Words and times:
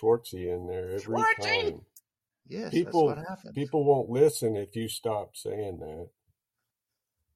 get 0.00 0.06
Schwartzy 0.06 0.54
in 0.54 0.66
there 0.66 0.90
every 0.90 1.00
Schwartzy! 1.00 1.62
time. 1.70 1.80
Yes, 2.46 2.70
People 2.72 3.08
that's 3.08 3.18
what 3.18 3.26
happens. 3.28 3.54
people 3.54 3.84
won't 3.84 4.10
listen 4.10 4.56
if 4.56 4.74
you 4.76 4.88
stop 4.88 5.34
saying 5.36 5.78
that. 5.80 6.08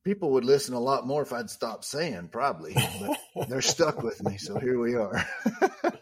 People 0.05 0.31
would 0.33 0.45
listen 0.45 0.75
a 0.75 0.81
lot 0.81 1.07
more 1.07 1.23
if 1.23 1.33
I'd 1.33 1.51
stop 1.51 1.85
saying, 1.85 2.29
probably. 2.33 2.75
But 3.35 3.49
they're 3.49 3.61
stuck 3.63 4.03
with 4.03 4.23
me, 4.23 4.37
so 4.39 4.59
here 4.59 4.79
we 4.79 4.95
are. 4.95 5.27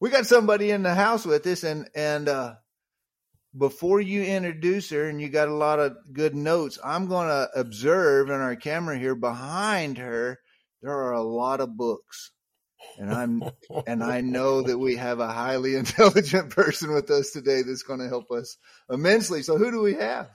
we 0.00 0.10
got 0.10 0.26
somebody 0.26 0.70
in 0.70 0.82
the 0.82 0.94
house 0.94 1.24
with 1.24 1.46
us, 1.46 1.64
and 1.64 1.88
and 1.94 2.28
uh, 2.28 2.54
before 3.56 4.00
you 4.00 4.22
introduce 4.22 4.90
her, 4.90 5.08
and 5.08 5.20
you 5.20 5.28
got 5.28 5.48
a 5.48 5.54
lot 5.54 5.80
of 5.80 5.96
good 6.12 6.34
notes, 6.34 6.78
I'm 6.84 7.06
going 7.08 7.28
to 7.28 7.48
observe 7.58 8.28
in 8.28 8.40
our 8.40 8.56
camera 8.56 8.98
here 8.98 9.14
behind 9.16 9.98
her. 9.98 10.38
There 10.82 10.92
are 10.92 11.12
a 11.12 11.22
lot 11.22 11.60
of 11.60 11.76
books, 11.76 12.30
and 12.98 13.12
I'm 13.12 13.42
and 13.86 14.02
I 14.02 14.20
know 14.20 14.62
that 14.62 14.78
we 14.78 14.96
have 14.96 15.20
a 15.20 15.28
highly 15.28 15.76
intelligent 15.76 16.50
person 16.50 16.92
with 16.92 17.10
us 17.10 17.30
today 17.30 17.62
that's 17.62 17.82
going 17.82 18.00
to 18.00 18.08
help 18.08 18.30
us 18.30 18.56
immensely. 18.90 19.42
So, 19.42 19.56
who 19.58 19.70
do 19.70 19.80
we 19.82 19.94
have? 19.94 20.28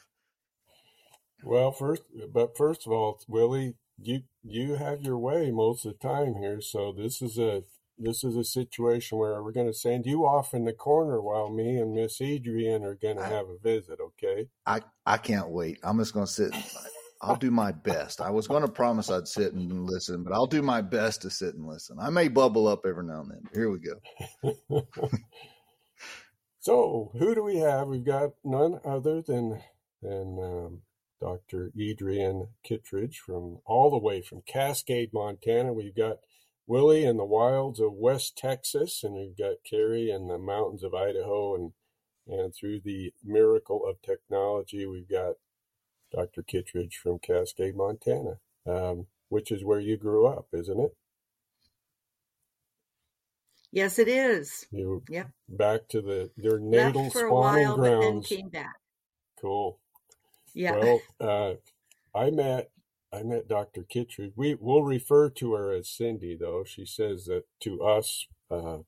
Well, 1.43 1.71
first, 1.71 2.03
but 2.33 2.57
first 2.57 2.85
of 2.87 2.91
all, 2.93 3.19
Willie, 3.27 3.75
you 4.01 4.21
you 4.43 4.75
have 4.75 5.01
your 5.03 5.17
way 5.17 5.51
most 5.51 5.85
of 5.85 5.93
the 5.93 6.07
time 6.07 6.35
here, 6.35 6.59
so 6.61 6.91
this 6.91 7.21
is 7.21 7.37
a 7.37 7.63
this 7.97 8.23
is 8.23 8.35
a 8.35 8.43
situation 8.43 9.17
where 9.17 9.41
we're 9.41 9.51
going 9.51 9.67
to 9.67 9.73
send 9.73 10.05
you 10.05 10.25
off 10.25 10.53
in 10.53 10.65
the 10.65 10.73
corner 10.73 11.21
while 11.21 11.49
me 11.49 11.77
and 11.77 11.93
Miss 11.93 12.19
Edrienne 12.19 12.83
are 12.83 12.95
going 12.95 13.17
to 13.17 13.23
I- 13.23 13.29
have 13.29 13.47
a 13.47 13.57
visit. 13.57 13.99
Okay? 14.01 14.47
I 14.65 14.81
I 15.05 15.17
can't 15.17 15.49
wait. 15.49 15.79
I'm 15.83 15.99
just 15.99 16.13
going 16.13 16.25
to 16.25 16.31
sit. 16.31 16.53
I'll 17.21 17.35
do 17.35 17.51
my 17.51 17.71
best. 17.71 18.21
I 18.21 18.29
was 18.29 18.47
going 18.47 18.63
to 18.63 18.71
promise 18.71 19.09
I'd 19.09 19.27
sit 19.27 19.53
and 19.53 19.85
listen, 19.85 20.23
but 20.23 20.33
I'll 20.33 20.47
do 20.47 20.61
my 20.61 20.81
best 20.81 21.21
to 21.21 21.29
sit 21.29 21.55
and 21.55 21.65
listen. 21.65 21.97
I 21.99 22.09
may 22.09 22.27
bubble 22.27 22.67
up 22.67 22.85
every 22.85 23.05
now 23.05 23.21
and 23.21 23.31
then. 23.31 23.43
Here 23.53 23.69
we 23.69 23.79
go. 23.79 24.87
so 26.59 27.11
who 27.17 27.35
do 27.35 27.43
we 27.43 27.57
have? 27.57 27.87
We've 27.87 28.05
got 28.05 28.31
none 28.43 28.79
other 28.85 29.21
than 29.21 29.61
than 30.01 30.37
um, 30.39 30.81
Dr. 31.21 31.71
Edrienne 31.79 32.49
Kittredge 32.63 33.19
from 33.19 33.59
all 33.65 33.89
the 33.89 33.97
way 33.97 34.21
from 34.21 34.41
Cascade, 34.41 35.11
Montana. 35.13 35.73
We've 35.73 35.95
got 35.95 36.17
Willie 36.67 37.05
in 37.05 37.17
the 37.17 37.25
wilds 37.25 37.79
of 37.79 37.93
West 37.93 38.37
Texas, 38.37 39.03
and 39.03 39.15
we've 39.15 39.37
got 39.37 39.63
Cary 39.67 40.11
in 40.11 40.27
the 40.27 40.37
mountains 40.37 40.83
of 40.83 40.93
Idaho, 40.93 41.55
and 41.55 41.73
and 42.27 42.53
through 42.53 42.81
the 42.81 43.13
miracle 43.23 43.85
of 43.87 44.01
technology, 44.01 44.85
we've 44.85 45.09
got 45.09 45.35
Dr. 46.15 46.43
Kittredge 46.43 46.97
from 46.97 47.19
Cascade, 47.19 47.75
Montana, 47.75 48.39
um, 48.65 49.07
which 49.29 49.51
is 49.51 49.63
where 49.63 49.79
you 49.79 49.97
grew 49.97 50.27
up, 50.27 50.47
isn't 50.53 50.79
it? 50.79 50.95
Yes, 53.71 53.99
it 53.99 54.07
is. 54.07 54.65
You 54.71 55.03
Yep. 55.09 55.29
back 55.49 55.87
to 55.89 56.01
the 56.01 56.31
your 56.37 56.59
natal 56.59 57.03
Left 57.03 57.13
for 57.13 57.25
a 57.25 57.27
spawning 57.29 57.67
while, 57.67 57.77
but 57.77 57.99
then 57.99 58.21
came 58.23 58.49
back. 58.49 58.75
Cool. 59.41 59.79
Yeah. 60.53 60.71
Well, 60.71 61.01
uh, 61.19 61.53
I 62.17 62.31
met 62.31 62.71
I 63.11 63.23
met 63.23 63.47
Dr. 63.47 63.83
Kittredge. 63.83 64.33
We 64.35 64.55
will 64.55 64.83
refer 64.83 65.29
to 65.31 65.53
her 65.53 65.71
as 65.73 65.89
Cindy, 65.89 66.35
though. 66.39 66.63
She 66.65 66.85
says 66.85 67.25
that 67.25 67.43
to 67.61 67.83
us, 67.83 68.27
uh, 68.49 68.79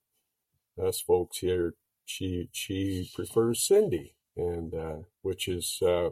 us 0.82 1.02
folks 1.02 1.40
here, 1.40 1.76
she 2.06 2.50
she 2.52 3.10
prefers 3.14 3.66
Cindy, 3.68 4.16
and 4.38 4.74
uh, 4.74 4.98
which 5.22 5.48
is 5.48 5.80
uh, 5.82 6.12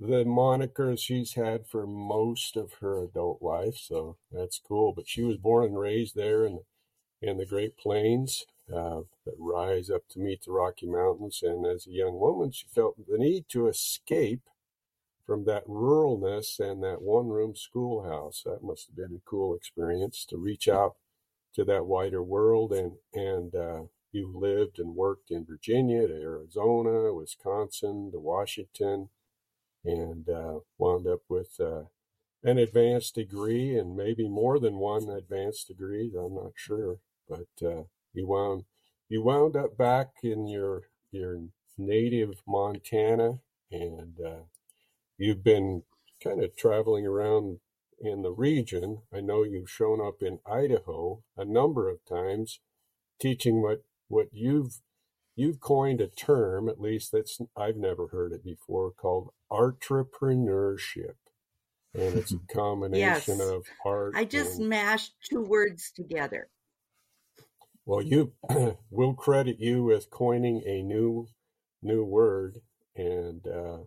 the 0.00 0.24
moniker 0.24 0.96
she's 0.96 1.34
had 1.34 1.66
for 1.66 1.86
most 1.86 2.56
of 2.56 2.74
her 2.74 3.02
adult 3.02 3.42
life. 3.42 3.76
So 3.76 4.16
that's 4.30 4.60
cool. 4.66 4.92
But 4.92 5.08
she 5.08 5.22
was 5.22 5.36
born 5.36 5.66
and 5.66 5.78
raised 5.78 6.14
there 6.14 6.44
in 6.46 6.60
in 7.20 7.36
the 7.36 7.46
Great 7.46 7.76
Plains 7.76 8.46
uh, 8.72 9.00
that 9.24 9.34
rise 9.38 9.90
up 9.90 10.02
to 10.10 10.20
meet 10.20 10.44
the 10.44 10.52
Rocky 10.52 10.86
Mountains. 10.86 11.40
And 11.42 11.66
as 11.66 11.86
a 11.86 11.90
young 11.90 12.18
woman, 12.18 12.52
she 12.52 12.66
felt 12.72 12.96
the 13.08 13.18
need 13.18 13.46
to 13.48 13.66
escape 13.66 14.42
from 15.26 15.44
that 15.44 15.66
ruralness 15.66 16.58
and 16.60 16.82
that 16.82 17.02
one 17.02 17.28
room 17.28 17.54
schoolhouse. 17.54 18.42
That 18.44 18.62
must 18.62 18.86
have 18.86 18.96
been 18.96 19.16
a 19.16 19.28
cool 19.28 19.54
experience 19.54 20.24
to 20.26 20.36
reach 20.36 20.68
out 20.68 20.96
to 21.54 21.64
that 21.64 21.86
wider 21.86 22.22
world. 22.22 22.72
And, 22.72 22.92
and 23.12 23.54
uh, 23.54 23.82
you 24.12 24.32
lived 24.32 24.78
and 24.78 24.94
worked 24.94 25.30
in 25.30 25.44
Virginia 25.44 26.06
to 26.06 26.14
Arizona, 26.14 27.12
Wisconsin 27.12 28.10
to 28.12 28.18
Washington, 28.18 29.08
and 29.88 30.28
uh, 30.28 30.58
wound 30.76 31.06
up 31.06 31.22
with 31.28 31.58
uh, 31.58 31.84
an 32.42 32.58
advanced 32.58 33.14
degree 33.14 33.76
and 33.76 33.96
maybe 33.96 34.28
more 34.28 34.58
than 34.58 34.76
one 34.76 35.08
advanced 35.08 35.68
degree. 35.68 36.12
I'm 36.16 36.34
not 36.34 36.52
sure, 36.54 36.98
but 37.28 37.66
uh, 37.66 37.84
you 38.12 38.26
wound 38.26 38.64
you 39.08 39.22
wound 39.22 39.56
up 39.56 39.76
back 39.76 40.10
in 40.22 40.46
your 40.46 40.82
your 41.10 41.40
native 41.78 42.42
Montana, 42.46 43.38
and 43.70 44.18
uh, 44.24 44.42
you've 45.16 45.42
been 45.42 45.84
kind 46.22 46.42
of 46.42 46.54
traveling 46.56 47.06
around 47.06 47.60
in 48.00 48.22
the 48.22 48.32
region. 48.32 49.02
I 49.12 49.20
know 49.20 49.42
you've 49.42 49.70
shown 49.70 50.00
up 50.06 50.22
in 50.22 50.40
Idaho 50.46 51.22
a 51.36 51.44
number 51.44 51.88
of 51.88 52.04
times, 52.04 52.60
teaching 53.18 53.62
what 53.62 53.84
what 54.08 54.28
you've 54.32 54.80
you've 55.38 55.60
coined 55.60 56.02
a 56.02 56.08
term, 56.08 56.68
at 56.70 56.80
least 56.80 57.12
that's 57.12 57.40
I've 57.56 57.76
never 57.78 58.08
heard 58.08 58.32
it 58.34 58.44
before, 58.44 58.92
called 58.92 59.30
entrepreneurship, 59.52 61.16
and 61.94 62.16
it's 62.16 62.34
a 62.34 62.40
combination 62.54 63.40
Yes. 63.40 63.40
of 63.40 63.66
art. 63.84 64.18
I 64.18 64.24
just 64.26 64.58
and, 64.58 64.60
mashed 64.60 65.14
two 65.30 65.42
words 65.42 65.92
together. 65.94 66.48
well, 67.86 68.02
you 68.02 68.34
will 68.90 69.14
credit 69.14 69.58
you 69.60 69.84
with 69.84 70.10
coining 70.10 70.62
a 70.66 70.82
new 70.82 71.28
new 71.82 72.04
word, 72.04 72.60
and 72.96 73.46
uh, 73.46 73.78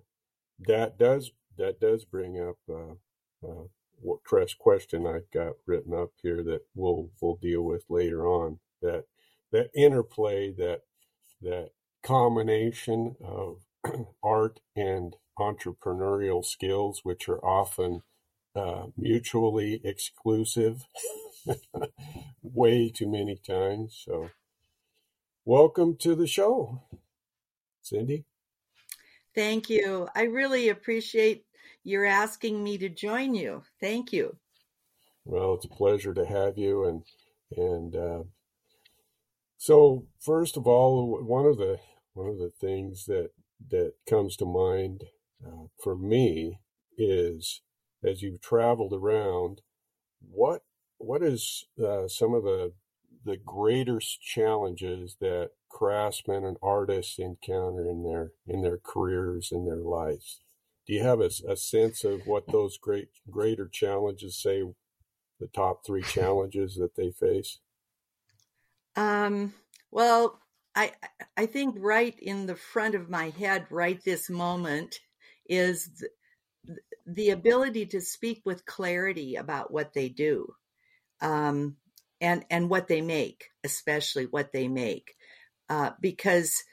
that 0.60 0.98
does 1.00 1.32
that 1.58 1.80
does 1.80 2.06
bring 2.06 2.40
up 2.40 2.58
uh, 2.70 2.94
uh, 3.48 3.64
what 4.02 4.24
Crest 4.24 4.60
question 4.60 5.08
I've 5.08 5.32
got 5.34 5.54
written 5.68 5.94
up 5.94 6.12
here 6.24 6.44
that 6.44 6.62
we'll 6.76 7.12
we'll 7.22 7.38
deal 7.38 7.64
with 7.64 7.86
later 7.90 8.28
on. 8.28 8.60
That 8.82 9.06
that 9.52 9.70
interplay, 9.76 10.52
that 10.54 10.82
that 11.42 11.72
combination 12.04 13.16
of 13.24 13.62
art 14.24 14.60
and 14.76 15.16
entrepreneurial 15.40 16.44
skills, 16.46 17.02
which 17.04 17.28
are 17.28 17.44
often 17.44 18.02
uh, 18.56 18.88
mutually 18.98 19.82
exclusive, 19.84 20.86
way 22.42 22.90
too 22.90 23.10
many 23.10 23.36
times. 23.36 24.02
So, 24.06 24.30
welcome 25.46 25.96
to 25.98 26.16
the 26.16 26.28
show, 26.28 26.82
Cindy. 27.82 28.26
Thank 29.34 29.70
you. 29.70 30.08
I 30.16 30.24
really 30.24 30.70
appreciate 30.70 31.46
your 31.84 32.06
asking 32.06 32.64
me 32.64 32.78
to 32.78 32.90
join 32.90 33.34
you. 33.34 33.64
Thank 33.80 34.12
you. 34.12 34.36
Well, 35.24 35.54
it's 35.54 35.66
a 35.66 35.70
pleasure 35.70 36.14
to 36.14 36.26
have 36.26 36.58
you, 36.58 36.86
and 36.86 37.04
and 37.56 37.96
uh, 37.96 38.24
so 39.62 40.08
first 40.20 40.58
of 40.58 40.66
all, 40.66 41.24
one 41.24 41.46
of 41.46 41.60
the 41.60 41.78
one 42.14 42.28
of 42.28 42.40
the 42.40 42.50
things 42.50 43.06
that 43.06 43.30
that 43.70 43.94
comes 44.10 44.36
to 44.38 44.46
mind 44.46 45.04
uh, 45.46 45.68
for 45.84 45.96
me 45.96 46.58
is 46.98 47.62
as 48.04 48.24
you've 48.24 48.42
traveled 48.42 48.92
around, 48.92 49.62
what 50.20 50.64
what 50.98 51.22
is 51.22 51.68
uh, 51.80 52.08
some 52.08 52.34
of 52.34 52.42
the 52.42 52.74
the 53.24 53.38
greatest 53.38 54.20
challenges 54.24 55.18
that 55.22 55.52
craftsmen 55.70 56.44
and 56.44 56.58
artists 56.64 57.20
encounter 57.20 57.88
in 57.88 58.02
their 58.02 58.32
in 58.48 58.64
their 58.64 58.80
careers 58.84 59.50
in 59.52 59.68
their 59.68 59.76
lives? 59.76 60.42
Do 60.88 60.94
you 60.94 61.04
have 61.04 61.22
a, 61.22 61.30
a 61.48 61.56
sense 61.56 62.04
of 62.04 62.22
what 62.26 62.48
those 62.48 62.80
great 62.80 63.10
greater 63.30 63.68
challenges 63.68 64.42
say? 64.42 64.64
The 65.40 65.48
top 65.54 65.86
three 65.86 66.02
challenges 66.02 66.78
that 66.78 66.96
they 66.96 67.12
face. 67.12 67.60
Um, 68.96 69.54
well, 69.92 70.40
I 70.76 70.92
I 71.38 71.46
think 71.46 71.76
right 71.80 72.18
in 72.20 72.46
the 72.46 72.56
front 72.56 72.96
of 72.96 73.10
my 73.10 73.30
head, 73.30 73.66
right 73.70 74.02
this 74.04 74.30
moment, 74.30 75.00
is 75.48 75.90
the, 76.66 76.76
the 77.06 77.30
ability 77.32 77.88
to 77.88 78.02
speak 78.02 78.42
with 78.46 78.66
clarity 78.66 79.36
about 79.36 79.72
what 79.72 79.94
they 79.94 80.10
do, 80.10 80.54
um, 81.22 81.78
and 82.22 82.46
and 82.50 82.70
what 82.70 82.88
they 82.88 83.02
make, 83.02 83.50
especially 83.64 84.26
what 84.26 84.52
they 84.54 84.68
make, 84.68 85.16
uh, 85.70 85.92
because 86.00 86.64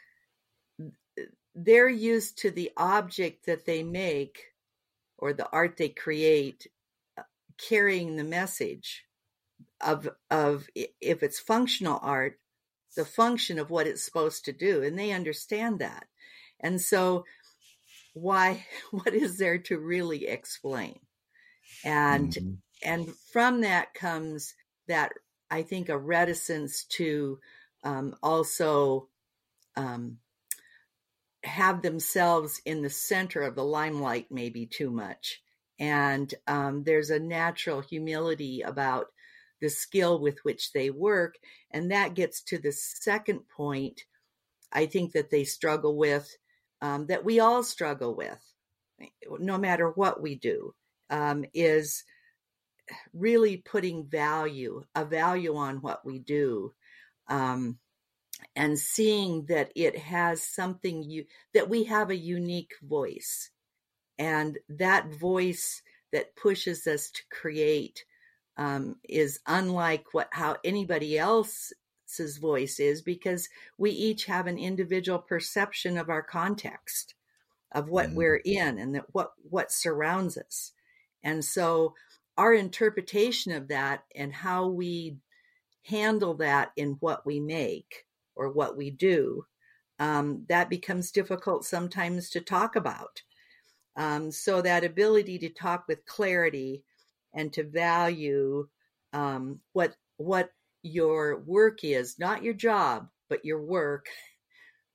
they're 1.54 1.88
used 1.88 2.38
to 2.38 2.50
the 2.50 2.70
object 2.76 3.46
that 3.46 3.66
they 3.66 3.82
make 3.82 4.38
or 5.18 5.32
the 5.32 5.48
art 5.50 5.76
they 5.76 5.88
create 5.88 6.68
uh, 7.18 7.22
carrying 7.58 8.16
the 8.16 8.24
message 8.24 9.04
of 9.80 10.08
of 10.30 10.68
if 10.74 11.22
it's 11.22 11.40
functional 11.40 11.98
art 12.02 12.38
the 12.96 13.04
function 13.04 13.58
of 13.58 13.70
what 13.70 13.86
it's 13.86 14.04
supposed 14.04 14.44
to 14.44 14.52
do 14.52 14.82
and 14.82 14.98
they 14.98 15.12
understand 15.12 15.78
that 15.78 16.08
and 16.60 16.80
so 16.80 17.24
why 18.14 18.66
what 18.90 19.14
is 19.14 19.38
there 19.38 19.58
to 19.58 19.78
really 19.78 20.26
explain 20.26 20.98
and 21.84 22.32
Mhm. 22.34 22.58
and 22.84 23.14
from 23.32 23.60
that 23.62 23.94
comes 23.94 24.54
that 24.88 25.12
I 25.50 25.62
think, 25.62 25.88
a 25.88 25.98
reticence 25.98 26.84
to 26.84 27.40
um, 27.84 28.16
also 28.22 29.08
um, 29.76 30.18
have 31.44 31.82
themselves 31.82 32.60
in 32.64 32.82
the 32.82 32.90
center 32.90 33.42
of 33.42 33.54
the 33.54 33.64
limelight, 33.64 34.26
maybe 34.30 34.66
too 34.66 34.90
much. 34.90 35.42
And 35.78 36.32
um, 36.46 36.82
there's 36.84 37.10
a 37.10 37.20
natural 37.20 37.80
humility 37.80 38.62
about 38.62 39.06
the 39.60 39.70
skill 39.70 40.20
with 40.20 40.38
which 40.44 40.72
they 40.72 40.90
work. 40.90 41.36
And 41.70 41.90
that 41.90 42.14
gets 42.14 42.42
to 42.44 42.58
the 42.58 42.72
second 42.72 43.40
point 43.48 44.02
I 44.72 44.86
think 44.86 45.12
that 45.12 45.30
they 45.30 45.44
struggle 45.44 45.96
with, 45.96 46.28
um, 46.82 47.06
that 47.06 47.24
we 47.24 47.40
all 47.40 47.62
struggle 47.62 48.14
with, 48.14 48.38
no 49.38 49.58
matter 49.58 49.90
what 49.90 50.20
we 50.20 50.34
do, 50.34 50.74
um, 51.10 51.44
is 51.54 52.04
really 53.12 53.56
putting 53.56 54.06
value, 54.06 54.84
a 54.94 55.04
value 55.04 55.56
on 55.56 55.76
what 55.78 56.04
we 56.04 56.18
do. 56.18 56.74
Um, 57.28 57.78
and 58.54 58.78
seeing 58.78 59.46
that 59.46 59.72
it 59.74 59.98
has 59.98 60.42
something 60.42 61.02
you 61.02 61.24
that 61.54 61.68
we 61.68 61.84
have 61.84 62.10
a 62.10 62.16
unique 62.16 62.74
voice 62.82 63.50
and 64.18 64.58
that 64.68 65.12
voice 65.12 65.82
that 66.12 66.36
pushes 66.36 66.86
us 66.86 67.10
to 67.10 67.22
create 67.30 68.04
um, 68.58 68.96
is 69.08 69.40
unlike 69.46 70.12
what 70.12 70.28
how 70.32 70.56
anybody 70.64 71.16
else's 71.16 72.38
voice 72.40 72.78
is 72.78 73.00
because 73.00 73.48
we 73.78 73.90
each 73.90 74.26
have 74.26 74.46
an 74.46 74.58
individual 74.58 75.18
perception 75.18 75.96
of 75.96 76.10
our 76.10 76.22
context 76.22 77.14
of 77.72 77.88
what 77.88 78.10
mm. 78.10 78.14
we're 78.14 78.42
in 78.44 78.78
and 78.78 78.94
that 78.94 79.04
what 79.12 79.30
what 79.48 79.72
surrounds 79.72 80.36
us 80.36 80.72
and 81.22 81.44
so 81.44 81.94
our 82.36 82.54
interpretation 82.54 83.52
of 83.52 83.68
that 83.68 84.04
and 84.14 84.32
how 84.32 84.68
we 84.68 85.16
handle 85.82 86.34
that 86.34 86.70
in 86.76 86.96
what 87.00 87.26
we 87.26 87.40
make 87.40 88.04
or 88.36 88.50
what 88.50 88.76
we 88.76 88.90
do, 88.90 89.44
um, 89.98 90.44
that 90.48 90.70
becomes 90.70 91.10
difficult 91.10 91.64
sometimes 91.64 92.30
to 92.30 92.40
talk 92.40 92.76
about. 92.76 93.22
Um, 93.96 94.30
so 94.30 94.62
that 94.62 94.84
ability 94.84 95.38
to 95.40 95.48
talk 95.48 95.86
with 95.88 96.06
clarity 96.06 96.84
and 97.38 97.52
to 97.52 97.62
value 97.62 98.68
um, 99.12 99.60
what 99.72 99.94
what 100.16 100.50
your 100.82 101.38
work 101.46 101.84
is, 101.84 102.18
not 102.18 102.42
your 102.42 102.52
job, 102.52 103.08
but 103.28 103.44
your 103.44 103.62
work, 103.62 104.08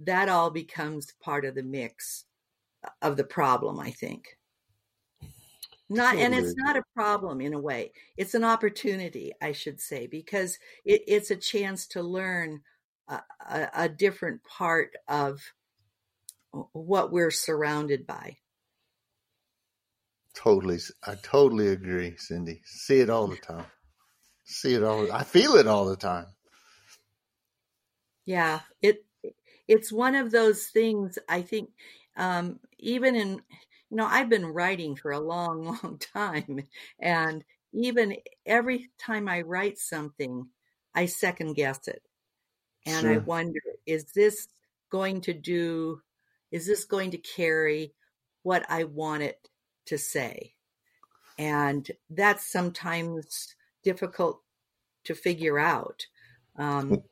that 0.02 0.28
all 0.28 0.52
becomes 0.52 1.14
part 1.24 1.46
of 1.46 1.56
the 1.56 1.64
mix 1.64 2.26
of 3.02 3.16
the 3.16 3.24
problem. 3.24 3.80
I 3.80 3.92
think. 3.92 4.38
Not, 5.90 6.16
and 6.16 6.34
it's 6.34 6.56
not 6.58 6.76
a 6.76 6.84
problem 6.96 7.40
in 7.40 7.54
a 7.54 7.60
way. 7.60 7.92
It's 8.18 8.34
an 8.34 8.44
opportunity, 8.44 9.32
I 9.42 9.52
should 9.52 9.80
say, 9.80 10.08
because 10.08 10.58
it, 10.86 11.04
it's 11.08 11.30
a 11.30 11.36
chance 11.36 11.86
to 11.88 12.02
learn 12.02 12.62
a, 13.08 13.22
a, 13.48 13.70
a 13.76 13.90
different 13.90 14.44
part 14.44 14.96
of 15.08 15.40
what 16.72 17.12
we're 17.12 17.32
surrounded 17.32 18.08
by. 18.08 18.38
Totally. 20.34 20.80
I 21.06 21.16
totally 21.16 21.70
agree, 21.70 22.16
Cindy. 22.18 22.62
See 22.66 23.00
it 23.00 23.10
all 23.10 23.28
the 23.28 23.38
time. 23.38 23.66
See 24.46 24.74
it 24.74 24.84
all. 24.84 25.12
I 25.12 25.24
feel 25.24 25.56
it 25.56 25.68
all 25.68 25.86
the 25.86 25.96
time. 25.96 26.28
Yeah. 28.26 28.62
It, 28.82 29.06
it's 29.68 29.92
one 29.92 30.16
of 30.16 30.32
those 30.32 30.68
things 30.68 31.20
I 31.30 31.42
think, 31.42 31.70
um, 32.18 32.60
even 32.80 33.16
in, 33.16 33.30
you 33.90 33.98
know, 33.98 34.06
I've 34.06 34.30
been 34.30 34.46
writing 34.46 34.96
for 34.96 35.12
a 35.12 35.20
long, 35.20 35.64
long 35.84 36.00
time. 36.00 36.62
And 37.00 37.44
even 37.74 38.16
every 38.46 38.90
time 39.00 39.28
I 39.28 39.42
write 39.42 39.78
something, 39.78 40.48
I 40.96 41.06
second 41.08 41.54
guess 41.54 41.88
it 41.88 42.02
and 42.86 43.02
sure. 43.02 43.14
I 43.14 43.18
wonder 43.18 43.60
is 43.86 44.06
this 44.14 44.48
going 44.90 45.22
to 45.22 45.34
do 45.34 46.02
is 46.52 46.68
this 46.68 46.86
going 46.86 47.12
to 47.12 47.18
carry 47.18 47.94
what 48.44 48.66
I 48.70 48.84
want 48.84 49.24
it 49.24 49.50
to 49.86 49.98
say? 49.98 50.54
And 51.38 51.90
that's 52.10 52.52
sometimes 52.52 53.56
difficult 53.84 54.42
to 55.06 55.16
figure 55.16 55.60
out. 55.60 56.06
Um, 56.58 57.04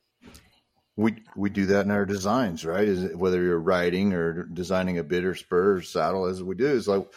we 0.96 1.16
we 1.36 1.50
do 1.50 1.66
that 1.68 1.86
in 1.86 1.92
our 1.92 2.06
designs, 2.06 2.66
right? 2.66 2.88
Is 2.88 3.04
it, 3.04 3.18
whether 3.18 3.42
you're 3.42 3.60
writing 3.60 4.14
or 4.14 4.44
designing 4.44 4.98
a 4.98 5.04
bit 5.04 5.26
or 5.26 5.36
spur 5.36 5.78
or 5.78 5.82
saddle, 5.82 6.26
as 6.26 6.44
we 6.44 6.56
do, 6.56 6.68
is 6.68 6.88
like 6.88 7.08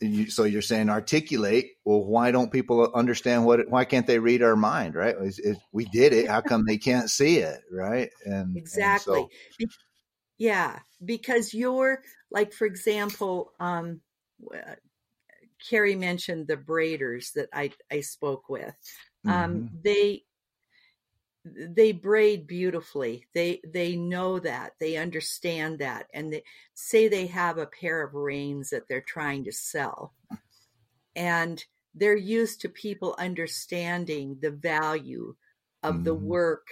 you, 0.00 0.30
so 0.30 0.44
you're 0.44 0.62
saying 0.62 0.90
articulate. 0.90 1.72
Well, 1.84 2.04
why 2.04 2.30
don't 2.30 2.52
people 2.52 2.92
understand 2.94 3.44
what? 3.44 3.60
It, 3.60 3.70
why 3.70 3.84
can't 3.84 4.06
they 4.06 4.18
read 4.18 4.42
our 4.42 4.56
mind? 4.56 4.94
Right? 4.94 5.16
It's, 5.20 5.38
it's, 5.38 5.60
we 5.72 5.86
did 5.86 6.12
it. 6.12 6.28
How 6.28 6.40
come 6.40 6.66
they 6.66 6.78
can't 6.78 7.10
see 7.10 7.38
it? 7.38 7.60
Right? 7.72 8.10
And 8.24 8.56
exactly. 8.56 9.20
And 9.58 9.70
so, 9.70 9.76
yeah, 10.38 10.78
because 11.04 11.52
you're 11.52 12.02
like, 12.30 12.52
for 12.52 12.66
example, 12.66 13.52
um, 13.58 14.00
Cary 15.68 15.94
mentioned 15.94 16.46
the 16.46 16.56
braiders 16.56 17.32
that 17.34 17.48
I 17.52 17.72
I 17.90 18.00
spoke 18.00 18.48
with. 18.48 18.74
Um, 19.26 19.32
mm-hmm. 19.32 19.66
They 19.84 20.24
they 21.44 21.92
braid 21.92 22.46
beautifully 22.46 23.26
they 23.34 23.60
they 23.66 23.96
know 23.96 24.38
that 24.38 24.72
they 24.78 24.96
understand 24.96 25.78
that 25.78 26.06
and 26.12 26.32
they 26.32 26.42
say 26.74 27.08
they 27.08 27.26
have 27.26 27.56
a 27.56 27.66
pair 27.66 28.02
of 28.02 28.14
reins 28.14 28.70
that 28.70 28.82
they're 28.88 29.00
trying 29.00 29.44
to 29.44 29.52
sell 29.52 30.12
and 31.16 31.64
they're 31.94 32.16
used 32.16 32.60
to 32.60 32.68
people 32.68 33.16
understanding 33.18 34.36
the 34.40 34.50
value 34.50 35.34
of 35.82 35.94
mm-hmm. 35.94 36.04
the 36.04 36.14
work 36.14 36.66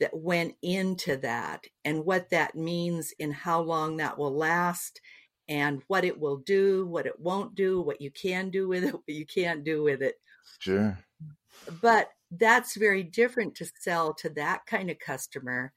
that 0.00 0.16
went 0.16 0.54
into 0.62 1.16
that 1.18 1.64
and 1.84 2.04
what 2.04 2.30
that 2.30 2.54
means 2.54 3.12
and 3.20 3.34
how 3.34 3.60
long 3.60 3.98
that 3.98 4.18
will 4.18 4.34
last 4.34 5.00
and 5.48 5.82
what 5.86 6.04
it 6.04 6.18
will 6.18 6.38
do 6.38 6.86
what 6.86 7.06
it 7.06 7.18
won't 7.20 7.54
do 7.54 7.80
what 7.80 8.00
you 8.00 8.10
can 8.10 8.50
do 8.50 8.68
with 8.68 8.84
it 8.84 8.92
what 8.94 9.02
you 9.08 9.26
can't 9.26 9.64
do 9.64 9.82
with 9.82 10.02
it 10.02 10.16
sure 10.58 10.98
but 11.80 12.10
that's 12.32 12.76
very 12.76 13.02
different 13.02 13.54
to 13.54 13.66
sell 13.78 14.12
to 14.14 14.28
that 14.30 14.66
kind 14.66 14.90
of 14.90 14.98
customer 14.98 15.72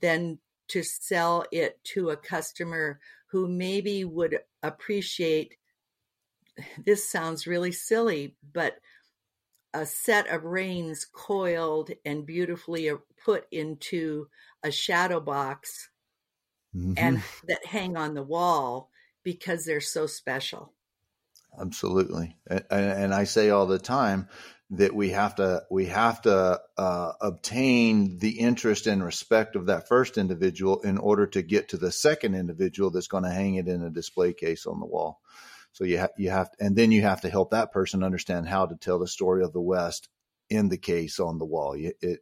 than 0.00 0.38
to 0.68 0.82
sell 0.82 1.44
it 1.50 1.82
to 1.82 2.10
a 2.10 2.16
customer 2.16 3.00
who 3.30 3.48
maybe 3.48 4.04
would 4.04 4.38
appreciate 4.62 5.56
this 6.84 7.08
sounds 7.08 7.46
really 7.46 7.72
silly, 7.72 8.36
but 8.52 8.78
a 9.74 9.84
set 9.84 10.28
of 10.28 10.44
reins 10.44 11.04
coiled 11.04 11.90
and 12.04 12.26
beautifully 12.26 12.90
put 13.22 13.46
into 13.52 14.26
a 14.62 14.70
shadow 14.70 15.20
box 15.20 15.90
mm-hmm. 16.74 16.94
and 16.96 17.22
that 17.46 17.64
hang 17.66 17.96
on 17.96 18.14
the 18.14 18.22
wall 18.22 18.90
because 19.28 19.66
they're 19.66 19.78
so 19.78 20.06
special. 20.06 20.72
Absolutely. 21.60 22.34
And, 22.46 22.64
and 22.70 23.14
I 23.14 23.24
say 23.24 23.50
all 23.50 23.66
the 23.66 23.78
time, 23.78 24.28
that 24.70 24.94
we 24.94 25.10
have 25.10 25.34
to 25.34 25.62
we 25.70 25.86
have 25.86 26.22
to 26.22 26.60
uh, 26.78 27.12
obtain 27.20 28.18
the 28.18 28.38
interest 28.38 28.86
and 28.86 29.04
respect 29.04 29.54
of 29.54 29.66
that 29.66 29.86
first 29.88 30.16
individual 30.16 30.80
in 30.80 30.96
order 30.96 31.26
to 31.26 31.42
get 31.42 31.68
to 31.68 31.76
the 31.76 31.92
second 31.92 32.34
individual 32.34 32.90
that's 32.90 33.08
going 33.08 33.24
to 33.24 33.30
hang 33.30 33.56
it 33.56 33.68
in 33.68 33.82
a 33.82 33.90
display 33.90 34.32
case 34.32 34.66
on 34.66 34.80
the 34.80 34.86
wall. 34.86 35.20
So 35.72 35.84
you 35.84 35.98
have 35.98 36.10
you 36.16 36.30
have 36.30 36.48
and 36.58 36.74
then 36.74 36.90
you 36.90 37.02
have 37.02 37.22
to 37.22 37.30
help 37.30 37.50
that 37.50 37.72
person 37.72 38.02
understand 38.02 38.48
how 38.48 38.66
to 38.66 38.76
tell 38.76 38.98
the 38.98 39.06
story 39.06 39.42
of 39.42 39.52
the 39.52 39.60
West 39.60 40.08
in 40.48 40.68
the 40.68 40.78
case 40.78 41.20
on 41.20 41.38
the 41.38 41.46
wall. 41.46 41.76
You, 41.76 41.92
it 42.00 42.20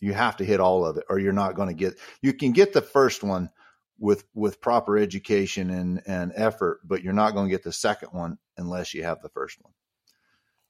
you 0.00 0.14
have 0.14 0.38
to 0.38 0.44
hit 0.44 0.60
all 0.60 0.86
of 0.86 0.96
it, 0.96 1.04
or 1.10 1.18
you're 1.18 1.32
not 1.32 1.54
going 1.54 1.68
to 1.68 1.74
get. 1.74 1.98
You 2.22 2.32
can 2.32 2.52
get 2.52 2.72
the 2.72 2.82
first 2.82 3.22
one 3.22 3.50
with 4.00 4.24
with 4.34 4.60
proper 4.60 4.98
education 4.98 5.70
and 5.70 6.02
and 6.06 6.32
effort, 6.34 6.80
but 6.84 7.04
you're 7.04 7.12
not 7.12 7.34
going 7.34 7.46
to 7.46 7.50
get 7.50 7.62
the 7.62 7.72
second 7.72 8.08
one 8.12 8.38
unless 8.56 8.94
you 8.94 9.04
have 9.04 9.20
the 9.20 9.28
first 9.28 9.58
one. 9.62 9.72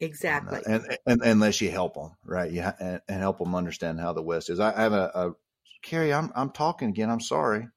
Uh, 0.03 0.07
exactly. 0.07 0.61
And, 0.67 0.85
and, 0.85 0.99
and, 1.07 1.23
unless 1.23 1.61
you 1.61 1.71
help 1.71 1.95
them, 1.95 2.17
right? 2.25 2.51
You 2.51 2.63
ha- 2.63 2.77
and, 2.81 3.01
and, 3.09 3.21
help 3.21 3.39
them 3.39 3.55
understand 3.55 4.01
how 4.01 4.13
the 4.13 4.23
West 4.23 4.51
is. 4.51 4.59
I, 4.59 4.77
I 4.77 4.83
have 4.83 4.93
a, 4.93 5.11
a 5.15 5.33
Cary. 5.83 6.13
I'm 6.13 6.33
I'm 6.35 6.51
talking 6.51 6.89
again. 6.89 7.11
I'm 7.11 7.21
sorry. 7.21 7.69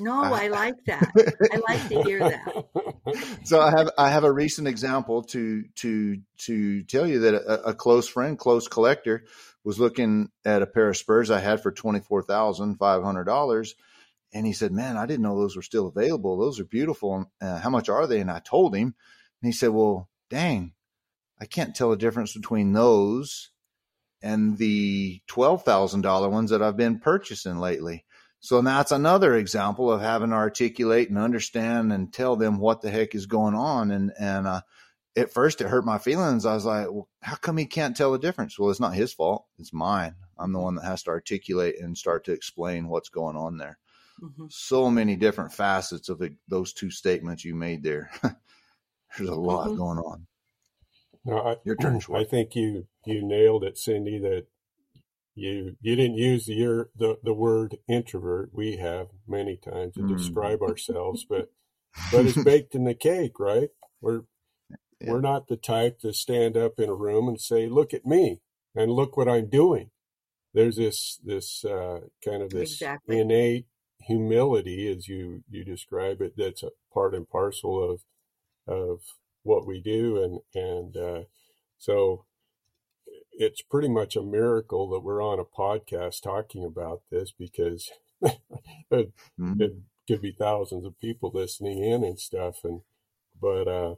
no, 0.00 0.22
I, 0.22 0.44
I, 0.44 0.48
like 0.48 0.76
that. 0.86 1.10
I 1.52 1.56
like 1.68 1.88
to 1.88 2.02
hear 2.02 2.18
that. 2.20 2.64
So 3.44 3.60
I 3.60 3.70
have 3.70 3.90
I 3.98 4.10
have 4.10 4.22
a 4.22 4.30
recent 4.32 4.68
example 4.68 5.24
to 5.24 5.64
to 5.76 6.18
to 6.42 6.82
tell 6.84 7.08
you 7.08 7.20
that 7.20 7.34
a, 7.34 7.70
a 7.70 7.74
close 7.74 8.06
friend, 8.06 8.38
close 8.38 8.68
collector, 8.68 9.24
was 9.64 9.80
looking 9.80 10.28
at 10.44 10.62
a 10.62 10.66
pair 10.66 10.90
of 10.90 10.96
spurs 10.96 11.30
I 11.30 11.40
had 11.40 11.60
for 11.60 11.72
twenty 11.72 11.98
four 11.98 12.22
thousand 12.22 12.76
five 12.76 13.02
hundred 13.02 13.24
dollars, 13.24 13.74
and 14.32 14.46
he 14.46 14.52
said, 14.52 14.72
"Man, 14.72 14.96
I 14.96 15.06
didn't 15.06 15.22
know 15.22 15.38
those 15.38 15.56
were 15.56 15.62
still 15.62 15.86
available. 15.86 16.38
Those 16.38 16.60
are 16.60 16.64
beautiful. 16.64 17.30
Uh, 17.40 17.58
how 17.58 17.70
much 17.70 17.88
are 17.88 18.06
they?" 18.06 18.20
And 18.20 18.30
I 18.30 18.40
told 18.40 18.74
him, 18.74 18.94
and 19.42 19.48
he 19.48 19.52
said, 19.52 19.70
"Well, 19.70 20.08
dang, 20.28 20.74
I 21.40 21.46
can't 21.46 21.74
tell 21.74 21.90
the 21.90 21.96
difference 21.96 22.34
between 22.34 22.72
those 22.72 23.50
and 24.22 24.58
the 24.58 25.22
$12,000 25.28 26.30
ones 26.30 26.50
that 26.50 26.62
I've 26.62 26.76
been 26.76 26.98
purchasing 26.98 27.58
lately. 27.58 28.04
So 28.40 28.60
that's 28.62 28.92
another 28.92 29.34
example 29.34 29.90
of 29.90 30.00
having 30.00 30.30
to 30.30 30.36
articulate 30.36 31.08
and 31.08 31.18
understand 31.18 31.92
and 31.92 32.12
tell 32.12 32.36
them 32.36 32.58
what 32.58 32.80
the 32.80 32.90
heck 32.90 33.14
is 33.14 33.26
going 33.26 33.54
on. 33.54 33.90
And, 33.90 34.12
and, 34.18 34.46
uh, 34.46 34.60
at 35.16 35.32
first 35.32 35.60
it 35.60 35.68
hurt 35.68 35.84
my 35.84 35.98
feelings. 35.98 36.46
I 36.46 36.54
was 36.54 36.64
like, 36.64 36.86
well, 36.90 37.08
how 37.20 37.34
come 37.34 37.56
he 37.56 37.66
can't 37.66 37.96
tell 37.96 38.12
the 38.12 38.18
difference? 38.18 38.58
Well, 38.58 38.70
it's 38.70 38.80
not 38.80 38.94
his 38.94 39.12
fault. 39.12 39.44
It's 39.58 39.72
mine. 39.72 40.14
I'm 40.38 40.52
the 40.52 40.60
one 40.60 40.76
that 40.76 40.84
has 40.84 41.02
to 41.02 41.10
articulate 41.10 41.80
and 41.80 41.98
start 41.98 42.24
to 42.24 42.32
explain 42.32 42.88
what's 42.88 43.08
going 43.08 43.36
on 43.36 43.58
there. 43.58 43.78
Mm-hmm. 44.22 44.46
So 44.50 44.90
many 44.90 45.16
different 45.16 45.52
facets 45.52 46.08
of 46.08 46.18
the, 46.18 46.34
those 46.48 46.72
two 46.72 46.90
statements 46.90 47.44
you 47.44 47.54
made 47.54 47.82
there. 47.82 48.10
There's 49.16 49.30
a 49.30 49.34
lot 49.34 49.68
mm-hmm. 49.68 49.76
going 49.76 49.98
on. 49.98 50.26
No, 51.24 51.38
I, 51.38 51.56
Your 51.64 51.76
turn. 51.76 52.00
I 52.14 52.24
think 52.24 52.54
you 52.54 52.86
you 53.04 53.26
nailed 53.26 53.64
it, 53.64 53.78
Cindy. 53.78 54.18
That 54.18 54.46
you 55.34 55.76
you 55.80 55.96
didn't 55.96 56.16
use 56.16 56.46
the 56.46 56.54
your, 56.54 56.90
the 56.96 57.18
the 57.22 57.34
word 57.34 57.76
introvert. 57.88 58.50
We 58.52 58.76
have 58.76 59.08
many 59.26 59.56
times 59.56 59.94
to 59.94 60.00
mm. 60.00 60.16
describe 60.16 60.62
ourselves, 60.62 61.24
but 61.28 61.50
but 62.12 62.26
it's 62.26 62.42
baked 62.42 62.74
in 62.74 62.84
the 62.84 62.94
cake, 62.94 63.38
right? 63.38 63.70
We're 64.00 64.22
yeah. 65.00 65.10
we're 65.12 65.20
not 65.20 65.48
the 65.48 65.56
type 65.56 66.00
to 66.00 66.12
stand 66.12 66.56
up 66.56 66.78
in 66.78 66.88
a 66.88 66.94
room 66.94 67.28
and 67.28 67.40
say, 67.40 67.68
"Look 67.68 67.92
at 67.92 68.06
me 68.06 68.40
and 68.74 68.92
look 68.92 69.16
what 69.16 69.28
I'm 69.28 69.48
doing." 69.48 69.90
There's 70.54 70.76
this 70.76 71.20
this 71.24 71.64
uh, 71.64 72.00
kind 72.24 72.42
of 72.42 72.50
this 72.50 72.72
exactly. 72.72 73.20
innate 73.20 73.66
humility, 74.10 74.90
as 74.90 75.08
you 75.08 75.44
you 75.48 75.64
describe 75.64 76.20
it, 76.20 76.34
that's 76.36 76.62
a 76.62 76.70
part 76.92 77.14
and 77.14 77.28
parcel 77.28 77.92
of 77.92 78.02
of 78.66 79.00
what 79.42 79.66
we 79.66 79.80
do, 79.80 80.22
and 80.22 80.40
and 80.54 80.96
uh, 80.96 81.22
so 81.78 82.24
it's 83.32 83.62
pretty 83.62 83.88
much 83.88 84.16
a 84.16 84.22
miracle 84.22 84.90
that 84.90 85.00
we're 85.00 85.22
on 85.22 85.38
a 85.38 85.44
podcast 85.44 86.22
talking 86.22 86.64
about 86.64 87.02
this 87.10 87.32
because 87.32 87.90
it, 88.22 88.40
mm-hmm. 88.90 89.60
it, 89.60 89.72
could 90.08 90.20
be 90.20 90.34
thousands 90.36 90.84
of 90.84 90.98
people 90.98 91.30
listening 91.32 91.84
in 91.84 92.02
and 92.02 92.18
stuff 92.18 92.64
and 92.64 92.80
but 93.40 93.68
uh 93.68 93.94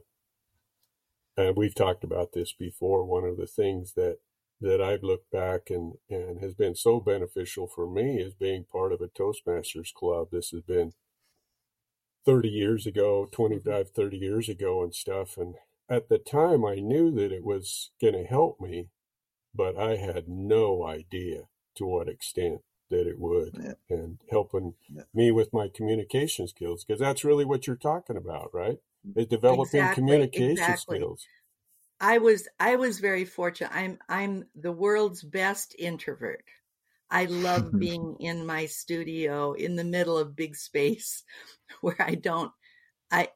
and 1.35 1.55
we've 1.57 1.73
talked 1.73 2.03
about 2.03 2.33
this 2.33 2.53
before 2.53 3.03
one 3.03 3.23
of 3.23 3.35
the 3.35 3.47
things 3.47 3.93
that 3.93 4.17
that 4.63 4.81
I've 4.81 5.03
looked 5.03 5.29
back 5.29 5.69
and 5.69 5.93
and 6.09 6.39
has 6.39 6.55
been 6.55 6.73
so 6.73 6.99
beneficial 6.99 7.67
for 7.67 7.85
me 7.85 8.19
is 8.21 8.33
being 8.33 8.63
part 8.63 8.93
of 8.93 9.01
a 9.01 9.09
Toastmasters 9.09 9.93
club 9.93 10.29
this 10.31 10.49
has 10.51 10.61
been 10.61 10.93
30 12.25 12.47
years 12.47 12.87
ago 12.87 13.27
25 13.31 13.87
mm-hmm. 13.87 14.01
30 14.01 14.17
years 14.17 14.49
ago 14.49 14.81
and 14.81 14.95
stuff 14.95 15.37
and 15.37 15.55
at 15.89 16.07
the 16.07 16.17
time 16.17 16.65
I 16.65 16.75
knew 16.75 17.11
that 17.11 17.31
it 17.33 17.43
was 17.43 17.91
going 18.01 18.13
to 18.13 18.23
help 18.23 18.59
me 18.61 18.87
but 19.53 19.77
I 19.77 19.97
had 19.97 20.29
no 20.29 20.87
idea 20.87 21.41
to 21.75 21.85
what 21.85 22.07
extent 22.07 22.61
that 22.89 23.05
it 23.05 23.19
would 23.19 23.59
yeah. 23.61 23.73
and 23.89 24.19
helping 24.31 24.75
yeah. 24.89 25.03
me 25.13 25.31
with 25.31 25.51
my 25.51 25.67
communication 25.67 26.47
skills 26.47 26.85
because 26.85 27.01
that's 27.01 27.25
really 27.25 27.45
what 27.45 27.67
you're 27.67 27.75
talking 27.75 28.15
about 28.15 28.49
right 28.53 28.77
mm, 29.05 29.17
is 29.17 29.27
developing 29.27 29.81
exactly, 29.81 30.01
communication 30.01 30.51
exactly. 30.51 30.99
skills 30.99 31.27
i 32.03 32.19
was 32.19 32.47
i 32.59 32.75
was 32.75 32.99
very 32.99 33.25
fortunate. 33.25 33.71
I'm 33.73 33.97
i'm 34.07 34.45
the 34.55 34.71
world's 34.71 35.23
best 35.23 35.75
introvert. 35.79 36.43
I 37.09 37.25
love 37.25 37.71
being 37.79 38.17
in 38.19 38.45
my 38.45 38.67
studio 38.67 39.53
in 39.53 39.75
the 39.75 39.83
middle 39.83 40.17
of 40.17 40.35
big 40.35 40.55
space 40.55 41.23
where 41.81 41.99
i 41.99 42.15
don't 42.15 42.51
i 43.11 43.29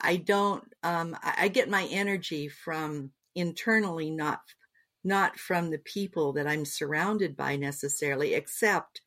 i 0.00 0.16
don't 0.16 0.64
um 0.82 1.16
i 1.22 1.48
get 1.48 1.68
my 1.68 1.86
energy 1.90 2.48
from 2.48 3.10
internally 3.34 4.10
not 4.10 4.40
not 5.06 5.38
from 5.38 5.70
the 5.70 5.78
people 5.78 6.32
that 6.32 6.48
I'm 6.48 6.64
surrounded 6.64 7.36
by 7.36 7.54
necessarily, 7.54 8.34
except 8.34 9.02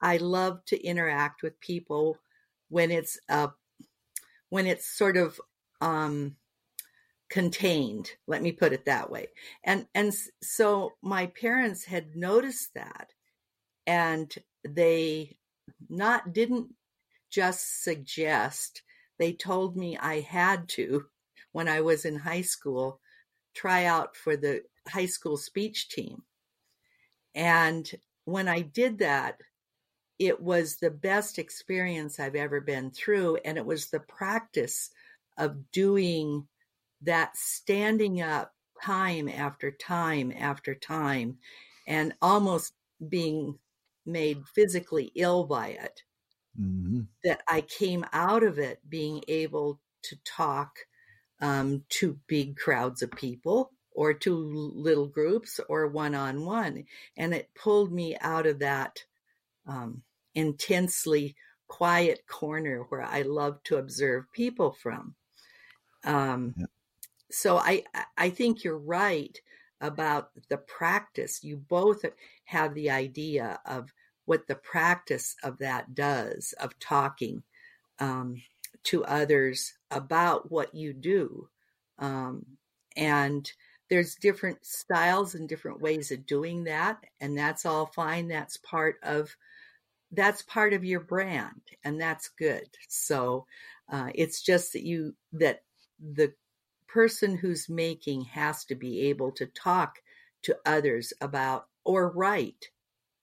I 0.00 0.16
love 0.16 0.64
to 0.66 0.84
interact 0.84 1.42
with 1.42 1.60
people 1.60 2.18
when 2.68 2.90
it's 2.90 3.18
uh, 3.28 3.48
when 4.48 4.66
it's 4.66 4.86
sort 4.86 5.16
of 5.16 5.40
um, 5.80 6.34
contained. 7.28 8.10
Let 8.26 8.42
me 8.42 8.52
put 8.52 8.72
it 8.72 8.84
that 8.86 9.10
way. 9.10 9.28
And 9.64 9.86
and 9.94 10.14
so 10.42 10.92
my 11.02 11.26
parents 11.26 11.84
had 11.84 12.16
noticed 12.16 12.74
that, 12.74 13.12
and 13.86 14.32
they 14.66 15.36
not 15.88 16.32
didn't 16.32 16.68
just 17.30 17.82
suggest. 17.82 18.82
They 19.18 19.32
told 19.32 19.76
me 19.76 19.96
I 19.96 20.20
had 20.20 20.68
to 20.70 21.06
when 21.52 21.68
I 21.68 21.80
was 21.80 22.04
in 22.04 22.16
high 22.16 22.42
school 22.42 23.00
try 23.54 23.86
out 23.86 24.14
for 24.16 24.36
the 24.36 24.62
high 24.86 25.06
school 25.06 25.36
speech 25.36 25.88
team. 25.88 26.22
And 27.34 27.90
when 28.24 28.48
I 28.48 28.60
did 28.60 28.98
that, 28.98 29.38
it 30.18 30.40
was 30.40 30.76
the 30.76 30.90
best 30.90 31.38
experience 31.38 32.18
I've 32.20 32.34
ever 32.34 32.60
been 32.60 32.90
through. 32.90 33.36
And 33.44 33.58
it 33.58 33.66
was 33.66 33.88
the 33.90 34.00
practice 34.00 34.90
of 35.38 35.70
doing 35.72 36.46
that 37.02 37.36
standing 37.36 38.22
up 38.22 38.52
time 38.82 39.28
after 39.28 39.70
time 39.70 40.32
after 40.36 40.74
time 40.74 41.38
and 41.86 42.12
almost 42.20 42.74
being 43.08 43.58
made 44.04 44.42
physically 44.54 45.12
ill 45.14 45.44
by 45.44 45.68
it. 45.68 46.02
Mm-hmm. 46.60 47.02
That 47.24 47.42
I 47.48 47.60
came 47.60 48.04
out 48.12 48.42
of 48.42 48.58
it 48.58 48.80
being 48.88 49.22
able 49.28 49.80
to 50.04 50.16
talk 50.24 50.78
um, 51.40 51.84
to 51.90 52.18
big 52.26 52.56
crowds 52.56 53.02
of 53.02 53.10
people 53.10 53.72
or 53.92 54.14
two 54.14 54.36
little 54.74 55.06
groups 55.06 55.60
or 55.68 55.86
one 55.86 56.14
on 56.14 56.44
one. 56.44 56.84
And 57.16 57.34
it 57.34 57.50
pulled 57.54 57.92
me 57.92 58.16
out 58.20 58.46
of 58.46 58.60
that 58.60 59.04
um, 59.66 60.02
intensely 60.34 61.34
quiet 61.68 62.20
corner 62.28 62.86
where 62.88 63.02
I 63.02 63.22
love 63.22 63.62
to 63.64 63.76
observe 63.76 64.32
people 64.32 64.72
from. 64.72 65.14
Um, 66.04 66.54
yeah. 66.56 66.66
So 67.30 67.58
I, 67.58 67.84
I 68.16 68.30
think 68.30 68.64
you're 68.64 68.78
right 68.78 69.38
about 69.80 70.30
the 70.48 70.56
practice. 70.56 71.42
You 71.42 71.56
both 71.56 72.04
have 72.44 72.74
the 72.74 72.90
idea 72.90 73.58
of 73.66 73.92
what 74.24 74.46
the 74.46 74.54
practice 74.54 75.36
of 75.42 75.58
that 75.58 75.94
does, 75.94 76.54
of 76.60 76.78
talking 76.78 77.42
um, 77.98 78.42
to 78.84 79.04
others 79.04 79.74
about 79.90 80.50
what 80.50 80.74
you 80.74 80.92
do. 80.92 81.48
Um, 81.98 82.44
and 82.96 83.50
there's 83.88 84.16
different 84.16 84.64
styles 84.64 85.34
and 85.34 85.48
different 85.48 85.80
ways 85.80 86.10
of 86.10 86.26
doing 86.26 86.64
that 86.64 86.98
and 87.20 87.36
that's 87.36 87.64
all 87.64 87.86
fine 87.86 88.28
that's 88.28 88.56
part 88.58 88.96
of 89.02 89.36
that's 90.12 90.42
part 90.42 90.72
of 90.72 90.84
your 90.84 91.00
brand 91.00 91.60
and 91.84 92.00
that's 92.00 92.28
good 92.38 92.68
so 92.88 93.46
uh, 93.92 94.08
it's 94.14 94.42
just 94.42 94.72
that 94.72 94.82
you 94.82 95.14
that 95.32 95.62
the 96.00 96.32
person 96.96 97.36
who's 97.36 97.68
making 97.68 98.22
has 98.24 98.64
to 98.64 98.74
be 98.74 99.02
able 99.02 99.30
to 99.30 99.44
talk 99.44 99.98
to 100.42 100.56
others 100.64 101.12
about 101.20 101.66
or 101.84 102.08
write 102.08 102.70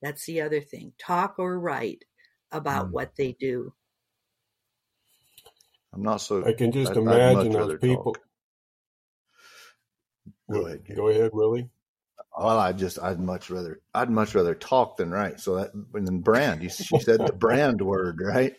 that's 0.00 0.26
the 0.26 0.40
other 0.40 0.60
thing 0.60 0.92
talk 0.96 1.34
or 1.38 1.58
write 1.58 2.04
about 2.52 2.86
mm. 2.86 2.92
what 2.92 3.16
they 3.16 3.32
do 3.32 3.72
i'm 5.92 6.02
not 6.02 6.18
so 6.18 6.46
i 6.46 6.52
can 6.52 6.70
just 6.70 6.92
I'd, 6.92 6.98
imagine 6.98 7.56
I'd 7.56 7.68
those 7.68 7.78
people 7.80 8.14
talk. 8.14 8.22
Go 10.50 10.66
ahead. 10.66 10.82
Go 10.94 11.08
ahead, 11.08 11.30
Willie. 11.32 11.70
Well, 12.36 12.58
I 12.58 12.72
just 12.72 12.98
I'd 13.00 13.20
much 13.20 13.50
rather 13.50 13.80
I'd 13.94 14.10
much 14.10 14.34
rather 14.34 14.54
talk 14.54 14.96
than 14.96 15.10
write. 15.10 15.40
So 15.40 15.56
that 15.56 15.72
and 15.72 16.06
then 16.06 16.20
brand. 16.20 16.62
You, 16.62 16.68
she 16.68 16.98
said 17.00 17.26
the 17.26 17.32
brand 17.32 17.80
word, 17.94 18.20
right? 18.20 18.54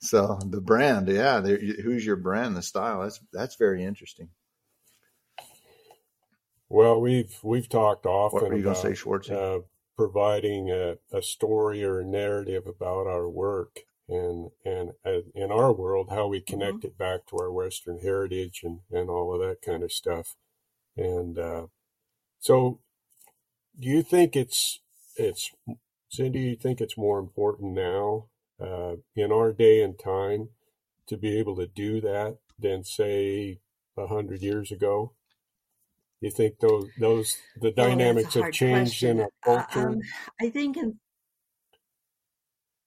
So 0.00 0.38
the 0.44 0.60
brand, 0.60 1.08
yeah. 1.08 1.40
Who's 1.40 2.06
your 2.06 2.16
brand? 2.16 2.56
The 2.56 2.62
style. 2.62 3.02
That's 3.02 3.20
that's 3.32 3.56
very 3.56 3.84
interesting. 3.84 4.30
Well, 6.68 7.00
we've 7.00 7.38
we've 7.42 7.68
talked 7.68 8.06
often 8.06 8.40
what 8.40 8.50
were 8.50 8.56
you 8.56 8.64
about 8.64 8.78
say, 8.78 8.94
Schwartz? 8.94 9.30
Uh, 9.30 9.60
providing 9.96 10.70
a, 10.70 10.96
a 11.12 11.22
story 11.22 11.82
or 11.82 12.00
a 12.00 12.04
narrative 12.04 12.66
about 12.66 13.06
our 13.06 13.28
work 13.28 13.80
and 14.08 14.50
and 14.64 14.92
uh, 15.04 15.20
in 15.34 15.50
our 15.50 15.72
world 15.72 16.08
how 16.10 16.26
we 16.26 16.40
connect 16.40 16.78
mm-hmm. 16.78 16.88
it 16.88 16.98
back 16.98 17.26
to 17.26 17.36
our 17.36 17.52
Western 17.52 17.98
heritage 18.00 18.60
and 18.62 18.80
and 18.90 19.08
all 19.08 19.32
of 19.32 19.40
that 19.40 19.62
kind 19.62 19.82
of 19.82 19.92
stuff. 19.92 20.34
And 20.96 21.38
uh, 21.38 21.66
so, 22.38 22.80
do 23.78 23.88
you 23.88 24.02
think 24.02 24.34
it's 24.34 24.80
it's 25.16 25.50
Cindy? 26.08 26.40
Do 26.40 26.48
you 26.50 26.56
think 26.56 26.80
it's 26.80 26.98
more 26.98 27.18
important 27.18 27.74
now 27.74 28.26
uh, 28.60 28.96
in 29.14 29.30
our 29.30 29.52
day 29.52 29.82
and 29.82 29.98
time 29.98 30.50
to 31.06 31.16
be 31.16 31.38
able 31.38 31.56
to 31.56 31.66
do 31.66 32.00
that 32.00 32.38
than 32.58 32.82
say 32.84 33.60
a 33.96 34.06
hundred 34.08 34.42
years 34.42 34.72
ago? 34.72 35.12
You 36.26 36.32
think 36.32 36.58
those 36.58 36.90
those 36.98 37.38
the 37.60 37.68
oh, 37.68 37.70
dynamics 37.70 38.34
have 38.34 38.50
changed 38.50 38.98
question. 38.98 39.20
in 39.20 39.28
our 39.46 39.58
uh, 39.58 39.64
culture? 39.66 39.88
Um, 39.90 40.00
I 40.40 40.50
think 40.50 40.76
in 40.76 40.98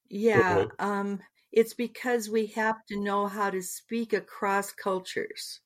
yeah, 0.09 0.65
um, 0.77 1.21
it's 1.49 1.73
because 1.73 2.29
we 2.29 2.47
have 2.47 2.85
to 2.87 2.99
know 2.99 3.27
how 3.27 3.49
to 3.49 3.61
speak 3.61 4.11
across 4.11 4.73
cultures. 4.73 5.61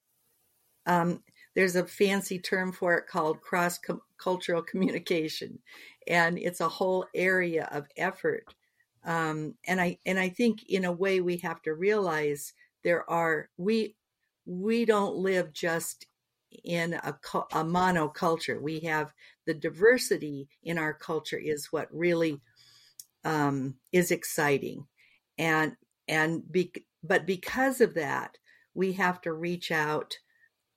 Um, 0.86 1.24
there's 1.56 1.76
a 1.76 1.84
fancy 1.84 2.38
term 2.38 2.74
for 2.74 2.94
it 2.94 3.08
called 3.08 3.42
cross 3.42 3.80
cultural 4.20 4.62
communication, 4.62 5.58
and 6.08 6.38
it's 6.38 6.62
a 6.62 6.70
whole 6.70 7.08
area 7.16 7.68
of 7.72 7.88
effort. 7.98 8.46
Um, 9.04 9.56
and 9.66 9.82
I 9.82 9.98
and 10.06 10.20
I 10.20 10.30
think 10.30 10.70
in 10.70 10.86
a 10.86 10.92
way 10.92 11.22
we 11.22 11.38
have 11.38 11.60
to 11.64 11.74
realize 11.74 12.54
there 12.84 13.10
are 13.10 13.50
we 13.58 13.96
we 14.46 14.86
don't 14.86 15.16
live 15.16 15.54
just 15.54 16.06
in 16.64 16.94
a, 16.94 17.18
a 17.54 17.64
monoculture. 17.64 18.62
We 18.62 18.82
have 18.82 19.14
the 19.46 19.54
diversity 19.54 20.48
in 20.64 20.78
our 20.78 20.94
culture 20.94 21.38
is 21.38 21.68
what 21.72 21.88
really 21.92 22.40
um, 23.24 23.76
is 23.92 24.12
exciting, 24.12 24.86
and 25.38 25.76
and 26.08 26.50
be, 26.52 26.72
but 27.04 27.26
because 27.26 27.82
of 27.82 27.94
that, 27.96 28.38
we 28.74 28.94
have 28.94 29.22
to 29.22 29.34
reach 29.34 29.72
out 29.72 30.18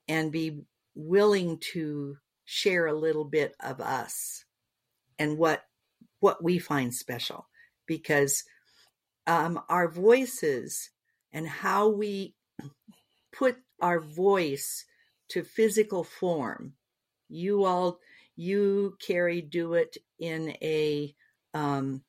and 0.09 0.31
be 0.31 0.61
willing 0.95 1.59
to 1.73 2.17
share 2.45 2.87
a 2.87 2.95
little 2.95 3.25
bit 3.25 3.55
of 3.61 3.81
us 3.81 4.45
and 5.19 5.37
what 5.37 5.65
what 6.21 6.43
we 6.43 6.59
find 6.59 6.95
special 6.95 7.47
because 7.87 8.45
um, 9.27 9.61
our 9.69 9.89
voices 9.89 10.91
and 11.33 11.47
how 11.47 11.89
we 11.89 12.35
put 13.33 13.57
our 13.81 14.01
voice 14.01 14.85
to 15.29 15.43
physical 15.43 16.05
form. 16.05 16.75
You 17.29 17.65
all, 17.65 17.99
you 18.37 18.97
Cary, 19.01 19.41
do 19.41 19.75
it 19.75 19.97
in 20.19 20.57
a 20.63 21.15
um, 21.55 22.03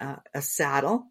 uh, 0.00 0.16
a 0.34 0.42
saddle, 0.42 1.06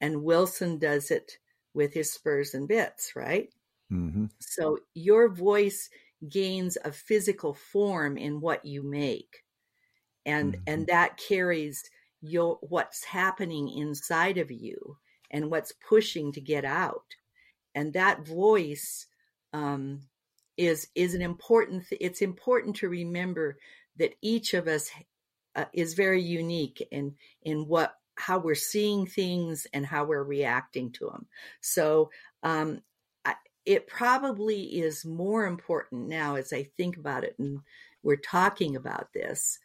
and 0.00 0.22
Wilson 0.22 0.78
does 0.78 1.10
it 1.10 1.38
with 1.74 1.94
his 1.94 2.12
spurs 2.12 2.54
and 2.54 2.68
bits, 2.68 3.12
right? 3.14 3.48
Mm-hmm. 3.92 4.26
So 4.40 4.78
your 4.94 5.28
voice 5.28 5.88
gains 6.28 6.76
a 6.84 6.92
physical 6.92 7.54
form 7.54 8.16
in 8.16 8.40
what 8.40 8.64
you 8.64 8.82
make, 8.82 9.44
and 10.26 10.54
mm-hmm. 10.54 10.62
and 10.66 10.86
that 10.88 11.16
carries 11.16 11.82
your 12.20 12.58
what's 12.60 13.04
happening 13.04 13.68
inside 13.68 14.38
of 14.38 14.50
you 14.50 14.96
and 15.30 15.50
what's 15.50 15.72
pushing 15.88 16.32
to 16.32 16.40
get 16.40 16.64
out, 16.64 17.16
and 17.74 17.92
that 17.92 18.26
voice 18.26 19.06
um, 19.52 20.00
is 20.62 20.88
is 20.94 21.14
an 21.14 21.22
important. 21.22 21.88
Th- 21.88 22.00
it's 22.00 22.22
important 22.22 22.76
to 22.76 22.88
remember 22.88 23.58
that 23.96 24.14
each 24.22 24.54
of 24.54 24.68
us 24.68 24.90
uh, 25.56 25.64
is 25.72 25.94
very 25.94 26.22
unique 26.22 26.86
in 26.90 27.14
in 27.42 27.66
what 27.66 27.96
how 28.16 28.38
we're 28.38 28.54
seeing 28.54 29.06
things 29.06 29.66
and 29.72 29.86
how 29.86 30.04
we're 30.04 30.22
reacting 30.22 30.92
to 30.92 31.06
them. 31.06 31.26
So 31.60 32.10
um, 32.42 32.82
I, 33.24 33.34
it 33.64 33.86
probably 33.86 34.62
is 34.80 35.04
more 35.04 35.46
important 35.46 36.08
now 36.08 36.36
as 36.36 36.52
I 36.52 36.64
think 36.76 36.96
about 36.96 37.24
it 37.24 37.34
and 37.38 37.60
we're 38.02 38.16
talking 38.16 38.76
about 38.76 39.12
this. 39.14 39.58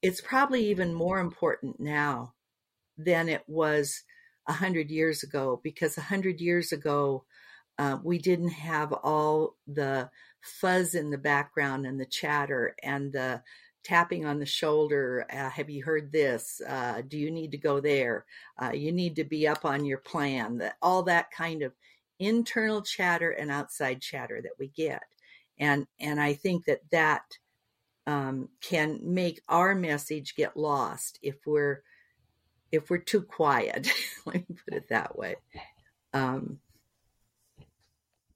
It's 0.00 0.20
probably 0.20 0.66
even 0.66 0.94
more 0.94 1.18
important 1.18 1.78
now 1.78 2.34
than 2.96 3.28
it 3.28 3.42
was 3.46 4.02
a 4.48 4.52
hundred 4.52 4.90
years 4.90 5.22
ago 5.22 5.60
because 5.62 5.98
a 5.98 6.02
hundred 6.02 6.40
years 6.40 6.72
ago 6.72 7.24
uh, 7.78 7.98
we 8.02 8.18
didn't 8.18 8.50
have 8.50 8.92
all 8.92 9.56
the 9.66 10.08
fuzz 10.40 10.94
in 10.94 11.10
the 11.10 11.18
background 11.18 11.86
and 11.86 11.98
the 11.98 12.06
chatter 12.06 12.76
and 12.82 13.12
the 13.12 13.42
tapping 13.82 14.24
on 14.24 14.38
the 14.38 14.46
shoulder. 14.46 15.26
Uh, 15.30 15.50
have 15.50 15.68
you 15.68 15.84
heard 15.84 16.10
this? 16.10 16.60
Uh, 16.66 17.02
do 17.06 17.18
you 17.18 17.30
need 17.30 17.50
to 17.50 17.58
go 17.58 17.80
there? 17.80 18.24
Uh, 18.60 18.72
you 18.72 18.92
need 18.92 19.16
to 19.16 19.24
be 19.24 19.46
up 19.46 19.64
on 19.64 19.84
your 19.84 19.98
plan. 19.98 20.58
That 20.58 20.76
all 20.82 21.02
that 21.04 21.30
kind 21.30 21.62
of 21.62 21.72
internal 22.18 22.82
chatter 22.82 23.30
and 23.30 23.50
outside 23.50 24.00
chatter 24.00 24.40
that 24.42 24.58
we 24.58 24.68
get, 24.68 25.02
and 25.58 25.86
and 26.00 26.20
I 26.20 26.34
think 26.34 26.64
that 26.66 26.80
that 26.90 27.24
um, 28.06 28.48
can 28.60 29.00
make 29.02 29.40
our 29.48 29.74
message 29.74 30.34
get 30.34 30.56
lost 30.56 31.18
if 31.22 31.36
we're 31.46 31.82
if 32.72 32.90
we're 32.90 32.98
too 32.98 33.22
quiet. 33.22 33.88
Let 34.26 34.48
me 34.48 34.56
put 34.64 34.74
it 34.74 34.88
that 34.88 35.16
way. 35.16 35.36
Um, 36.12 36.60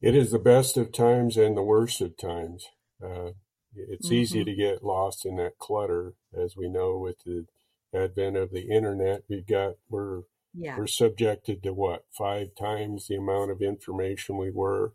it 0.00 0.14
is 0.14 0.30
the 0.30 0.38
best 0.38 0.76
of 0.76 0.92
times 0.92 1.36
and 1.36 1.56
the 1.56 1.62
worst 1.62 2.00
of 2.00 2.16
times. 2.16 2.66
Uh, 3.02 3.30
it's 3.74 4.06
mm-hmm. 4.06 4.14
easy 4.14 4.44
to 4.44 4.54
get 4.54 4.84
lost 4.84 5.26
in 5.26 5.36
that 5.36 5.58
clutter, 5.58 6.14
as 6.36 6.56
we 6.56 6.68
know 6.68 6.98
with 6.98 7.16
the 7.24 7.46
advent 7.94 8.36
of 8.36 8.50
the 8.50 8.68
internet. 8.68 9.22
We've 9.28 9.46
got 9.46 9.74
we're 9.88 10.22
yeah. 10.54 10.76
we're 10.78 10.86
subjected 10.86 11.62
to 11.62 11.72
what 11.72 12.04
five 12.16 12.48
times 12.58 13.06
the 13.06 13.16
amount 13.16 13.50
of 13.50 13.60
information 13.60 14.36
we 14.36 14.50
were 14.50 14.92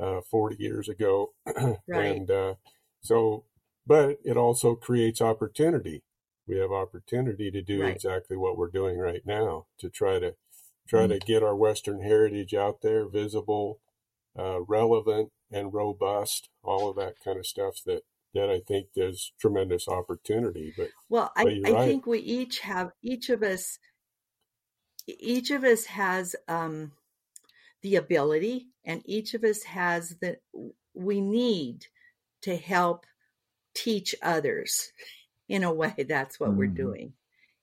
uh, 0.00 0.20
40 0.30 0.56
years 0.58 0.88
ago, 0.88 1.32
right. 1.88 2.16
and 2.16 2.30
uh, 2.30 2.54
so. 3.00 3.44
But 3.86 4.16
it 4.24 4.38
also 4.38 4.74
creates 4.76 5.20
opportunity. 5.20 6.04
We 6.48 6.56
have 6.56 6.72
opportunity 6.72 7.50
to 7.50 7.60
do 7.60 7.82
right. 7.82 7.94
exactly 7.94 8.34
what 8.34 8.56
we're 8.56 8.70
doing 8.70 8.96
right 8.96 9.20
now 9.26 9.66
to 9.78 9.90
try 9.90 10.18
to 10.20 10.36
try 10.88 11.02
mm-hmm. 11.02 11.12
to 11.12 11.18
get 11.18 11.42
our 11.42 11.54
Western 11.54 12.00
heritage 12.00 12.54
out 12.54 12.80
there, 12.80 13.06
visible, 13.06 13.80
uh, 14.38 14.62
relevant, 14.62 15.30
and 15.50 15.72
robust. 15.72 16.48
All 16.62 16.88
of 16.88 16.96
that 16.96 17.14
kind 17.24 17.38
of 17.38 17.46
stuff 17.46 17.76
that 17.86 18.02
that 18.34 18.50
I 18.50 18.60
think 18.66 18.88
there's 18.94 19.32
tremendous 19.40 19.88
opportunity. 19.88 20.74
But 20.76 20.90
well, 21.08 21.32
I, 21.36 21.42
I 21.64 21.70
right. 21.70 21.88
think 21.88 22.06
we 22.06 22.18
each 22.18 22.60
have 22.60 22.90
each 23.02 23.30
of 23.30 23.42
us 23.42 23.78
each 25.06 25.50
of 25.50 25.64
us 25.64 25.84
has 25.86 26.34
um, 26.48 26.92
the 27.82 27.96
ability, 27.96 28.68
and 28.84 29.02
each 29.04 29.34
of 29.34 29.44
us 29.44 29.62
has 29.64 30.16
that 30.20 30.40
we 30.94 31.20
need 31.20 31.86
to 32.42 32.56
help 32.56 33.06
teach 33.74 34.14
others. 34.22 34.92
In 35.46 35.62
a 35.62 35.72
way, 35.72 35.94
that's 36.08 36.40
what 36.40 36.50
mm-hmm. 36.50 36.58
we're 36.58 36.66
doing 36.68 37.12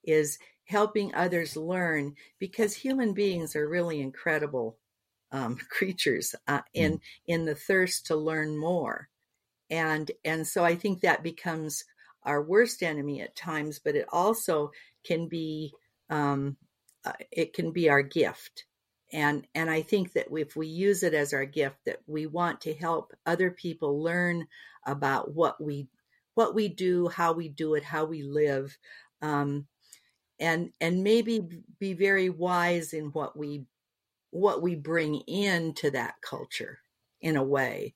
is 0.04 0.38
helping 0.66 1.14
others 1.14 1.58
learn 1.58 2.16
because 2.40 2.76
human 2.76 3.14
beings 3.14 3.56
are 3.56 3.68
really 3.68 4.00
incredible 4.00 4.78
um, 5.32 5.58
creatures 5.70 6.36
uh, 6.48 6.62
in 6.74 6.94
mm. 6.94 7.02
in 7.28 7.46
the 7.46 7.56
thirst 7.56 8.08
to 8.08 8.16
learn 8.16 8.58
more 8.58 9.10
and 9.70 10.12
and 10.24 10.46
so 10.46 10.64
i 10.64 10.76
think 10.76 11.02
that 11.02 11.24
becomes 11.24 11.84
our 12.24 12.44
worst 12.44 12.84
enemy 12.84 13.22
at 13.22 13.36
times 13.36 13.80
but 13.80 13.96
it 13.96 14.06
also 14.12 14.72
can 15.04 15.28
be 15.28 15.72
um, 16.10 16.58
uh, 17.06 17.14
it 17.32 17.54
can 17.54 17.72
be 17.72 17.90
our 17.90 18.04
gift 18.04 18.66
and 19.12 19.48
and 19.56 19.70
i 19.70 19.82
think 19.82 20.14
that 20.14 20.28
if 20.32 20.56
we 20.56 20.68
use 20.68 21.04
it 21.04 21.14
as 21.14 21.34
our 21.34 21.46
gift 21.46 21.78
that 21.86 22.00
we 22.06 22.26
want 22.26 22.62
to 22.62 22.74
help 22.74 23.14
other 23.26 23.50
people 23.50 24.04
learn 24.04 24.46
about 24.86 25.34
what 25.34 25.62
we 25.64 25.88
what 26.36 26.54
we 26.54 26.68
do 26.68 27.08
how 27.08 27.34
we 27.34 27.50
do 27.50 27.74
it 27.76 27.84
how 27.84 28.06
we 28.06 28.24
live 28.24 28.78
um, 29.22 29.66
and 30.40 30.72
and 30.82 31.04
maybe 31.04 31.48
be 31.80 31.94
very 31.94 32.30
wise 32.30 32.94
in 32.94 33.06
what 33.08 33.38
we 33.38 33.66
what 34.32 34.62
we 34.62 34.76
bring 34.76 35.16
into 35.28 35.92
that 35.92 36.16
culture 36.22 36.80
in 37.22 37.38
a 37.38 37.44
way 37.44 37.94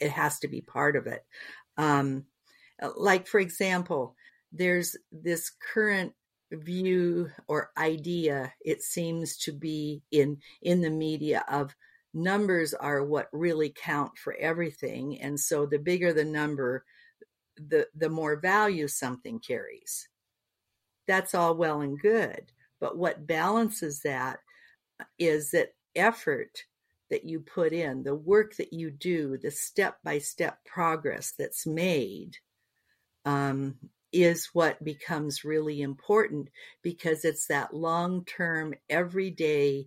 it 0.00 0.10
has 0.10 0.38
to 0.40 0.48
be 0.48 0.60
part 0.60 0.96
of 0.96 1.06
it. 1.06 1.24
Um, 1.76 2.26
like, 2.96 3.26
for 3.26 3.40
example, 3.40 4.16
there's 4.52 4.96
this 5.10 5.50
current 5.72 6.12
view 6.50 7.30
or 7.48 7.70
idea 7.78 8.52
it 8.60 8.82
seems 8.82 9.38
to 9.38 9.52
be 9.52 10.02
in 10.10 10.36
in 10.60 10.82
the 10.82 10.90
media 10.90 11.42
of 11.48 11.74
numbers 12.12 12.74
are 12.74 13.02
what 13.02 13.28
really 13.32 13.72
count 13.74 14.18
for 14.18 14.34
everything 14.34 15.18
and 15.22 15.40
so 15.40 15.64
the 15.64 15.78
bigger 15.78 16.12
the 16.12 16.26
number 16.26 16.84
the 17.56 17.88
the 17.94 18.10
more 18.10 18.36
value 18.36 18.86
something 18.86 19.40
carries 19.40 20.10
that's 21.06 21.34
all 21.34 21.54
well 21.54 21.80
and 21.80 21.98
good 22.00 22.52
but 22.80 22.98
what 22.98 23.26
balances 23.26 24.02
that 24.02 24.40
is 25.18 25.50
that 25.50 25.74
effort 25.94 26.64
that 27.10 27.24
you 27.24 27.40
put 27.40 27.72
in, 27.72 28.02
the 28.02 28.14
work 28.14 28.56
that 28.56 28.72
you 28.72 28.90
do, 28.90 29.36
the 29.36 29.50
step 29.50 29.98
by 30.02 30.18
step 30.18 30.64
progress 30.64 31.34
that's 31.38 31.66
made, 31.66 32.38
um, 33.24 33.76
is 34.12 34.50
what 34.52 34.82
becomes 34.82 35.44
really 35.44 35.80
important 35.80 36.48
because 36.82 37.24
it's 37.24 37.46
that 37.46 37.74
long 37.74 38.24
term, 38.24 38.74
everyday 38.88 39.86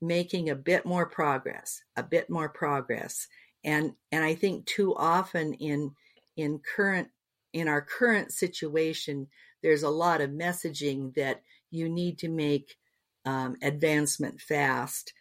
making 0.00 0.50
a 0.50 0.56
bit 0.56 0.84
more 0.84 1.06
progress, 1.06 1.82
a 1.96 2.02
bit 2.02 2.28
more 2.28 2.48
progress. 2.48 3.28
And, 3.64 3.92
and 4.10 4.24
I 4.24 4.34
think 4.34 4.66
too 4.66 4.94
often 4.96 5.54
in, 5.54 5.92
in 6.36 6.58
current, 6.58 7.08
in 7.52 7.68
our 7.68 7.82
current 7.82 8.32
situation, 8.32 9.28
there's 9.62 9.82
a 9.82 9.90
lot 9.90 10.20
of 10.20 10.30
messaging 10.30 11.14
that 11.14 11.42
you 11.70 11.88
need 11.88 12.18
to 12.18 12.28
make 12.28 12.76
um, 13.24 13.56
advancement 13.62 14.40
fast 14.40 15.12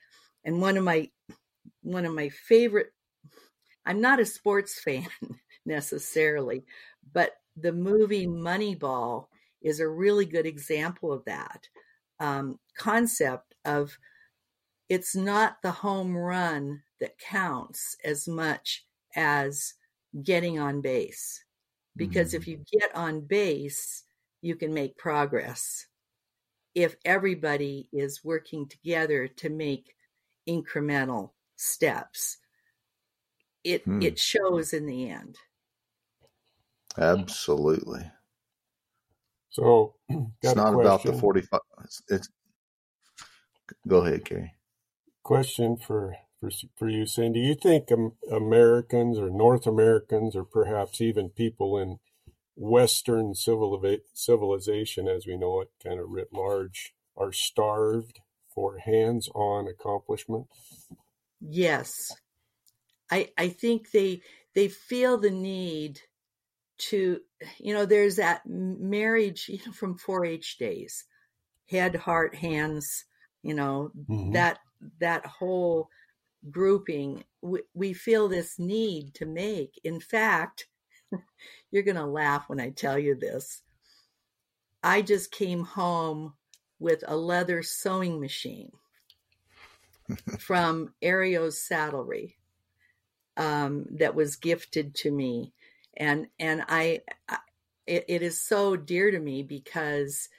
and 0.43 0.61
one 0.61 0.77
of 0.77 0.83
my 0.83 1.09
one 1.83 2.05
of 2.05 2.13
my 2.13 2.29
favorite 2.29 2.91
I'm 3.85 4.01
not 4.01 4.19
a 4.19 4.25
sports 4.25 4.79
fan 4.83 5.07
necessarily, 5.65 6.65
but 7.13 7.31
the 7.57 7.73
movie 7.73 8.27
Moneyball 8.27 9.25
is 9.61 9.79
a 9.79 9.87
really 9.87 10.25
good 10.25 10.45
example 10.45 11.11
of 11.11 11.25
that 11.25 11.67
um, 12.19 12.59
concept 12.77 13.55
of 13.65 13.97
it's 14.89 15.15
not 15.15 15.57
the 15.61 15.71
home 15.71 16.15
run 16.15 16.81
that 16.99 17.17
counts 17.17 17.95
as 18.03 18.27
much 18.27 18.85
as 19.15 19.73
getting 20.23 20.59
on 20.59 20.81
base. 20.81 21.43
Because 21.95 22.29
mm-hmm. 22.29 22.37
if 22.37 22.47
you 22.47 22.63
get 22.79 22.95
on 22.95 23.21
base, 23.21 24.03
you 24.41 24.55
can 24.55 24.73
make 24.73 24.97
progress. 24.97 25.87
If 26.73 26.95
everybody 27.05 27.89
is 27.91 28.23
working 28.23 28.67
together 28.67 29.27
to 29.27 29.49
make 29.49 29.95
incremental 30.47 31.31
steps. 31.55 32.37
it 33.63 33.83
Hmm. 33.83 34.01
it 34.01 34.17
shows 34.17 34.73
in 34.73 34.85
the 34.87 35.09
end. 35.09 35.37
Absolutely. 36.97 38.09
So, 39.49 39.95
It's 40.09 40.19
got 40.41 40.53
a 40.53 40.55
not 40.55 40.79
about 40.79 41.03
the 41.03 41.13
45. 41.13 41.59
It's, 41.83 42.01
it's 42.09 42.29
go 43.87 43.97
ahead, 44.03 44.25
Cary. 44.25 44.55
question 45.23 45.77
for 45.77 46.15
for 46.39 46.49
for 46.75 46.89
you, 46.89 47.05
Cindy. 47.05 47.41
You 47.41 47.53
think 47.55 47.91
um, 47.91 48.13
Americans 48.31 49.19
or 49.19 49.29
North 49.29 49.67
Americans 49.67 50.35
or 50.35 50.43
perhaps 50.43 50.99
even 51.01 51.29
people 51.29 51.77
in 51.77 51.99
Western 52.61 53.33
civiliza- 53.33 54.01
civilization, 54.13 55.07
as 55.07 55.27
we 55.27 55.37
know 55.37 55.61
it, 55.61 55.71
kind 55.83 55.99
of 55.99 56.09
writ 56.09 56.31
large, 56.33 56.93
are 57.17 57.33
starved 57.33 58.21
for 58.53 58.77
hands-on 58.77 59.67
accomplishment? 59.67 60.47
Yes. 61.41 62.17
I 63.11 63.31
I 63.37 63.49
think 63.49 63.91
they 63.91 64.21
they 64.55 64.67
feel 64.69 65.17
the 65.17 65.31
need 65.31 66.01
to 66.79 67.21
you 67.59 67.73
know 67.73 67.85
there's 67.85 68.17
that 68.17 68.43
marriage 68.47 69.49
you 69.49 69.59
know 69.65 69.71
from 69.73 69.97
4-H 69.97 70.57
days 70.59 71.05
head 71.69 71.95
heart 71.95 72.35
hands 72.35 73.05
you 73.43 73.53
know 73.55 73.91
Mhm. 73.95 74.33
that 74.33 74.59
that 74.99 75.25
whole 75.25 75.89
grouping 76.51 77.25
we, 77.41 77.61
we 77.73 77.93
feel 77.93 78.27
this 78.29 78.59
need 78.59 79.15
to 79.15 79.25
make 79.27 79.79
in 79.83 79.99
fact 80.01 80.67
you're 81.71 81.83
going 81.83 81.95
to 81.97 82.05
laugh 82.05 82.47
when 82.47 82.59
I 82.59 82.69
tell 82.69 82.97
you 82.97 83.15
this. 83.15 83.61
I 84.83 85.01
just 85.01 85.31
came 85.31 85.63
home 85.63 86.33
with 86.79 87.03
a 87.07 87.15
leather 87.15 87.61
sewing 87.61 88.19
machine 88.19 88.71
from 90.39 90.93
Ario's 91.01 91.59
saddlery 91.59 92.35
um, 93.37 93.85
that 93.91 94.15
was 94.15 94.35
gifted 94.35 94.95
to 94.95 95.11
me, 95.11 95.53
and 95.95 96.27
and 96.39 96.63
I, 96.67 97.01
I 97.29 97.37
it, 97.85 98.05
it 98.07 98.21
is 98.21 98.43
so 98.43 98.75
dear 98.75 99.11
to 99.11 99.19
me 99.19 99.43
because 99.43 100.29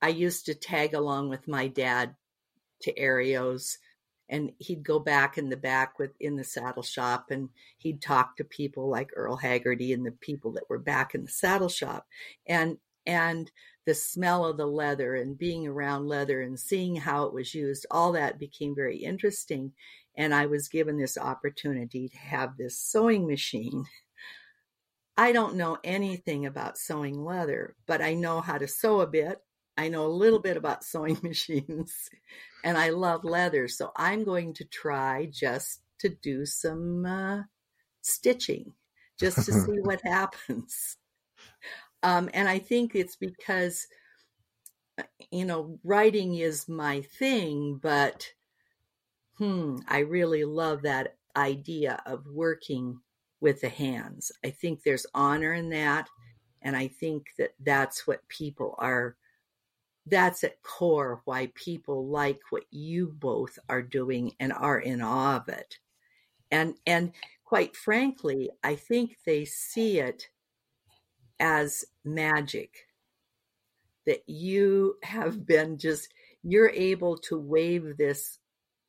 I 0.00 0.08
used 0.08 0.46
to 0.46 0.54
tag 0.54 0.94
along 0.94 1.30
with 1.30 1.48
my 1.48 1.66
dad 1.68 2.14
to 2.82 2.98
Ario's, 2.98 3.78
and 4.28 4.52
he'd 4.58 4.82
go 4.82 4.98
back 4.98 5.38
in 5.38 5.48
the 5.48 5.56
back 5.56 5.98
with 5.98 6.12
in 6.20 6.36
the 6.36 6.44
saddle 6.44 6.82
shop, 6.82 7.30
and 7.30 7.48
he'd 7.78 8.02
talk 8.02 8.36
to 8.36 8.44
people 8.44 8.88
like 8.88 9.10
Earl 9.14 9.36
Haggerty 9.36 9.92
and 9.92 10.04
the 10.06 10.12
people 10.12 10.52
that 10.52 10.68
were 10.68 10.78
back 10.78 11.14
in 11.14 11.24
the 11.24 11.30
saddle 11.30 11.68
shop, 11.68 12.06
and 12.46 12.78
and 13.06 13.50
the 13.86 13.94
smell 13.94 14.44
of 14.44 14.58
the 14.58 14.66
leather 14.66 15.14
and 15.14 15.38
being 15.38 15.66
around 15.66 16.06
leather 16.06 16.42
and 16.42 16.60
seeing 16.60 16.94
how 16.94 17.24
it 17.24 17.32
was 17.32 17.54
used, 17.54 17.86
all 17.90 18.12
that 18.12 18.38
became 18.38 18.74
very 18.74 18.98
interesting. 18.98 19.72
And 20.14 20.34
I 20.34 20.44
was 20.44 20.68
given 20.68 20.98
this 20.98 21.16
opportunity 21.16 22.10
to 22.10 22.18
have 22.18 22.58
this 22.58 22.78
sewing 22.78 23.26
machine. 23.26 23.86
I 25.16 25.32
don't 25.32 25.56
know 25.56 25.78
anything 25.82 26.44
about 26.44 26.76
sewing 26.76 27.24
leather, 27.24 27.76
but 27.86 28.02
I 28.02 28.12
know 28.12 28.42
how 28.42 28.58
to 28.58 28.68
sew 28.68 29.00
a 29.00 29.06
bit. 29.06 29.38
I 29.78 29.88
know 29.88 30.06
a 30.06 30.08
little 30.08 30.40
bit 30.40 30.56
about 30.56 30.84
sewing 30.92 31.18
machines 31.22 32.10
and 32.64 32.76
I 32.76 32.90
love 32.90 33.24
leather. 33.24 33.68
So 33.68 33.92
I'm 33.96 34.24
going 34.24 34.54
to 34.54 34.64
try 34.64 35.30
just 35.32 35.80
to 36.00 36.08
do 36.08 36.44
some 36.44 37.06
uh, 37.06 37.42
stitching 38.02 38.74
just 39.18 39.46
to 39.46 39.52
see 39.52 39.78
what 39.82 40.00
happens. 40.04 40.96
Um, 42.02 42.28
and 42.34 42.48
I 42.48 42.58
think 42.58 42.94
it's 42.94 43.16
because, 43.16 43.86
uh, 44.98 45.04
you 45.30 45.44
know, 45.44 45.78
writing 45.82 46.36
is 46.36 46.68
my 46.68 47.00
thing, 47.00 47.80
but 47.82 48.32
hmm, 49.38 49.76
I 49.88 50.00
really 50.00 50.44
love 50.44 50.82
that 50.82 51.16
idea 51.36 52.00
of 52.06 52.26
working 52.26 53.00
with 53.40 53.60
the 53.60 53.68
hands. 53.68 54.32
I 54.44 54.50
think 54.50 54.82
there's 54.82 55.06
honor 55.14 55.52
in 55.52 55.70
that. 55.70 56.08
And 56.62 56.76
I 56.76 56.88
think 56.88 57.28
that 57.38 57.50
that's 57.60 58.06
what 58.06 58.28
people 58.28 58.74
are, 58.78 59.16
that's 60.10 60.44
at 60.44 60.62
core 60.62 61.22
why 61.24 61.50
people 61.54 62.06
like 62.08 62.40
what 62.50 62.64
you 62.70 63.14
both 63.18 63.58
are 63.68 63.82
doing 63.82 64.32
and 64.40 64.52
are 64.52 64.78
in 64.78 65.02
awe 65.02 65.36
of 65.36 65.48
it. 65.48 65.78
And, 66.50 66.74
and 66.86 67.12
quite 67.44 67.76
frankly, 67.76 68.50
I 68.62 68.76
think 68.76 69.16
they 69.24 69.44
see 69.44 69.98
it 69.98 70.28
as 71.40 71.84
magic 72.04 72.86
that 74.06 74.22
you 74.26 74.96
have 75.02 75.46
been 75.46 75.78
just 75.78 76.08
you're 76.42 76.70
able 76.70 77.16
to 77.18 77.38
wave 77.38 77.96
this 77.96 78.38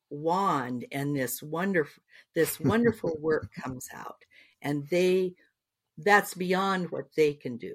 wand 0.08 0.84
and 0.92 1.14
this 1.14 1.42
wonderful 1.42 2.02
this 2.34 2.58
wonderful 2.58 3.16
work 3.20 3.50
comes 3.54 3.88
out 3.94 4.24
and 4.62 4.88
they 4.88 5.34
that's 5.98 6.34
beyond 6.34 6.90
what 6.90 7.14
they 7.16 7.34
can 7.34 7.56
do 7.56 7.74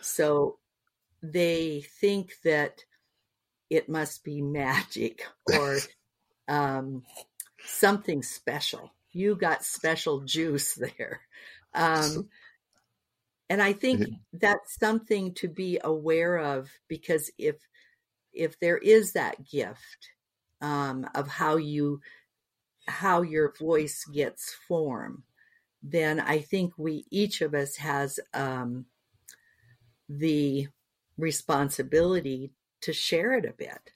so 0.00 0.58
they 1.32 1.80
think 2.00 2.32
that 2.44 2.84
it 3.70 3.88
must 3.88 4.24
be 4.24 4.42
magic 4.42 5.26
or 5.58 5.78
um, 6.48 7.02
something 7.64 8.22
special. 8.22 8.92
You 9.12 9.36
got 9.36 9.64
special 9.64 10.20
juice 10.20 10.74
there. 10.98 11.20
Um, 11.74 12.28
and 13.50 13.62
i 13.62 13.72
think 13.72 14.06
that's 14.32 14.78
something 14.78 15.34
to 15.34 15.48
be 15.48 15.78
aware 15.82 16.36
of 16.38 16.70
because 16.88 17.30
if 17.38 17.56
if 18.32 18.58
there 18.58 18.78
is 18.78 19.12
that 19.12 19.46
gift 19.48 20.10
um, 20.60 21.06
of 21.14 21.28
how 21.28 21.56
you 21.56 22.00
how 22.86 23.22
your 23.22 23.52
voice 23.58 24.04
gets 24.12 24.54
form 24.66 25.24
then 25.82 26.20
i 26.20 26.38
think 26.38 26.72
we 26.76 27.04
each 27.10 27.42
of 27.42 27.54
us 27.54 27.76
has 27.76 28.18
um, 28.32 28.86
the 30.08 30.66
responsibility 31.18 32.52
to 32.82 32.92
share 32.92 33.32
it 33.34 33.44
a 33.44 33.52
bit 33.52 33.90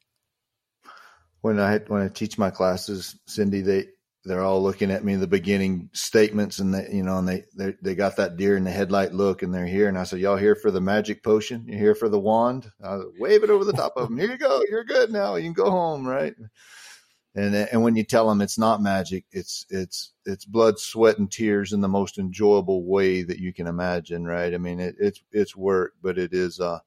When 1.40 1.60
I 1.60 1.78
when 1.78 2.02
I 2.02 2.08
teach 2.08 2.38
my 2.38 2.50
classes, 2.50 3.18
Cindy, 3.26 3.60
they 3.62 3.86
they're 4.24 4.44
all 4.44 4.62
looking 4.62 4.90
at 4.90 5.04
me 5.04 5.14
in 5.14 5.20
the 5.20 5.26
beginning 5.26 5.90
statements, 5.92 6.58
and 6.58 6.74
they 6.74 6.88
you 6.92 7.02
know, 7.02 7.18
and 7.18 7.28
they 7.28 7.44
they 7.56 7.74
they 7.82 7.94
got 7.94 8.16
that 8.16 8.36
deer 8.36 8.56
in 8.56 8.64
the 8.64 8.70
headlight 8.70 9.12
look, 9.14 9.42
and 9.42 9.54
they're 9.54 9.66
here, 9.66 9.88
and 9.88 9.98
I 9.98 10.04
said, 10.04 10.20
"Y'all 10.20 10.36
here 10.36 10.56
for 10.56 10.70
the 10.70 10.80
magic 10.80 11.22
potion? 11.22 11.66
You 11.68 11.78
here 11.78 11.94
for 11.94 12.08
the 12.08 12.18
wand? 12.18 12.70
I 12.84 13.00
wave 13.18 13.44
it 13.44 13.50
over 13.50 13.64
the 13.64 13.72
top 13.72 13.94
of 13.96 14.08
them. 14.08 14.18
Here 14.18 14.30
you 14.30 14.38
go. 14.38 14.62
You're 14.68 14.84
good 14.84 15.12
now. 15.12 15.36
You 15.36 15.44
can 15.44 15.52
go 15.52 15.70
home, 15.70 16.06
right?" 16.06 16.34
And 17.38 17.54
and 17.54 17.82
when 17.84 17.94
you 17.94 18.02
tell 18.02 18.28
them 18.28 18.40
it's 18.40 18.58
not 18.58 18.82
magic, 18.82 19.24
it's 19.30 19.64
it's 19.70 20.12
it's 20.26 20.44
blood, 20.44 20.80
sweat, 20.80 21.18
and 21.18 21.30
tears 21.30 21.72
in 21.72 21.80
the 21.80 21.88
most 21.88 22.18
enjoyable 22.18 22.84
way 22.84 23.22
that 23.22 23.38
you 23.38 23.52
can 23.52 23.68
imagine, 23.68 24.24
right? 24.24 24.52
I 24.52 24.58
mean, 24.58 24.80
it, 24.80 24.96
it's 24.98 25.22
it's 25.30 25.54
work, 25.54 25.92
but 26.02 26.18
it 26.18 26.34
is. 26.34 26.58
Uh, 26.58 26.80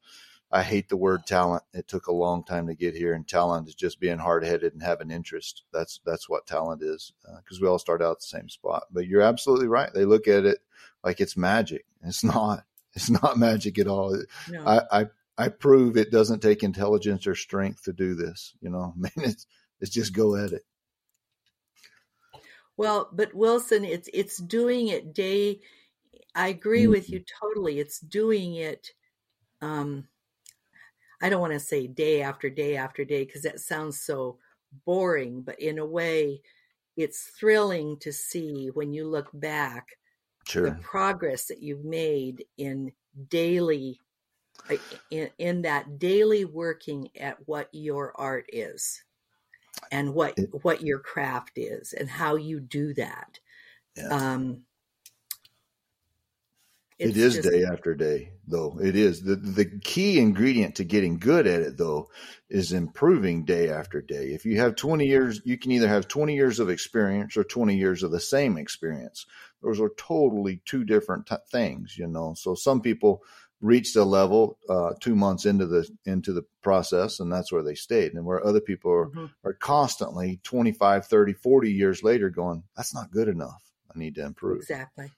I 0.51 0.63
hate 0.63 0.89
the 0.89 0.97
word 0.97 1.25
talent. 1.25 1.63
It 1.73 1.87
took 1.87 2.07
a 2.07 2.11
long 2.11 2.43
time 2.43 2.67
to 2.67 2.75
get 2.75 2.95
here, 2.95 3.13
and 3.13 3.25
talent 3.25 3.69
is 3.69 3.75
just 3.75 4.01
being 4.01 4.17
hard 4.17 4.43
headed 4.43 4.73
and 4.73 4.83
having 4.83 5.09
interest. 5.09 5.63
That's 5.71 6.01
that's 6.05 6.27
what 6.27 6.45
talent 6.47 6.83
is, 6.83 7.13
because 7.23 7.57
uh, 7.57 7.61
we 7.61 7.67
all 7.69 7.79
start 7.79 8.01
out 8.01 8.19
the 8.19 8.25
same 8.25 8.49
spot. 8.49 8.83
But 8.91 9.07
you're 9.07 9.21
absolutely 9.21 9.67
right. 9.67 9.89
They 9.93 10.03
look 10.03 10.27
at 10.27 10.43
it 10.43 10.59
like 11.01 11.21
it's 11.21 11.37
magic. 11.37 11.85
It's 12.03 12.23
not. 12.25 12.65
It's 12.93 13.09
not 13.09 13.39
magic 13.39 13.79
at 13.79 13.87
all. 13.87 14.21
no. 14.49 14.65
I, 14.65 15.01
I 15.01 15.05
I 15.37 15.47
prove 15.47 15.95
it 15.95 16.11
doesn't 16.11 16.41
take 16.41 16.61
intelligence 16.61 17.25
or 17.25 17.35
strength 17.35 17.83
to 17.83 17.93
do 17.93 18.15
this. 18.15 18.53
You 18.59 18.69
know, 18.69 18.93
I 18.97 18.99
mean, 18.99 19.29
it's 19.29 19.47
it's 19.81 19.91
just 19.91 20.13
go 20.13 20.35
at 20.35 20.53
it. 20.53 20.63
Well, 22.77 23.09
but 23.11 23.33
Wilson, 23.33 23.83
it's 23.83 24.09
it's 24.13 24.37
doing 24.37 24.87
it 24.87 25.13
day. 25.13 25.59
I 26.33 26.47
agree 26.47 26.87
with 26.87 27.09
you 27.09 27.21
totally. 27.41 27.79
It's 27.79 27.99
doing 27.99 28.55
it. 28.55 28.87
Um, 29.61 30.07
I 31.21 31.29
don't 31.29 31.41
want 31.41 31.53
to 31.53 31.59
say 31.59 31.87
day 31.87 32.21
after 32.21 32.49
day 32.49 32.77
after 32.77 33.03
day 33.03 33.25
because 33.25 33.43
that 33.43 33.59
sounds 33.59 33.99
so 33.99 34.39
boring, 34.85 35.41
but 35.41 35.59
in 35.59 35.77
a 35.77 35.85
way, 35.85 36.41
it's 36.95 37.31
thrilling 37.39 37.97
to 37.99 38.11
see 38.13 38.69
when 38.73 38.93
you 38.93 39.07
look 39.07 39.29
back 39.33 39.87
the 40.63 40.77
progress 40.81 41.45
that 41.45 41.61
you've 41.61 41.85
made 41.85 42.45
in 42.57 42.91
daily 43.27 43.99
in, 45.09 45.29
in 45.37 45.61
that 45.63 45.99
daily 45.99 46.45
working 46.45 47.09
at 47.19 47.37
what 47.45 47.69
your 47.71 48.13
art 48.15 48.45
is 48.51 49.03
and 49.91 50.13
what 50.13 50.37
It- 50.37 50.49
what 50.63 50.81
your 50.81 50.99
craft 50.99 51.57
is 51.57 51.93
and 51.93 52.09
how 52.09 52.35
you 52.35 52.59
do 52.59 52.93
that 52.95 53.39
Yeah. 53.95 54.07
um 54.09 54.65
it's 56.99 57.15
just- 57.15 57.41
day 57.41 57.63
after 57.63 57.95
day, 57.95 58.31
though. 58.47 58.79
It 58.79 58.95
is 58.95 59.23
the 59.23 59.35
the 59.35 59.65
key 59.65 60.19
ingredient 60.19 60.75
to 60.75 60.83
getting 60.83 61.17
good 61.17 61.47
at 61.47 61.61
it, 61.61 61.77
though, 61.77 62.11
is 62.47 62.73
improving 62.73 63.43
day 63.43 63.69
after 63.69 64.01
day. 64.03 64.33
If 64.33 64.45
you 64.45 64.57
have 64.59 64.75
twenty 64.75 65.07
years, 65.07 65.41
you 65.43 65.57
can 65.57 65.71
either 65.71 65.87
have 65.87 66.07
twenty 66.07 66.35
years 66.35 66.59
of 66.59 66.69
experience 66.69 67.35
or 67.35 67.43
twenty 67.43 67.75
years 67.75 68.03
of 68.03 68.11
the 68.11 68.19
same 68.19 68.55
experience. 68.55 69.25
Those 69.63 69.79
are 69.81 69.89
totally 69.97 70.61
two 70.65 70.83
different 70.83 71.25
t- 71.25 71.35
things, 71.51 71.97
you 71.97 72.05
know. 72.05 72.35
So 72.35 72.53
some 72.53 72.81
people 72.81 73.23
reached 73.61 73.95
a 73.95 74.03
level 74.03 74.57
uh, 74.67 74.93
two 74.99 75.15
months 75.15 75.45
into 75.45 75.65
the 75.65 75.87
into 76.05 76.33
the 76.33 76.43
process, 76.61 77.19
and 77.19 77.31
that's 77.31 77.51
where 77.51 77.63
they 77.63 77.75
stayed. 77.75 78.13
And 78.13 78.25
where 78.25 78.45
other 78.45 78.59
people 78.59 78.91
are 78.91 79.07
Mhm. 79.09 79.31
are 79.43 79.53
constantly 79.53 80.39
25, 80.43 81.05
30, 81.05 81.33
40 81.33 81.71
years 81.71 82.03
later 82.03 82.29
going, 82.29 82.63
that's 82.75 82.93
not 82.93 83.11
good 83.11 83.27
enough. 83.27 83.71
I 83.93 83.97
need 83.97 84.15
to 84.15 84.25
improve. 84.25 84.57
Exactly. 84.57 85.11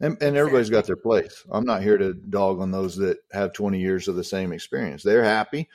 And, 0.00 0.16
and 0.22 0.36
everybody's 0.36 0.70
got 0.70 0.86
their 0.86 0.96
place. 0.96 1.44
I'm 1.50 1.64
not 1.66 1.82
here 1.82 1.98
to 1.98 2.14
dog 2.14 2.60
on 2.60 2.70
those 2.70 2.96
that 2.96 3.18
have 3.32 3.52
20 3.52 3.78
years 3.78 4.08
of 4.08 4.16
the 4.16 4.24
same 4.24 4.50
experience. 4.52 5.02
They're 5.02 5.24
happy. 5.24 5.68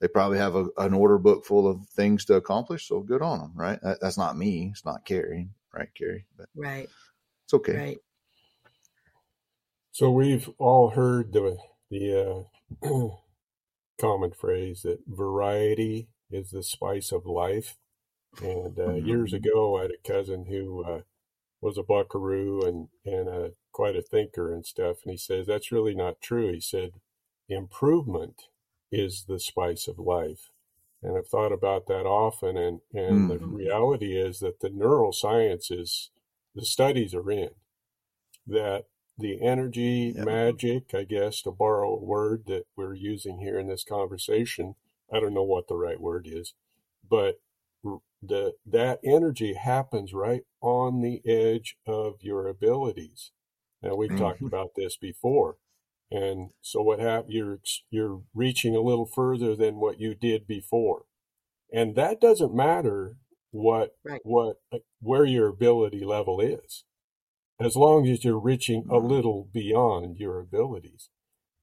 They 0.00 0.08
probably 0.08 0.38
have 0.38 0.56
a, 0.56 0.66
an 0.78 0.94
order 0.94 1.18
book 1.18 1.44
full 1.44 1.68
of 1.68 1.86
things 1.90 2.24
to 2.26 2.34
accomplish. 2.34 2.88
So 2.88 3.00
good 3.00 3.20
on 3.22 3.38
them, 3.38 3.52
right? 3.54 3.78
That, 3.82 4.00
that's 4.00 4.16
not 4.16 4.36
me. 4.36 4.70
It's 4.72 4.84
not 4.84 5.04
Cary, 5.04 5.50
right, 5.74 5.88
Cary? 5.94 6.24
But 6.38 6.48
right. 6.54 6.88
It's 7.44 7.54
okay. 7.54 7.76
Right. 7.76 7.98
So 9.98 10.10
we've 10.10 10.50
all 10.58 10.90
heard 10.90 11.32
the 11.32 11.56
the 11.88 12.46
uh, 12.84 13.08
common 14.00 14.32
phrase 14.32 14.82
that 14.82 15.00
variety 15.06 16.08
is 16.30 16.50
the 16.50 16.62
spice 16.62 17.12
of 17.12 17.26
life. 17.26 17.78
And 18.40 18.78
uh, 18.78 18.94
years 18.96 19.32
Mm-hmm. 19.32 19.40
ago, 19.40 19.78
I 19.78 19.82
had 19.82 19.92
a 19.92 20.08
cousin 20.08 20.46
who 20.46 20.84
uh, 20.84 21.02
was 21.60 21.78
a 21.78 21.84
buckaroo 21.84 22.62
and 22.62 22.88
and 23.04 23.28
uh, 23.28 23.50
quite 23.72 23.96
a 23.96 24.02
thinker 24.02 24.52
and 24.54 24.66
stuff. 24.66 24.98
And 25.04 25.12
he 25.12 25.18
says 25.18 25.46
that's 25.46 25.72
really 25.72 25.94
not 25.94 26.20
true. 26.22 26.52
He 26.52 26.60
said 26.60 27.00
improvement 27.48 28.48
is 28.92 29.24
the 29.26 29.40
spice 29.40 29.88
of 29.88 29.98
life. 29.98 30.50
And 31.02 31.18
I've 31.18 31.28
thought 31.28 31.52
about 31.52 31.86
that 31.88 32.06
often. 32.06 32.56
And 32.58 32.80
and 32.94 33.28
the 33.28 33.38
Mhm. 33.38 33.50
reality 33.50 34.16
is 34.16 34.40
that 34.40 34.60
the 34.60 34.70
neuroscience 34.70 35.72
is 35.72 36.10
the 36.54 36.66
studies 36.66 37.14
are 37.14 37.30
in 37.30 37.50
that 38.46 38.86
the 39.18 39.40
energy 39.42 40.14
Yep. 40.14 40.26
magic, 40.26 40.94
I 40.94 41.04
guess, 41.04 41.42
to 41.42 41.50
borrow 41.50 41.94
a 41.94 42.04
word 42.04 42.44
that 42.46 42.64
we're 42.76 42.94
using 42.94 43.38
here 43.40 43.58
in 43.58 43.68
this 43.68 43.84
conversation. 43.84 44.74
I 45.12 45.20
don't 45.20 45.34
know 45.34 45.44
what 45.44 45.68
the 45.68 45.76
right 45.76 46.00
word 46.00 46.26
is, 46.30 46.54
but 47.08 47.40
the 48.22 48.54
that 48.66 49.00
energy 49.04 49.54
happens 49.54 50.12
right 50.14 50.42
on 50.60 51.00
the 51.02 51.22
edge 51.26 51.76
of 51.86 52.16
your 52.22 52.48
abilities. 52.48 53.32
Now 53.82 53.94
we've 53.96 54.14
talked 54.16 54.40
Mhm. 54.42 54.48
about 54.48 54.72
this 54.76 54.96
before, 54.96 55.58
and 56.10 56.50
so 56.62 56.82
what 56.82 56.98
hap- 57.00 57.26
You're 57.28 57.60
you're 57.90 58.22
reaching 58.34 58.76
a 58.76 58.80
little 58.80 59.06
further 59.06 59.54
than 59.56 59.76
what 59.80 60.00
you 60.00 60.14
did 60.14 60.46
before, 60.46 61.04
and 61.72 61.96
that 61.96 62.20
doesn't 62.20 62.54
matter 62.54 63.16
what 63.52 63.96
Right. 64.04 64.22
what 64.22 64.60
uh, 64.72 64.78
where 65.00 65.24
your 65.26 65.48
ability 65.48 66.04
level 66.04 66.40
is 66.40 66.84
as 67.58 67.76
long 67.76 68.06
as 68.06 68.24
you're 68.24 68.38
reaching 68.38 68.82
a 68.90 69.00
Mhm. 69.00 69.08
little 69.08 69.44
beyond 69.52 70.18
your 70.18 70.40
abilities. 70.40 71.10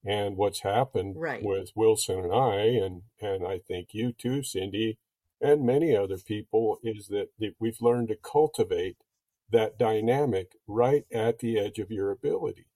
And 0.04 0.36
what's 0.36 0.60
happened 0.60 1.16
Right. 1.16 1.42
with 1.42 1.72
Wilson 1.74 2.18
and 2.18 2.32
I, 2.32 2.64
and, 2.66 3.02
and 3.20 3.46
I 3.46 3.58
think 3.58 3.94
you 3.94 4.12
too, 4.12 4.42
Cindy, 4.42 4.98
and 5.40 5.64
many 5.64 5.96
other 5.96 6.18
people, 6.18 6.78
is 6.82 7.08
that, 7.08 7.30
that 7.38 7.54
we've 7.58 7.80
learned 7.80 8.08
to 8.08 8.16
cultivate 8.16 8.96
that 9.50 9.78
dynamic 9.78 10.56
right 10.66 11.06
at 11.10 11.38
the 11.38 11.58
edge 11.58 11.78
of 11.78 11.90
your 11.90 12.10
ability. 12.10 12.66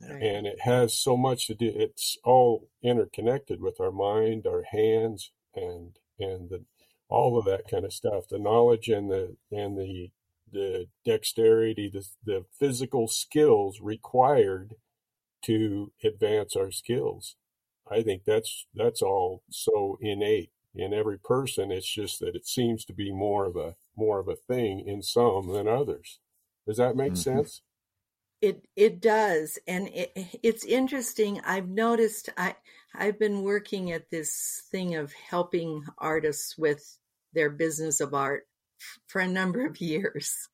Right. 0.00 0.22
And 0.22 0.46
it 0.46 0.60
has 0.60 0.94
so 0.94 1.16
much 1.16 1.46
to 1.46 1.54
do, 1.54 1.72
it's 1.74 2.18
all 2.24 2.68
interconnected 2.82 3.60
with 3.60 3.80
our 3.80 3.92
mind, 3.92 4.46
our 4.46 4.62
hands, 4.62 5.32
and, 5.54 5.98
and 6.18 6.50
the, 6.50 6.64
all 7.08 7.38
of 7.38 7.44
that 7.46 7.68
kind 7.68 7.84
of 7.84 7.92
stuff, 7.92 8.28
the 8.28 8.38
knowledge 8.38 8.88
and 8.88 9.10
the, 9.10 9.36
and 9.50 9.78
the, 9.78 10.10
the 10.50 10.88
dexterity, 11.04 11.88
the, 11.88 12.06
the 12.24 12.44
physical 12.58 13.08
skills 13.08 13.80
required 13.80 14.74
to 15.42 15.92
advance 16.02 16.56
our 16.56 16.70
skills. 16.70 17.36
I 17.90 18.02
think 18.02 18.24
that's 18.24 18.66
that's 18.74 19.02
all 19.02 19.42
so 19.50 19.98
innate 20.00 20.52
in 20.74 20.94
every 20.94 21.18
person. 21.18 21.70
It's 21.72 21.92
just 21.92 22.20
that 22.20 22.36
it 22.36 22.46
seems 22.46 22.84
to 22.86 22.94
be 22.94 23.12
more 23.12 23.46
of 23.46 23.56
a 23.56 23.76
more 23.96 24.20
of 24.20 24.28
a 24.28 24.36
thing 24.36 24.80
in 24.80 25.02
some 25.02 25.48
than 25.52 25.68
others. 25.68 26.20
Does 26.66 26.78
that 26.78 26.96
make 26.96 27.14
Mhm. 27.14 27.16
sense? 27.16 27.62
It 28.40 28.68
it 28.76 29.00
does, 29.00 29.58
and 29.66 29.88
it, 29.88 30.12
it's 30.42 30.64
interesting. 30.64 31.40
I've 31.40 31.68
noticed. 31.68 32.28
I 32.36 32.56
I've 32.94 33.18
been 33.18 33.42
working 33.42 33.90
at 33.92 34.10
this 34.10 34.68
thing 34.70 34.94
of 34.96 35.12
helping 35.12 35.84
artists 35.98 36.56
with 36.58 36.98
their 37.32 37.50
business 37.50 38.00
of 38.00 38.14
art 38.14 38.44
f- 38.44 38.53
for 39.06 39.20
a 39.20 39.28
number 39.28 39.66
of 39.66 39.80
years, 39.80 40.48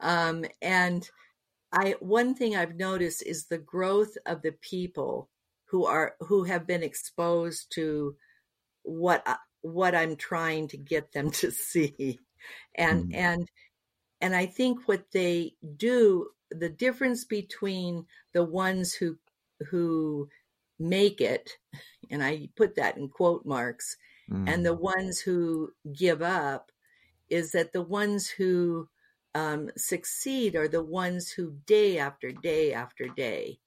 um, 0.00 0.44
and 0.62 1.10
I 1.72 1.96
one 2.00 2.34
thing 2.34 2.56
I've 2.56 2.76
noticed 2.76 3.22
is 3.24 3.46
the 3.46 3.58
growth 3.58 4.16
of 4.26 4.42
the 4.42 4.52
people 4.52 5.30
who 5.66 5.86
are 5.86 6.16
who 6.20 6.44
have 6.44 6.66
been 6.66 6.82
exposed 6.84 7.72
to 7.74 8.16
what 8.82 9.22
I- 9.26 9.38
what 9.62 9.94
I'm 9.94 10.16
trying 10.16 10.68
to 10.68 10.78
get 10.78 11.12
them 11.12 11.30
to 11.32 11.50
see, 11.52 12.20
and 12.76 13.06
Mhm. 13.06 13.12
and 13.12 13.48
and 14.20 14.34
I 14.34 14.46
think 14.46 14.86
what 14.88 15.10
they 15.12 15.56
do, 15.76 16.30
the 16.50 16.68
difference 16.68 17.24
between 17.24 18.06
the 18.32 18.44
ones 18.44 18.94
who 18.94 19.18
who 19.70 20.28
make 20.78 21.20
it, 21.20 21.58
and 22.10 22.22
I 22.24 22.50
put 22.56 22.76
that 22.76 22.96
in 22.98 23.08
quote 23.10 23.46
marks, 23.46 23.96
and 24.46 24.64
the 24.66 24.74
Mhm. 24.74 24.76
ones 24.76 25.20
who 25.20 25.74
give 25.92 26.22
up, 26.22 26.72
is 27.30 27.52
that 27.52 27.72
the 27.72 27.82
ones 27.82 28.28
who 28.28 28.88
um, 29.34 29.70
succeed 29.76 30.56
are 30.56 30.68
the 30.68 30.82
ones 30.82 31.30
who 31.30 31.54
day 31.66 31.98
after 31.98 32.32
day 32.32 32.72
after 32.72 33.06
day 33.06 33.60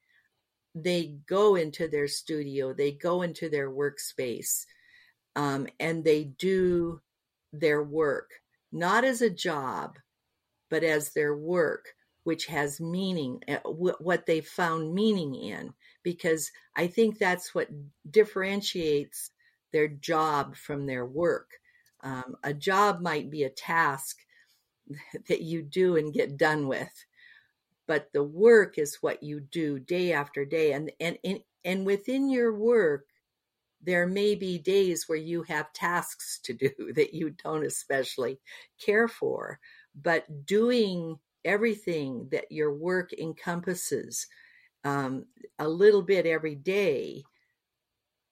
they 0.75 1.17
go 1.27 1.55
into 1.55 1.87
their 1.87 2.07
studio, 2.07 2.73
they 2.73 2.91
go 2.91 3.21
into 3.21 3.49
their 3.49 3.69
workspace, 3.69 4.65
um, 5.35 5.67
and 5.79 6.03
they 6.03 6.23
do 6.23 7.01
their 7.51 7.83
work, 7.83 8.29
not 8.71 9.03
as 9.03 9.21
a 9.21 9.29
job, 9.29 9.97
but 10.69 10.83
as 10.83 11.13
their 11.13 11.35
work, 11.35 11.93
which 12.23 12.47
has 12.47 12.81
meaning, 12.81 13.39
uh, 13.47 13.57
what 13.69 14.25
they 14.25 14.41
found 14.41 14.93
meaning 14.93 15.35
in. 15.35 15.73
Because 16.03 16.51
I 16.75 16.87
think 16.87 17.19
that's 17.19 17.53
what 17.53 17.69
differentiates 18.09 19.31
their 19.71 19.87
job 19.87 20.55
from 20.55 20.85
their 20.87 21.05
work. 21.05 21.51
Um, 22.03 22.35
a 22.43 22.53
job 22.53 23.01
might 23.01 23.31
be 23.31 23.43
a 23.43 23.49
task 23.49 24.17
that 25.27 25.41
you 25.41 25.61
do 25.61 25.95
and 25.95 26.13
get 26.13 26.37
done 26.37 26.67
with 26.67 27.05
but 27.87 28.09
the 28.13 28.23
work 28.23 28.77
is 28.77 28.97
what 29.01 29.21
you 29.21 29.39
do 29.39 29.79
day 29.79 30.13
after 30.13 30.45
day. 30.45 30.73
And 30.73 30.91
and 30.99 31.17
and, 31.65 31.85
within 31.85 32.29
your 32.29 32.53
work 32.55 33.05
there 33.85 34.07
may 34.07 34.33
be 34.33 34.57
days 34.57 35.09
where 35.09 35.17
you 35.17 35.43
have 35.43 35.73
tasks 35.73 36.39
to 36.43 36.53
do 36.53 36.69
that 36.95 37.13
you 37.13 37.31
don't 37.43 37.65
especially 37.65 38.39
care 38.79 39.07
for 39.07 39.59
but 40.01 40.45
doing 40.45 41.17
everything 41.45 42.27
that 42.31 42.51
your 42.51 42.73
work 42.73 43.11
encompasses 43.13 44.27
um, 44.85 45.25
a 45.59 45.67
little 45.67 46.01
bit 46.01 46.25
every 46.25 46.55
day 46.55 47.21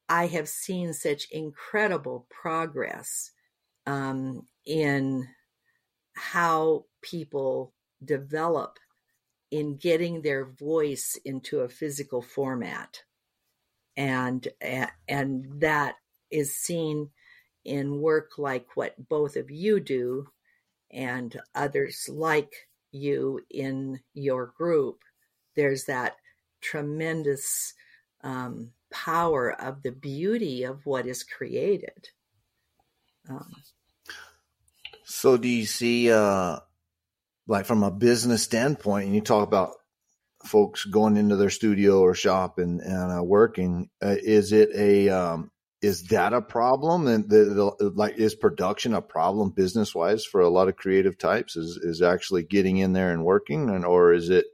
i 0.10 0.26
have 0.28 0.48
seen 0.48 0.94
such 0.94 1.30
incredible 1.32 2.26
progress 2.30 3.32
um, 3.86 4.46
in 4.66 5.28
how 6.14 6.86
people 7.02 7.74
develop 8.04 8.78
in 9.52 9.76
getting 9.76 10.22
their 10.22 10.46
voice 10.46 11.20
into 11.26 11.60
a 11.60 11.70
physical 11.70 12.22
format. 12.22 13.02
And 13.98 14.48
and 15.08 15.46
that 15.60 15.96
is 16.32 16.56
seen 16.56 17.10
in 17.66 18.00
work 18.00 18.38
like 18.38 18.76
what 18.76 18.96
both 19.10 19.36
of 19.36 19.52
you 19.52 19.80
do 19.80 20.28
and 20.92 21.40
others 21.54 22.08
like 22.10 22.54
you 22.92 23.42
in 23.50 24.00
your 24.14 24.48
group. 24.58 25.00
There's 25.56 25.86
that 25.86 26.16
tremendous 26.62 27.74
um, 28.24 28.72
power 28.92 29.52
of 29.62 29.84
the 29.84 29.92
beauty 29.92 30.64
of 30.64 30.86
what 30.86 31.06
is 31.06 31.24
created 31.24 32.10
um, 33.30 33.52
So 35.04 35.38
do 35.38 35.48
you 35.48 35.66
see, 35.66 36.12
uh, 36.12 36.60
like 37.48 37.66
from 37.66 37.84
a 37.84 37.92
business 37.92 38.44
standpoint, 38.44 39.08
and 39.08 39.16
you 39.16 39.22
talk 39.22 39.48
about 39.48 39.74
folks 40.46 40.86
going 40.86 41.18
into 41.18 41.36
their 41.36 41.50
studio 41.50 42.00
or 42.00 42.16
shop 42.16 42.58
and, 42.58 42.82
and 42.82 43.20
uh, 43.20 43.24
working, 43.24 43.90
uh, 44.02 44.16
is 44.22 44.52
it 44.52 44.70
a, 44.76 45.10
um, 45.10 45.52
is 45.82 46.04
that 46.08 46.34
a 46.34 46.42
problem? 46.42 47.08
And 47.08 47.30
the, 47.30 47.76
the, 47.80 47.92
like, 47.96 48.18
is 48.18 48.36
production 48.36 48.94
a 48.94 49.02
problem 49.02 49.50
business 49.50 49.94
wise 49.96 50.26
for 50.26 50.42
a 50.42 50.50
lot 50.50 50.68
of 50.68 50.76
creative 50.76 51.18
types? 51.18 51.56
Is 51.56 51.78
is 51.78 52.02
actually 52.02 52.44
getting 52.44 52.78
in 52.78 52.94
there 52.94 53.12
and 53.12 53.26
working, 53.26 53.70
and 53.70 53.84
or 53.84 54.14
is 54.14 54.30
it 54.30 54.46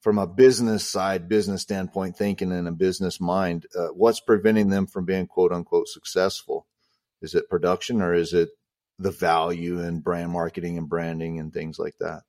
from 0.00 0.18
a 0.18 0.26
business 0.26 0.88
side, 0.88 1.28
business 1.28 1.62
standpoint, 1.62 2.16
thinking 2.16 2.52
in 2.52 2.68
a 2.68 2.72
business 2.72 3.20
mind? 3.20 3.66
Uh, 3.76 3.88
what's 3.88 4.20
preventing 4.20 4.68
them 4.70 4.86
from 4.86 5.04
being 5.04 5.26
quote 5.26 5.52
unquote 5.52 5.88
successful? 5.88 6.66
Is 7.22 7.34
it 7.34 7.48
production, 7.50 8.02
or 8.02 8.14
is 8.14 8.32
it 8.32 8.50
the 8.98 9.10
value 9.10 9.80
and 9.80 10.02
brand 10.02 10.32
marketing 10.32 10.78
and 10.78 10.88
branding 10.88 11.38
and 11.40 11.52
things 11.52 11.78
like 11.78 11.96
that? 12.00 12.22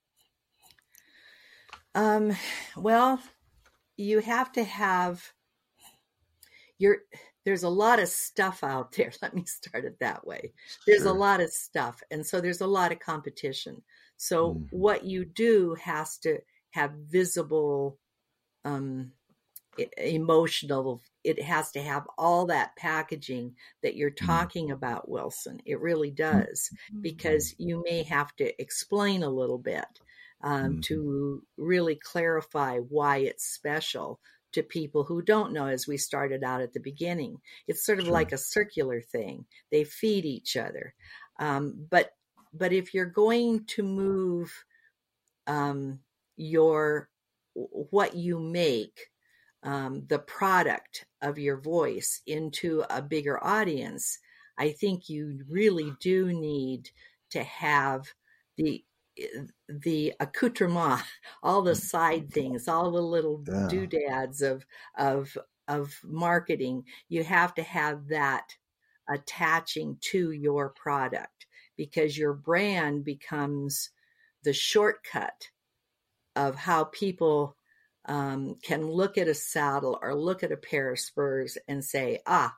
Um, 1.96 2.32
well, 2.78 3.22
you 3.98 4.20
have 4.20 4.52
to 4.54 4.64
have 4.64 5.34
your 6.78 6.98
there's 7.46 7.64
a 7.64 7.70
lot 7.70 8.00
of 8.00 8.10
stuff 8.10 8.64
out 8.64 8.92
there. 8.94 9.12
Let 9.22 9.34
me 9.36 9.46
start 9.46 9.86
it 9.86 10.00
that 10.00 10.26
way. 10.28 10.54
There's 10.86 11.06
Sure. 11.06 11.12
a 11.12 11.14
lot 11.14 11.40
of 11.40 11.50
stuff. 11.52 12.04
And 12.12 12.26
so 12.26 12.42
there's 12.42 12.62
a 12.62 12.68
lot 12.68 12.92
of 12.92 13.00
competition. 13.00 13.84
So 14.18 14.60
Mhm. 14.60 14.68
what 14.70 15.06
you 15.06 15.24
do 15.26 15.76
has 15.76 16.18
to 16.20 16.40
have 16.72 16.92
visible, 16.94 18.00
um, 18.66 19.14
emotional, 19.98 21.02
it 21.24 21.42
has 21.42 21.72
to 21.72 21.82
have 21.82 22.08
all 22.18 22.46
that 22.48 22.76
packaging 22.76 23.56
that 23.84 23.96
you're 23.96 24.12
Mm. 24.12 24.16
talking 24.26 24.72
about, 24.72 25.10
Wilson. 25.10 25.62
It 25.66 25.80
really 25.80 26.12
does, 26.12 26.72
because 27.02 27.54
you 27.58 27.84
may 27.86 28.04
have 28.04 28.36
to 28.38 28.60
explain 28.62 29.24
a 29.24 29.30
little 29.30 29.58
bit 29.60 29.86
um, 30.42 30.78
Mhm. 30.78 30.82
to 30.84 31.44
really 31.58 31.96
clarify 31.96 32.78
why 32.80 33.18
it's 33.18 33.46
special 33.46 34.20
to 34.54 34.64
people 34.64 35.04
who 35.04 35.22
don't 35.22 35.52
know 35.54 35.68
as 35.68 35.88
we 35.88 35.98
started 35.98 36.44
out 36.44 36.62
at 36.62 36.74
the 36.74 36.80
beginning 36.80 37.38
it's 37.68 37.86
sort 37.86 38.00
of 38.00 38.06
Sure. 38.06 38.14
like 38.14 38.32
a 38.32 38.38
circular 38.38 39.02
thing 39.02 39.46
they 39.72 39.84
feed 39.84 40.26
each 40.26 40.56
other 40.56 40.94
um, 41.40 41.86
but 41.90 42.12
but 42.54 42.72
if 42.72 42.94
you're 42.94 43.06
going 43.06 43.66
to 43.66 43.84
move 43.84 44.64
um, 45.48 46.00
your 46.36 47.10
what 47.54 48.16
you 48.16 48.40
make 48.40 49.10
um, 49.64 50.06
the 50.08 50.20
product 50.20 51.06
of 51.22 51.40
your 51.40 51.58
voice 51.60 52.22
into 52.28 52.84
a 52.90 53.02
bigger 53.02 53.44
audience 53.44 54.20
i 54.58 54.72
think 54.72 55.10
you 55.10 55.44
really 55.50 55.92
do 56.00 56.32
need 56.34 56.90
to 57.30 57.44
have 57.44 58.14
the 58.58 58.84
the 59.68 60.14
accoutrement 60.20 61.02
all 61.44 61.62
the 61.62 61.76
side 61.76 62.30
things 62.32 62.68
all 62.68 62.92
the 62.92 63.02
little 63.02 63.44
Yeah. 63.48 63.68
doodads 63.68 64.42
of 64.42 64.66
of 64.98 65.38
of 65.68 66.00
marketing 66.04 66.84
you 67.10 67.24
have 67.24 67.54
to 67.56 67.64
have 67.64 68.08
that 68.08 68.56
attaching 69.10 69.98
to 70.02 70.32
your 70.32 70.70
product 70.70 71.48
because 71.76 72.18
your 72.18 72.34
brand 72.34 73.04
becomes 73.04 73.90
the 74.44 74.54
shortcut 74.54 75.50
of 76.36 76.56
how 76.56 76.86
people 76.86 77.57
um, 78.08 78.56
can 78.64 78.88
look 78.88 79.18
at 79.18 79.28
a 79.28 79.34
saddle 79.34 80.00
or 80.02 80.16
look 80.16 80.44
at 80.44 80.52
a 80.52 80.58
pair 80.58 80.92
of 80.92 81.00
spurs 81.00 81.58
and 81.68 81.84
say, 81.84 82.22
ah, 82.26 82.56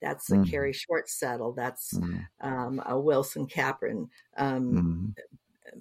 that's 0.00 0.30
a 0.32 0.38
Mhm. 0.38 0.40
Cary 0.40 0.72
Schwartz 0.72 1.18
saddle. 1.18 1.52
That's 1.52 1.98
Mhm. 1.98 2.28
um, 2.40 2.82
a 2.86 2.98
Wilson 2.98 3.46
Capron 3.46 4.10
um, 4.36 4.78
Mhm. 4.78 5.14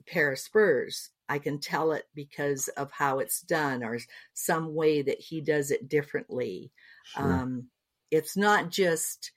pair 0.07 0.31
of 0.31 0.39
spurs. 0.39 1.11
I 1.27 1.39
can 1.39 1.59
tell 1.59 1.91
it 1.91 2.05
because 2.13 2.67
of 2.69 2.91
how 2.91 3.19
it's 3.19 3.41
done 3.41 3.83
or 3.83 3.99
some 4.33 4.73
way 4.73 5.01
that 5.01 5.19
he 5.19 5.41
does 5.41 5.71
it 5.71 5.87
differently. 5.87 6.71
Sure. 7.01 7.41
Um, 7.41 7.69
it's 8.11 8.35
not 8.35 8.71
just 8.71 9.31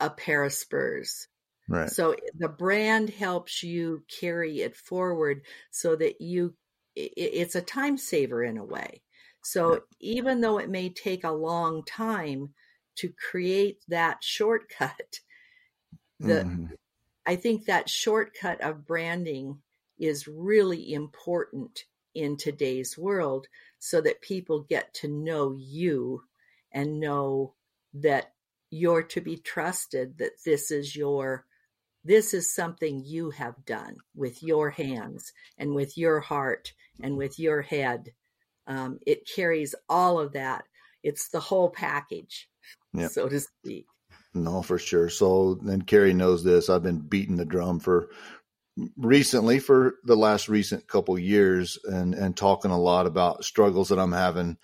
a 0.00 0.10
pair 0.10 0.44
of 0.44 0.52
spurs. 0.52 1.28
right. 1.68 1.94
So 1.94 2.16
the 2.34 2.48
brand 2.48 3.10
helps 3.10 3.62
you 3.62 4.04
carry 4.08 4.60
it 4.62 4.76
forward 4.76 5.46
so 5.70 5.96
that 5.96 6.20
you, 6.20 6.56
it's 6.96 7.54
a 7.54 7.60
time 7.62 7.96
saver 7.96 8.42
in 8.42 8.58
a 8.58 8.64
way. 8.64 9.02
So 9.42 9.82
even 10.00 10.40
though 10.40 10.58
it 10.58 10.70
may 10.70 10.88
take 10.88 11.24
a 11.24 11.30
long 11.30 11.84
time 11.84 12.54
to 12.96 13.12
create 13.30 13.78
that 13.88 14.22
shortcut, 14.22 15.20
the, 16.20 16.44
Mhm. 16.44 16.76
I 17.26 17.36
think 17.36 17.66
that 17.66 17.88
shortcut 17.88 18.60
of 18.60 18.86
branding 18.86 19.62
is 19.98 20.28
really 20.28 20.92
important 20.92 21.84
in 22.14 22.36
today's 22.36 22.96
world 22.96 23.46
so 23.78 24.00
that 24.00 24.20
people 24.20 24.60
get 24.62 24.94
to 24.94 25.08
know 25.08 25.56
you 25.58 26.22
and 26.72 27.00
know 27.00 27.54
that 27.94 28.32
you're 28.70 29.02
to 29.02 29.20
be 29.20 29.36
trusted 29.36 30.18
that 30.18 30.32
this 30.44 30.70
is 30.70 30.96
your 30.96 31.46
this 32.04 32.34
is 32.34 32.54
something 32.54 33.02
you 33.02 33.30
have 33.30 33.64
done 33.64 33.96
with 34.14 34.42
your 34.42 34.70
hands 34.70 35.32
and 35.56 35.74
with 35.74 35.96
your 35.96 36.20
heart 36.20 36.74
and 37.02 37.16
with 37.16 37.38
your 37.38 37.62
head 37.62 38.12
um, 38.66 38.98
it 39.06 39.28
carries 39.34 39.74
all 39.88 40.18
of 40.20 40.32
that 40.32 40.64
it's 41.02 41.28
the 41.30 41.40
whole 41.40 41.70
package 41.70 42.48
Yep. 42.94 43.10
so 43.10 43.28
to 43.28 43.40
speak 43.40 43.86
No, 44.34 44.62
for 44.62 44.78
sure. 44.78 45.08
So, 45.08 45.58
and 45.66 45.86
Cary 45.86 46.14
knows 46.14 46.44
this. 46.44 46.70
I've 46.70 46.82
been 46.82 47.00
beating 47.00 47.36
the 47.36 47.44
drum 47.44 47.80
for 47.80 48.08
recently 48.96 49.60
for 49.60 49.96
the 50.04 50.16
last 50.16 50.48
recent 50.48 50.88
couple 50.88 51.18
years 51.18 51.78
and, 51.84 52.14
and 52.14 52.36
talking 52.36 52.70
a 52.70 52.80
lot 52.80 53.06
about 53.06 53.44
struggles 53.44 53.88
that 53.88 53.98
I'm 53.98 54.12
having 54.12 54.58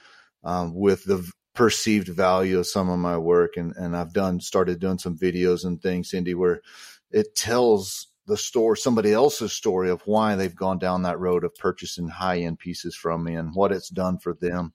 um, 0.44 0.74
with 0.74 1.04
the 1.04 1.28
perceived 1.54 2.08
value 2.08 2.58
of 2.58 2.66
some 2.66 2.90
of 2.90 2.98
my 2.98 3.18
work. 3.18 3.56
And, 3.56 3.74
and 3.76 3.96
I've 3.96 4.12
done, 4.12 4.40
started 4.40 4.80
doing 4.80 4.98
some 4.98 5.18
videos 5.18 5.64
and 5.64 5.80
things, 5.82 6.10
Cindy, 6.10 6.34
where 6.34 6.60
it 7.12 7.34
tells 7.36 8.08
the 8.30 8.36
store, 8.38 8.76
somebody 8.76 9.12
else's 9.12 9.52
story 9.52 9.90
of 9.90 10.00
why 10.06 10.36
they've 10.36 10.56
gone 10.56 10.78
down 10.78 11.02
that 11.02 11.18
road 11.18 11.44
of 11.44 11.54
purchasing 11.56 12.08
high 12.08 12.38
end 12.38 12.58
pieces 12.58 12.96
from 12.96 13.22
me 13.24 13.34
and 13.34 13.54
what 13.54 13.72
it's 13.72 13.90
done 13.90 14.18
for 14.18 14.32
them 14.32 14.72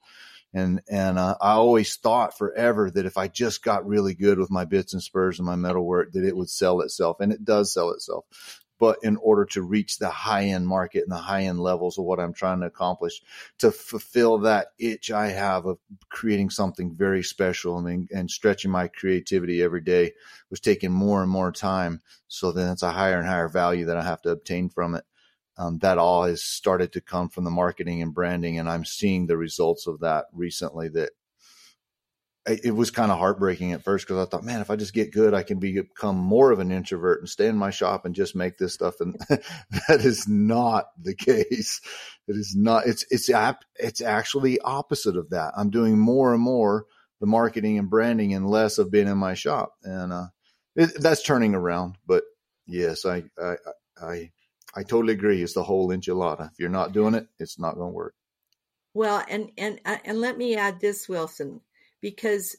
and 0.55 0.81
and 0.89 1.19
uh, 1.19 1.35
I 1.41 1.51
always 1.51 1.97
thought 1.97 2.37
forever 2.37 2.89
that 2.89 3.05
if 3.05 3.17
I 3.17 3.27
just 3.27 3.61
got 3.61 3.85
really 3.85 4.15
good 4.15 4.39
with 4.39 4.49
my 4.49 4.63
bits 4.63 4.93
and 4.93 5.03
spurs 5.03 5.37
and 5.37 5.45
my 5.45 5.57
metalwork, 5.57 6.13
that 6.13 6.23
it 6.23 6.35
would 6.35 6.49
sell 6.49 6.79
itself, 6.79 7.17
and 7.19 7.33
it 7.33 7.43
does 7.43 7.73
sell 7.73 7.91
itself. 7.91 8.25
But 8.77 8.97
in 9.03 9.17
order 9.17 9.45
to 9.45 9.61
reach 9.61 9.97
the 9.97 10.09
high 10.09 10.45
end 10.45 10.67
market 10.67 11.03
and 11.03 11.11
the 11.11 11.17
high 11.17 11.43
end 11.43 11.59
levels 11.59 11.97
of 11.97 12.05
what 12.05 12.19
I'm 12.19 12.33
trying 12.33 12.59
to 12.59 12.67
accomplish, 12.67 13.21
to 13.59 13.71
fulfill 13.71 14.39
that 14.39 14.67
itch 14.77 15.11
I 15.11 15.27
have 15.27 15.65
of 15.65 15.77
creating 16.09 16.49
something 16.49 16.93
very 16.93 17.23
special 17.23 17.77
and 17.77 18.09
and, 18.11 18.29
stretching 18.29 18.71
my 18.71 18.87
creativity 18.87 19.61
every 19.63 19.81
day 19.81 20.13
was 20.49 20.59
taking 20.59 20.91
more 20.91 21.21
and 21.21 21.31
more 21.31 21.51
time. 21.51 22.01
So 22.27 22.51
then 22.51 22.71
it's 22.71 22.83
a 22.83 22.91
higher 22.91 23.17
and 23.17 23.27
higher 23.27 23.47
value 23.47 23.85
that 23.85 23.97
I 23.97 24.03
have 24.03 24.21
to 24.23 24.29
obtain 24.29 24.69
from 24.69 24.95
it 24.95 25.05
um, 25.57 25.79
that 25.79 25.97
all 25.97 26.23
has 26.23 26.43
started 26.43 26.91
to 26.93 27.01
come 27.01 27.29
from 27.29 27.43
the 27.43 27.51
marketing 27.51 28.01
and 28.01 28.13
branding 28.13 28.59
and 28.59 28.69
i'm 28.69 28.85
seeing 28.85 29.25
the 29.25 29.37
results 29.37 29.87
of 29.87 29.99
that 29.99 30.25
recently 30.33 30.89
that 30.89 31.11
it 32.47 32.75
was 32.75 32.91
kind 32.91 33.11
of 33.11 33.17
heartbreaking 33.17 33.71
at 33.71 33.83
first 33.83 34.05
because 34.05 34.25
i 34.25 34.29
thought 34.29 34.43
man 34.43 34.61
if 34.61 34.69
i 34.69 34.75
just 34.75 34.93
get 34.93 35.11
good 35.11 35.33
i 35.33 35.43
can 35.43 35.59
be, 35.59 35.73
become 35.81 36.15
more 36.15 36.51
of 36.51 36.59
an 36.59 36.71
introvert 36.71 37.19
and 37.19 37.29
stay 37.29 37.47
in 37.47 37.57
my 37.57 37.69
shop 37.69 38.05
and 38.05 38.15
just 38.15 38.35
make 38.35 38.57
this 38.57 38.73
stuff 38.73 38.95
and 38.99 39.15
that 39.29 40.01
is 40.01 40.27
not 40.27 40.85
the 41.01 41.15
case 41.15 41.81
it 42.27 42.35
is 42.35 42.55
not 42.55 42.85
it's 42.85 43.05
it's 43.09 43.29
it's 43.75 44.01
actually 44.01 44.59
opposite 44.59 45.17
of 45.17 45.29
that 45.31 45.53
i'm 45.57 45.69
doing 45.69 45.97
more 45.97 46.33
and 46.33 46.41
more 46.41 46.85
the 47.19 47.27
marketing 47.27 47.79
and 47.79 47.89
branding 47.89 48.33
and 48.33 48.49
less 48.49 48.77
of 48.77 48.91
being 48.91 49.07
in 49.07 49.17
my 49.17 49.33
shop 49.33 49.73
and 49.83 50.13
uh 50.13 50.27
it, 50.75 50.91
that's 50.99 51.23
turning 51.23 51.55
around 51.55 51.97
but 52.05 52.23
yes 52.67 53.05
i 53.05 53.23
i 53.41 53.55
i 54.01 54.31
I 54.75 54.83
totally 54.83 55.13
agree. 55.13 55.41
It's 55.41 55.53
the 55.53 55.63
whole 55.63 55.89
enchilada. 55.89 56.51
If 56.51 56.59
you're 56.59 56.69
not 56.69 56.91
doing 56.91 57.15
it, 57.15 57.27
it's 57.39 57.57
not 57.57 57.75
going 57.75 57.91
to 57.91 57.95
work. 57.95 58.13
Well, 58.93 59.23
and 59.27 59.51
and 59.57 59.79
uh, 59.85 59.97
and 60.05 60.19
let 60.19 60.37
me 60.37 60.55
add 60.55 60.79
this, 60.79 61.07
Wilson, 61.07 61.61
because 62.05 62.55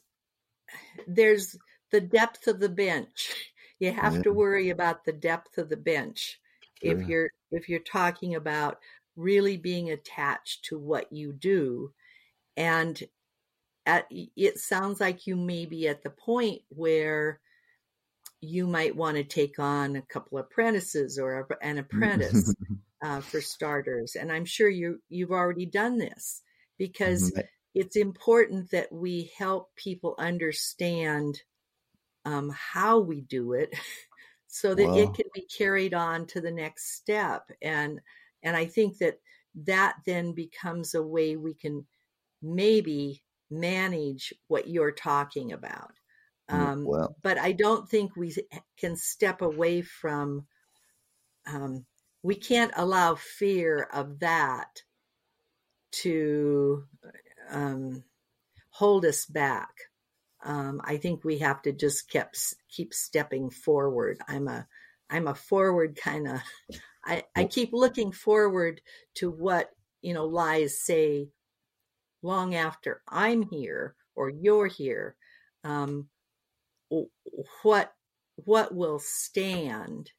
there's 1.06 1.56
the 1.92 2.00
depth 2.00 2.48
of 2.48 2.58
the 2.58 2.68
bench. 2.68 3.52
You 3.78 3.92
have 3.92 4.14
Yeah. 4.14 4.22
to 4.22 4.32
worry 4.32 4.70
about 4.70 5.04
the 5.04 5.12
depth 5.12 5.58
of 5.58 5.68
the 5.68 5.76
bench 5.76 6.40
if 6.80 6.98
Sure. 6.98 7.08
you're 7.08 7.30
if 7.52 7.68
you're 7.68 7.78
talking 7.80 8.34
about 8.34 8.78
really 9.14 9.56
being 9.56 9.90
attached 9.90 10.64
to 10.64 10.78
what 10.78 11.12
you 11.12 11.32
do, 11.32 11.92
and 12.56 13.00
at, 13.86 14.06
it 14.10 14.58
sounds 14.58 15.00
like 15.00 15.26
you 15.28 15.36
may 15.36 15.66
be 15.66 15.86
at 15.88 16.02
the 16.02 16.10
point 16.10 16.62
where 16.70 17.40
you 18.40 18.66
might 18.66 18.96
want 18.96 19.16
to 19.16 19.24
take 19.24 19.58
on 19.58 19.94
a 19.96 20.02
couple 20.02 20.38
apprentices 20.38 21.18
or 21.18 21.40
a, 21.40 21.64
an 21.64 21.78
apprentice 21.78 22.54
uh, 23.04 23.20
for 23.20 23.40
starters. 23.40 24.16
And 24.16 24.32
I'm 24.32 24.44
sure 24.44 24.68
you 24.68 25.02
you've 25.08 25.32
already 25.32 25.66
done 25.66 25.98
this 25.98 26.42
because. 26.78 27.32
It's 27.76 27.96
important 27.96 28.72
that 28.72 28.92
we 28.92 29.32
help 29.38 29.76
people 29.76 30.16
understand 30.18 31.42
um, 32.24 32.50
how 32.50 32.98
we 33.00 33.20
do 33.20 33.52
it, 33.52 33.74
so 34.48 34.74
that 34.74 34.90
Wow. 34.90 34.96
it 34.96 35.14
can 35.14 35.26
be 35.34 35.46
carried 35.46 35.94
on 35.94 36.26
to 36.28 36.40
the 36.40 36.50
next 36.52 36.94
step. 36.96 37.50
And 37.62 38.00
and 38.42 38.56
I 38.56 38.66
think 38.66 38.98
that 38.98 39.20
that 39.54 39.98
then 40.06 40.32
becomes 40.34 40.94
a 40.94 41.02
way 41.02 41.36
we 41.36 41.54
can 41.54 41.86
maybe 42.42 43.24
manage 43.50 44.34
what 44.48 44.68
you're 44.68 44.92
talking 44.92 45.52
about. 45.52 45.94
Mm, 46.52 46.66
Um, 46.72 46.94
but 47.22 47.38
I 47.38 47.52
don't 47.52 47.88
think 47.88 48.16
we 48.16 48.34
can 48.78 48.96
step 48.96 49.42
away 49.42 49.82
from. 49.82 50.48
Um, 51.46 51.86
we 52.22 52.34
can't 52.36 52.72
allow 52.76 53.14
fear 53.16 53.82
of 53.92 54.18
that 54.20 54.82
to 55.92 56.86
um, 57.50 58.04
hold 58.70 59.04
us 59.04 59.26
back. 59.26 59.70
Um, 60.44 60.80
I 60.84 60.96
think 60.98 61.24
we 61.24 61.38
have 61.38 61.62
to 61.62 61.72
just 61.72 62.08
keep 62.10 62.26
keep 62.70 62.94
stepping 62.94 63.50
forward. 63.50 64.18
I'm 64.28 64.48
a 64.48 64.66
I'm 65.10 65.28
a 65.28 65.34
forward 65.34 65.96
kind 65.96 66.28
of. 66.28 66.40
I, 67.04 67.24
I 67.36 67.44
keep 67.44 67.72
looking 67.72 68.12
forward 68.12 68.80
to 69.16 69.30
what 69.30 69.70
you 70.02 70.14
know 70.14 70.26
lies 70.26 70.80
say 70.80 71.28
long 72.22 72.54
after 72.54 73.02
I'm 73.08 73.42
here 73.42 73.94
or 74.16 74.30
you're 74.30 74.66
here. 74.66 75.16
um, 75.64 76.08
what 77.62 77.92
what 78.36 78.74
will 78.74 78.98
stand 78.98 80.12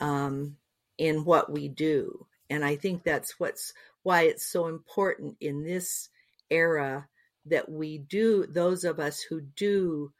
um, 0.00 0.56
in 0.98 1.24
what 1.24 1.50
we 1.50 1.68
do. 1.68 2.26
And 2.50 2.64
I 2.64 2.76
think 2.76 3.02
that's 3.02 3.38
what's 3.40 3.72
why 4.02 4.22
it's 4.22 4.46
so 4.46 4.66
important 4.66 5.36
in 5.40 5.64
this 5.64 6.08
era 6.50 7.08
that 7.46 7.70
we 7.70 7.98
do, 7.98 8.46
those 8.46 8.84
of 8.84 8.98
us 8.98 9.20
who 9.20 9.40
do 9.40 10.12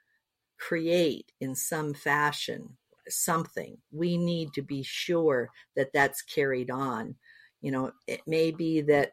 create 0.58 1.32
in 1.40 1.54
some 1.54 1.92
fashion 1.94 2.76
something, 3.08 3.76
we 3.92 4.16
need 4.16 4.52
to 4.54 4.62
be 4.62 4.82
sure 4.82 5.50
that 5.76 5.92
that's 5.92 6.22
carried 6.22 6.70
on. 6.70 7.14
You 7.60 7.72
know, 7.72 7.92
it 8.06 8.20
may 8.26 8.50
be 8.50 8.80
that 8.82 9.12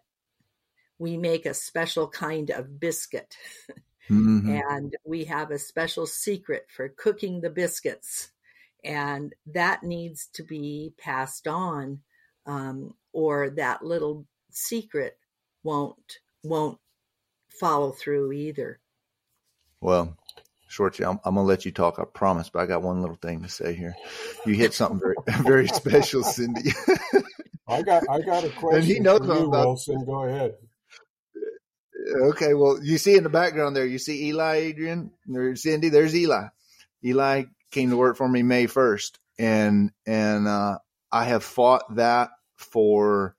we 1.00 1.18
make 1.18 1.46
a 1.46 1.54
special 1.54 2.08
kind 2.08 2.50
of 2.50 2.80
biscuit 2.80 3.36
mm-hmm. 4.10 4.60
and 4.70 4.96
we 5.06 5.26
have 5.26 5.52
a 5.52 5.60
special 5.60 6.06
secret 6.06 6.68
for 6.76 6.90
cooking 6.90 7.42
the 7.42 7.50
biscuits 7.50 8.32
and 8.84 9.34
that 9.54 9.84
needs 9.84 10.28
to 10.34 10.44
be 10.44 10.94
passed 10.98 11.48
on 11.48 12.00
um, 12.46 12.94
or 13.14 13.50
that 13.50 13.84
little 13.84 14.26
secret 14.52 15.18
won't 15.64 16.20
won't 16.44 16.78
follow 17.60 17.92
through 17.92 18.32
either 18.32 18.80
well 19.82 20.18
Shorty, 20.74 21.06
I'm, 21.06 21.20
I'm, 21.24 21.36
gonna 21.36 21.44
let 21.44 21.66
you 21.66 21.72
talk. 21.72 22.00
I 22.00 22.04
promise, 22.04 22.50
but 22.50 22.64
I 22.64 22.66
got 22.66 22.82
one 22.82 23.00
little 23.00 23.16
thing 23.18 23.44
to 23.44 23.48
say 23.48 23.76
here. 23.76 23.96
You 24.44 24.56
hit 24.56 24.74
something 24.74 25.00
very, 25.00 25.16
very 25.44 25.68
special, 25.68 26.24
Cindy. 26.24 26.72
I 27.68 27.84
got, 27.84 28.10
I 28.10 28.22
got 28.22 28.44
a 28.44 28.50
question. 28.50 28.70
And 28.80 28.84
he 28.84 29.00
knows 29.00 29.20
for 29.20 29.36
you, 29.36 29.48
about, 29.50 29.68
Wilson. 29.68 30.04
Go 30.04 30.24
ahead. 30.24 30.56
Okay, 32.24 32.56
well, 32.56 32.80
you 32.82 32.98
see 32.98 33.16
in 33.16 33.24
the 33.24 33.30
background 33.30 33.76
there, 33.76 33.86
you 33.86 34.00
see 34.00 34.30
Eli, 34.30 34.72
Edrienne, 34.72 35.12
or 35.32 35.56
Cindy. 35.56 35.90
There's 35.90 36.16
Eli. 36.16 36.48
Eli 37.06 37.44
came 37.70 37.92
to 37.92 37.98
work 37.98 38.18
for 38.18 38.28
me 38.28 38.42
May 38.42 38.66
1st. 38.66 39.12
And, 39.38 39.92
and, 40.08 40.48
uh, 40.48 40.80
I 41.12 41.26
have 41.26 41.44
fought 41.44 41.96
that 41.98 42.32
for, 42.56 43.36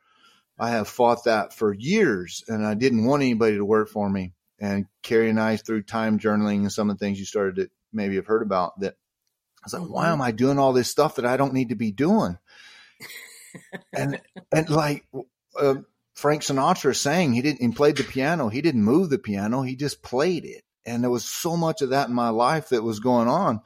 I 0.59 0.71
have 0.71 0.89
fought 0.89 1.25
that 1.25 1.53
for 1.53 1.73
years 1.73 2.45
and 2.49 2.67
I 2.67 2.75
didn't 2.75 3.05
want 3.05 3.23
anybody 3.23 3.57
to 3.57 3.65
work 3.65 3.89
for 3.89 4.09
me. 4.09 4.35
And 4.61 4.87
Cary 5.03 5.29
and 5.29 5.41
I, 5.41 5.57
through 5.57 5.83
time 5.83 6.19
journaling 6.19 6.61
and 6.61 6.73
some 6.73 6.91
of 6.91 6.99
the 6.99 7.05
things 7.05 7.19
you 7.19 7.25
started 7.25 7.57
to 7.57 7.71
maybe 7.93 8.17
have 8.17 8.27
heard 8.27 8.43
about 8.43 8.79
that, 8.81 8.95
I 8.95 9.67
was 9.67 9.75
like, 9.75 9.91
why 9.91 10.09
am 10.11 10.23
I 10.23 10.31
doing 10.31 10.59
all 10.59 10.73
this 10.73 10.91
stuff 10.91 11.17
that 11.17 11.27
I 11.27 11.37
don't 11.37 11.55
need 11.55 11.71
to 11.71 11.75
be 11.75 11.91
doing? 11.91 12.39
and, 13.93 14.21
and 14.53 14.71
like, 14.71 15.07
uh, 15.59 15.77
Frank 16.15 16.43
Sinatra 16.43 16.95
sang 16.95 17.33
he 17.33 17.43
didn't 17.43 17.61
he 17.61 17.69
played 17.73 17.97
the 17.97 18.05
piano. 18.05 18.49
He 18.49 18.63
didn't 18.63 18.85
move 18.85 19.11
the 19.11 19.19
piano. 19.19 19.63
He 19.63 19.77
just 19.77 20.03
played 20.03 20.45
it. 20.45 20.63
And 20.87 21.03
there 21.03 21.11
was 21.11 21.25
so 21.25 21.57
much 21.57 21.83
of 21.83 21.91
that 21.91 22.09
in 22.09 22.15
my 22.15 22.29
life 22.29 22.69
that 22.69 22.83
was 22.83 23.01
going 23.01 23.27
on 23.27 23.61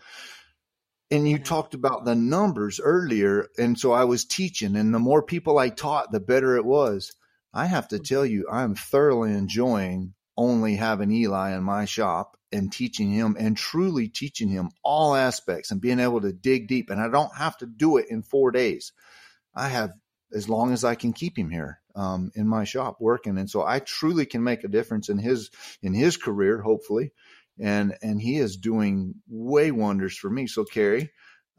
and 1.10 1.28
you 1.28 1.38
talked 1.38 1.74
about 1.74 2.04
the 2.04 2.14
numbers 2.14 2.80
earlier. 2.80 3.48
And 3.58 3.78
so 3.78 3.92
I 3.92 4.04
was 4.04 4.24
teaching, 4.24 4.76
and 4.76 4.94
the 4.94 4.98
more 4.98 5.22
people 5.22 5.58
I 5.58 5.70
taught, 5.70 6.12
the 6.12 6.20
better 6.20 6.56
it 6.56 6.64
was. 6.64 7.12
I 7.52 7.66
have 7.66 7.88
to 7.88 7.98
tell 7.98 8.26
you, 8.26 8.46
I'm 8.50 8.74
thoroughly 8.74 9.32
enjoying 9.32 10.14
only 10.36 10.76
having 10.76 11.10
Eli 11.10 11.56
in 11.56 11.64
my 11.64 11.84
shop 11.84 12.36
and 12.52 12.72
teaching 12.72 13.10
him 13.10 13.36
and 13.38 13.56
truly 13.56 14.08
teaching 14.08 14.48
him 14.48 14.70
all 14.84 15.14
aspects 15.14 15.70
and 15.70 15.80
being 15.80 15.98
able 15.98 16.20
to 16.20 16.32
dig 16.32 16.68
deep. 16.68 16.90
And 16.90 17.00
I 17.00 17.08
don't 17.08 17.34
have 17.36 17.56
to 17.58 17.66
do 17.66 17.96
it 17.96 18.06
in 18.08 18.22
four 18.22 18.50
days. 18.50 18.92
I 19.54 19.68
have 19.68 19.92
as 20.32 20.48
long 20.48 20.72
as 20.72 20.84
I 20.84 20.94
can 20.94 21.12
keep 21.12 21.36
him 21.36 21.50
here 21.50 21.80
um, 21.96 22.30
in 22.34 22.46
my 22.46 22.64
shop 22.64 22.98
working, 23.00 23.38
and 23.38 23.50
so 23.50 23.64
I 23.64 23.80
truly 23.80 24.26
can 24.26 24.44
make 24.44 24.62
a 24.62 24.68
difference 24.68 25.08
in 25.08 25.18
his 25.18 25.50
in 25.82 25.94
his 25.94 26.16
career, 26.16 26.60
hopefully, 26.60 27.12
and 27.60 27.96
and 28.02 28.20
he 28.20 28.36
is 28.36 28.56
doing 28.56 29.14
way 29.28 29.70
wonders 29.70 30.16
for 30.16 30.30
me. 30.30 30.46
So 30.46 30.64
Cary, 30.64 31.10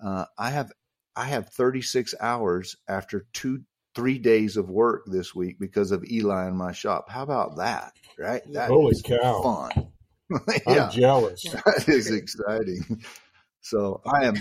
uh, 0.04 0.26
I 0.38 0.52
have 0.52 0.72
I 1.16 1.26
have 1.26 1.50
36 1.50 2.16
hours 2.20 2.76
after 2.88 3.26
two 3.34 3.62
three 3.96 4.20
days 4.20 4.56
of 4.56 4.70
work 4.70 5.04
this 5.08 5.34
week 5.34 5.60
because 5.60 5.92
of 5.92 6.06
Eli 6.10 6.48
in 6.48 6.56
my 6.56 6.72
shop. 6.72 7.10
How 7.10 7.24
about 7.24 7.58
that? 7.58 7.94
Right? 8.18 8.42
That 8.54 8.70
Holy 8.70 8.96
cow! 9.02 9.42
Fun. 9.42 9.92
yeah. 10.68 10.86
I'm 10.86 10.92
jealous. 10.92 11.46
That 11.66 11.86
is 11.88 12.12
exciting. 12.12 13.04
So 13.62 14.02
I 14.06 14.26
am 14.26 14.36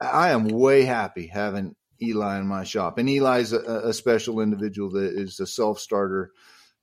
I 0.00 0.30
am 0.30 0.48
way 0.48 0.82
happy 0.82 1.26
having 1.26 1.74
Eli 2.02 2.38
in 2.38 2.46
my 2.46 2.64
shop. 2.64 2.98
And 2.98 3.08
Eli's 3.08 3.52
a, 3.52 3.60
a 3.88 3.92
special 3.92 4.40
individual 4.40 4.90
that 4.90 5.12
is 5.14 5.40
a 5.40 5.46
self 5.46 5.78
starter, 5.78 6.32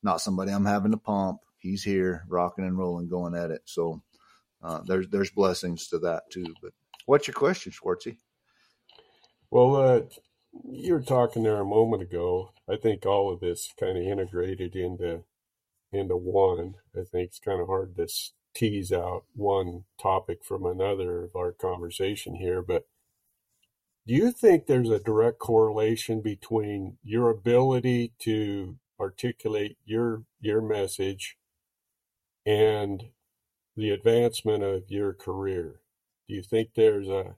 not 0.02 0.22
somebody 0.22 0.52
I'm 0.52 0.66
having 0.66 0.92
to 0.92 0.98
pump. 0.98 1.40
He's 1.58 1.84
here, 1.84 2.26
rocking 2.28 2.66
and 2.66 2.78
rolling, 2.78 3.08
going 3.08 3.36
at 3.36 3.52
it. 3.52 3.62
So 3.66 4.02
uh, 4.64 4.82
there's 4.86 5.07
there's 5.09 5.32
blessings 5.32 5.88
to 5.89 5.99
that 5.99 6.24
too. 6.32 6.53
But 6.61 6.72
what's 7.05 7.28
your 7.28 7.36
question, 7.36 7.72
Schwartzy? 7.72 8.18
Well, 9.51 9.76
uh, 9.76 10.01
you 10.66 10.93
were 10.93 11.01
talking 11.01 11.43
there 11.43 11.59
a 11.59 11.66
moment 11.66 12.01
ago. 12.01 12.51
I 12.70 12.78
think 12.78 13.05
all 13.05 13.32
of 13.32 13.39
this 13.39 13.72
kind 13.80 13.97
of 13.97 14.03
integrated 14.03 14.76
into 14.76 15.24
into 15.91 16.16
one. 16.18 16.76
I 16.95 17.03
think 17.03 17.30
it's 17.30 17.39
kind 17.39 17.61
of 17.61 17.68
hard 17.68 17.95
to 17.97 18.07
tease 18.55 18.91
out 18.91 19.26
one 19.34 19.84
topic 20.01 20.43
from 20.43 20.66
another 20.66 21.24
of 21.26 21.36
our 21.36 21.51
conversation 21.51 22.36
here, 22.36 22.61
but 22.61 22.88
do 24.05 24.14
you 24.14 24.32
think 24.32 24.66
there's 24.66 24.89
a 24.89 24.99
direct 24.99 25.39
correlation 25.39 26.22
between 26.22 26.97
your 27.03 27.30
ability 27.30 28.11
to 28.20 28.78
articulate 28.99 29.78
your 29.86 30.24
your 30.41 30.61
message 30.61 31.38
and 32.45 33.05
the 33.76 33.92
advancement 33.92 34.64
of 34.64 34.84
your 34.90 35.14
career? 35.14 35.80
Do 36.28 36.36
you 36.36 36.44
think 36.44 36.70
there's 36.76 37.08
a, 37.08 37.36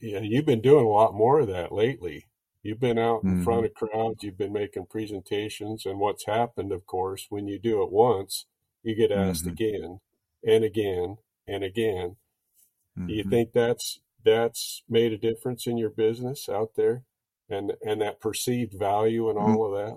yeah, 0.00 0.20
you've 0.20 0.46
been 0.46 0.60
doing 0.60 0.84
a 0.84 0.88
lot 0.88 1.14
more 1.14 1.40
of 1.40 1.48
that 1.48 1.72
lately. 1.72 2.26
You've 2.62 2.80
been 2.80 2.98
out 2.98 3.22
in 3.22 3.30
mm-hmm. 3.30 3.44
front 3.44 3.66
of 3.66 3.74
crowds, 3.74 4.22
you've 4.22 4.38
been 4.38 4.52
making 4.52 4.86
presentations, 4.86 5.86
and 5.86 5.98
what's 5.98 6.26
happened, 6.26 6.72
of 6.72 6.86
course, 6.86 7.26
when 7.30 7.46
you 7.46 7.58
do 7.58 7.82
it 7.82 7.90
once, 7.90 8.46
you 8.82 8.94
get 8.94 9.12
asked 9.12 9.44
mm-hmm. 9.44 9.52
again 9.52 10.00
and 10.46 10.64
again 10.64 11.16
and 11.46 11.64
again. 11.64 12.16
Mm-hmm. 12.98 13.06
Do 13.06 13.14
you 13.14 13.22
mm-hmm. 13.22 13.30
think 13.30 13.52
that's 13.52 14.00
that's 14.24 14.82
made 14.88 15.12
a 15.12 15.18
difference 15.18 15.66
in 15.66 15.78
your 15.78 15.90
business 15.90 16.48
out 16.48 16.72
there, 16.76 17.04
and 17.48 17.72
and 17.86 18.00
that 18.02 18.20
perceived 18.20 18.74
value 18.78 19.30
and 19.30 19.38
mm-hmm. 19.38 19.56
all 19.56 19.74
of 19.74 19.86
that? 19.86 19.96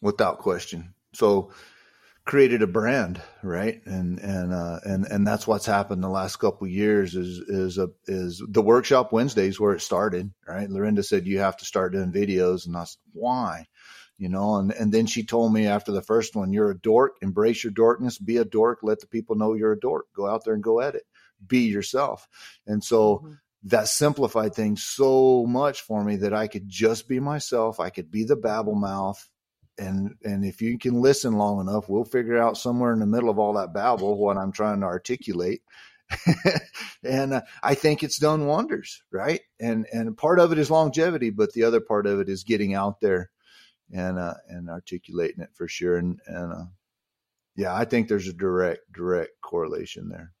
Without 0.00 0.38
question. 0.38 0.94
So 1.12 1.52
created 2.30 2.62
a 2.62 2.66
brand, 2.68 3.20
right? 3.42 3.84
And 3.86 4.20
and 4.20 4.52
uh, 4.54 4.78
and 4.84 5.04
and 5.04 5.26
that's 5.26 5.48
what's 5.48 5.66
happened 5.66 6.00
the 6.00 6.08
last 6.08 6.36
couple 6.36 6.68
years 6.68 7.16
is 7.16 7.38
is 7.38 7.76
a 7.76 7.88
is 8.06 8.40
the 8.48 8.62
workshop 8.62 9.12
Wednesdays 9.12 9.58
where 9.58 9.74
it 9.74 9.80
started, 9.80 10.32
right? 10.46 10.70
Lorinda 10.70 11.02
said 11.02 11.26
you 11.26 11.40
have 11.40 11.56
to 11.56 11.64
start 11.64 11.92
doing 11.92 12.12
videos, 12.12 12.66
and 12.66 12.76
I 12.76 12.84
said 12.84 13.00
why, 13.12 13.66
you 14.16 14.28
know, 14.28 14.54
and 14.58 14.70
and 14.70 14.92
then 14.92 15.06
she 15.06 15.24
told 15.24 15.52
me 15.52 15.66
after 15.66 15.90
the 15.90 16.02
first 16.02 16.36
one, 16.36 16.52
you're 16.52 16.70
a 16.70 16.78
dork, 16.78 17.16
embrace 17.20 17.64
your 17.64 17.72
dorkness, 17.72 18.24
be 18.24 18.36
a 18.36 18.44
dork, 18.44 18.78
let 18.84 19.00
the 19.00 19.08
people 19.08 19.34
know 19.34 19.54
you're 19.54 19.72
a 19.72 19.80
dork, 19.80 20.06
go 20.14 20.28
out 20.28 20.44
there 20.44 20.54
and 20.54 20.62
go 20.62 20.80
at 20.80 20.94
it, 20.94 21.02
be 21.44 21.62
yourself, 21.62 22.28
and 22.66 22.82
so. 22.82 23.18
Mm-hmm 23.18 23.32
that 23.64 23.88
simplified 23.88 24.54
things 24.54 24.82
so 24.82 25.44
much 25.46 25.82
for 25.82 26.02
me 26.02 26.16
that 26.16 26.32
I 26.32 26.46
could 26.46 26.66
just 26.66 27.06
be 27.06 27.20
myself. 27.20 27.78
I 27.78 27.90
could 27.90 28.10
be 28.10 28.24
the 28.24 28.34
babble 28.34 28.74
mouth 28.74 29.28
and 29.80 30.14
and 30.24 30.44
if 30.44 30.60
you 30.60 30.78
can 30.78 31.00
listen 31.00 31.32
long 31.34 31.60
enough, 31.60 31.88
we'll 31.88 32.04
figure 32.04 32.38
out 32.38 32.58
somewhere 32.58 32.92
in 32.92 33.00
the 33.00 33.06
middle 33.06 33.30
of 33.30 33.38
all 33.38 33.54
that 33.54 33.72
babble 33.72 34.18
what 34.18 34.36
I'm 34.36 34.52
trying 34.52 34.80
to 34.80 34.86
articulate. 34.86 35.62
and 37.04 37.34
uh, 37.34 37.42
I 37.62 37.74
think 37.74 38.02
it's 38.02 38.18
done 38.18 38.46
wonders, 38.46 39.02
right? 39.10 39.40
And 39.58 39.86
and 39.92 40.16
part 40.16 40.38
of 40.38 40.52
it 40.52 40.58
is 40.58 40.70
longevity, 40.70 41.30
but 41.30 41.52
the 41.52 41.64
other 41.64 41.80
part 41.80 42.06
of 42.06 42.20
it 42.20 42.28
is 42.28 42.44
getting 42.44 42.74
out 42.74 43.00
there 43.00 43.30
and 43.92 44.18
uh, 44.18 44.34
and 44.48 44.68
articulating 44.68 45.40
it 45.40 45.50
for 45.54 45.66
sure. 45.66 45.96
And 45.96 46.20
and 46.26 46.52
uh, 46.52 46.64
yeah, 47.56 47.74
I 47.74 47.86
think 47.86 48.08
there's 48.08 48.28
a 48.28 48.34
direct 48.34 48.92
direct 48.92 49.40
correlation 49.40 50.10
there 50.10 50.32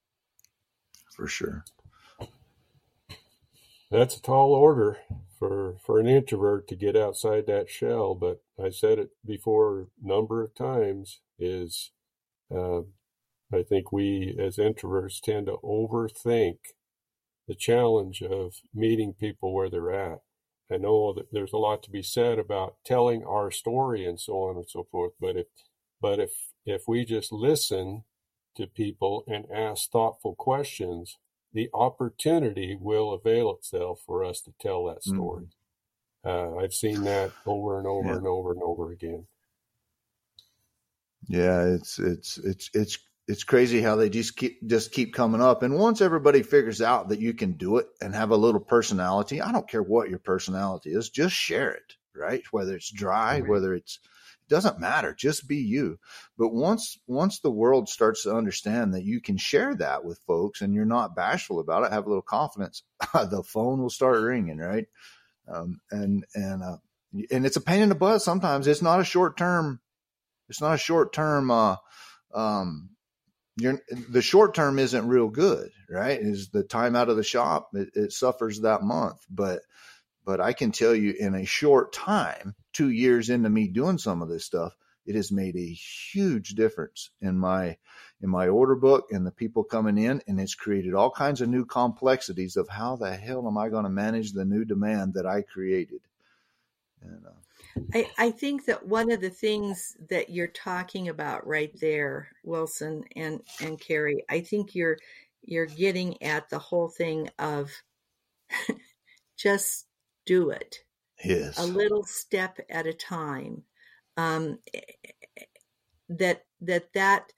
for 1.14 1.26
sure. 1.26 1.64
That's 3.90 4.16
a 4.16 4.22
tall 4.22 4.52
order 4.52 4.98
for 5.40 5.78
for 5.84 5.98
an 5.98 6.06
introvert 6.06 6.68
to 6.68 6.76
get 6.76 6.96
outside 6.96 7.46
that 7.48 7.70
shell. 7.70 8.14
But 8.14 8.42
I 8.62 8.70
said 8.70 9.00
it 9.00 9.10
before 9.26 9.88
a 10.04 10.06
number 10.06 10.44
of 10.44 10.54
times. 10.54 11.20
Is 11.40 11.90
uh, 12.54 12.82
I 13.52 13.62
think 13.68 13.92
we 13.92 14.36
as 14.38 14.56
introverts 14.58 15.20
tend 15.20 15.46
to 15.46 15.58
overthink 15.64 16.58
the 17.48 17.54
challenge 17.56 18.22
of 18.22 18.54
meeting 18.74 19.14
people 19.14 19.52
where 19.54 19.70
they're 19.70 19.92
at. 19.92 20.20
I 20.72 20.76
know 20.76 21.12
that 21.14 21.32
there's 21.32 21.52
a 21.52 21.58
lot 21.58 21.82
to 21.84 21.90
be 21.90 22.02
said 22.02 22.38
about 22.38 22.76
telling 22.84 23.24
our 23.24 23.50
story 23.50 24.04
and 24.06 24.20
so 24.20 24.34
on 24.44 24.56
and 24.56 24.68
so 24.68 24.86
forth. 24.92 25.12
But 25.20 25.36
if 25.36 25.46
but 26.00 26.20
if 26.20 26.32
if 26.66 26.84
we 26.86 27.04
just 27.04 27.32
listen 27.32 28.04
to 28.56 28.66
people 28.66 29.24
and 29.26 29.46
ask 29.50 29.90
thoughtful 29.90 30.34
questions, 30.34 31.18
the 31.52 31.68
opportunity 31.74 32.76
will 32.80 33.12
avail 33.12 33.50
itself 33.52 34.02
for 34.06 34.24
us 34.24 34.40
to 34.42 34.52
tell 34.60 34.84
that 34.86 34.98
mm-hmm. 34.98 35.16
story. 35.16 35.46
Mm. 36.24 36.56
Uh, 36.56 36.56
I've 36.62 36.74
seen 36.74 37.04
that 37.04 37.32
over 37.46 37.78
and 37.78 37.86
over 37.86 38.08
yeah. 38.08 38.16
and 38.16 38.26
over 38.26 38.52
and 38.52 38.62
over 38.62 38.92
again. 38.92 39.26
Yeah, 41.28 41.64
it's 41.64 41.98
it's 41.98 42.38
it's 42.38 42.70
it's 42.74 42.98
it's 43.28 43.44
crazy 43.44 43.80
how 43.80 43.96
they 43.96 44.10
just 44.10 44.36
keep 44.36 44.66
just 44.68 44.92
keep 44.92 45.14
coming 45.14 45.40
up. 45.40 45.62
And 45.62 45.78
once 45.78 46.00
everybody 46.00 46.42
figures 46.42 46.82
out 46.82 47.08
that 47.08 47.20
you 47.20 47.32
can 47.32 47.52
do 47.52 47.78
it 47.78 47.86
and 48.00 48.14
have 48.14 48.30
a 48.30 48.36
little 48.36 48.60
personality, 48.60 49.40
I 49.40 49.52
don't 49.52 49.68
care 49.68 49.82
what 49.82 50.10
your 50.10 50.18
personality 50.18 50.90
is, 50.90 51.08
just 51.08 51.34
share 51.34 51.70
it, 51.70 51.94
right? 52.14 52.42
Whether 52.50 52.74
it's 52.74 52.90
dry, 52.90 53.40
whether 53.40 53.74
it's 53.74 53.94
it 53.94 54.08
doesn't 54.50 54.78
matter, 54.78 55.14
just 55.14 55.48
be 55.48 55.56
you. 55.56 55.98
But 56.36 56.52
once 56.52 56.98
once 57.06 57.40
the 57.40 57.50
world 57.50 57.88
starts 57.88 58.24
to 58.24 58.36
understand 58.36 58.92
that 58.92 59.04
you 59.04 59.20
can 59.20 59.38
share 59.38 59.74
that 59.76 60.04
with 60.04 60.18
folks 60.26 60.60
and 60.60 60.74
you're 60.74 60.84
not 60.84 61.16
bashful 61.16 61.60
about 61.60 61.84
it, 61.84 61.92
have 61.92 62.04
a 62.04 62.08
little 62.08 62.20
confidence, 62.20 62.82
the 63.14 63.42
phone 63.42 63.80
will 63.80 63.90
start 63.90 64.20
ringing, 64.20 64.58
right? 64.58 64.86
Um, 65.48 65.80
and 65.90 66.26
and 66.34 66.62
uh, 66.62 66.76
and 67.30 67.46
it's 67.46 67.56
a 67.56 67.62
pain 67.62 67.82
in 67.82 67.88
the 67.88 67.94
butt 67.94 68.20
sometimes. 68.20 68.66
It's 68.66 68.82
not 68.82 69.00
a 69.00 69.04
short 69.04 69.38
term. 69.38 69.80
It's 70.48 70.60
not 70.60 70.74
a 70.74 70.78
short 70.78 71.12
term. 71.12 71.50
Uh, 71.50 71.76
um, 72.34 72.90
you're, 73.56 73.80
the 74.08 74.22
short 74.22 74.54
term 74.54 74.78
isn't 74.78 75.08
real 75.08 75.28
good, 75.28 75.70
right? 75.88 76.18
Is 76.20 76.50
the 76.50 76.62
time 76.62 76.96
out 76.96 77.08
of 77.08 77.16
the 77.16 77.24
shop 77.24 77.70
it, 77.74 77.90
it 77.94 78.12
suffers 78.12 78.60
that 78.60 78.82
month, 78.82 79.24
but 79.30 79.62
but 80.24 80.40
I 80.40 80.52
can 80.52 80.72
tell 80.72 80.94
you 80.94 81.14
in 81.18 81.34
a 81.34 81.44
short 81.44 81.92
time, 81.92 82.54
two 82.72 82.90
years 82.90 83.30
into 83.30 83.50
me 83.50 83.68
doing 83.68 83.98
some 83.98 84.22
of 84.22 84.28
this 84.28 84.44
stuff, 84.44 84.76
it 85.06 85.14
has 85.14 85.32
made 85.32 85.56
a 85.56 85.72
huge 86.12 86.50
difference 86.50 87.10
in 87.20 87.38
my 87.38 87.76
in 88.22 88.28
my 88.28 88.48
order 88.48 88.76
book 88.76 89.08
and 89.10 89.26
the 89.26 89.30
people 89.30 89.64
coming 89.64 89.96
in 89.96 90.20
and 90.26 90.38
it's 90.38 90.54
created 90.54 90.94
all 90.94 91.10
kinds 91.10 91.40
of 91.40 91.48
new 91.48 91.64
complexities 91.64 92.56
of 92.56 92.68
how 92.68 92.96
the 92.96 93.16
hell 93.16 93.46
am 93.48 93.56
I 93.56 93.70
going 93.70 93.84
to 93.84 93.90
manage 93.90 94.32
the 94.32 94.44
new 94.44 94.64
demand 94.64 95.14
that 95.14 95.26
I 95.26 95.42
created. 95.42 96.00
And, 97.02 97.24
uh, 97.26 97.30
I, 97.94 98.10
I 98.18 98.30
think 98.30 98.66
that 98.66 98.86
one 98.86 99.10
of 99.10 99.20
the 99.20 99.30
things 99.30 99.96
that 100.08 100.28
you're 100.28 100.48
talking 100.48 101.08
about 101.08 101.46
right 101.46 101.72
there, 101.80 102.28
Wilson 102.44 103.04
and, 103.16 103.40
and 103.60 103.80
Cary, 103.80 104.24
I 104.28 104.40
think 104.40 104.74
you're 104.74 104.98
you're 105.42 105.66
getting 105.66 106.22
at 106.22 106.50
the 106.50 106.58
whole 106.58 106.88
thing 106.88 107.30
of 107.38 107.70
just 109.36 109.86
do 110.26 110.50
it. 110.50 110.84
Yes. 111.24 111.58
A 111.58 111.66
little 111.66 112.04
step 112.04 112.58
at 112.68 112.86
a 112.86 112.94
time. 112.94 113.62
Um, 114.16 114.58
that 116.08 116.44
that 116.60 116.92
that 116.94 117.32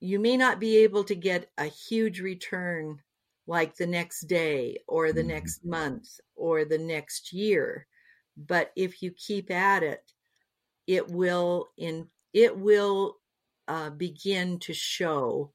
you 0.00 0.18
may 0.20 0.36
not 0.36 0.60
be 0.60 0.78
able 0.78 1.04
to 1.04 1.14
get 1.14 1.50
a 1.56 1.64
huge 1.64 2.20
return 2.20 3.00
like 3.46 3.76
the 3.76 3.86
next 3.86 4.22
day 4.22 4.78
or 4.86 5.12
the 5.12 5.20
mm-hmm. 5.20 5.30
next 5.30 5.64
month 5.64 6.20
or 6.36 6.64
the 6.64 6.78
next 6.78 7.32
year 7.32 7.86
but 8.36 8.72
if 8.76 9.02
you 9.02 9.10
keep 9.10 9.50
at 9.50 9.82
it, 9.82 10.12
it 10.86 11.08
will 11.08 11.68
in 11.76 12.08
it 12.32 12.56
will 12.56 13.16
uh, 13.66 13.90
begin 13.90 14.58
to 14.60 14.74
show 14.74 15.50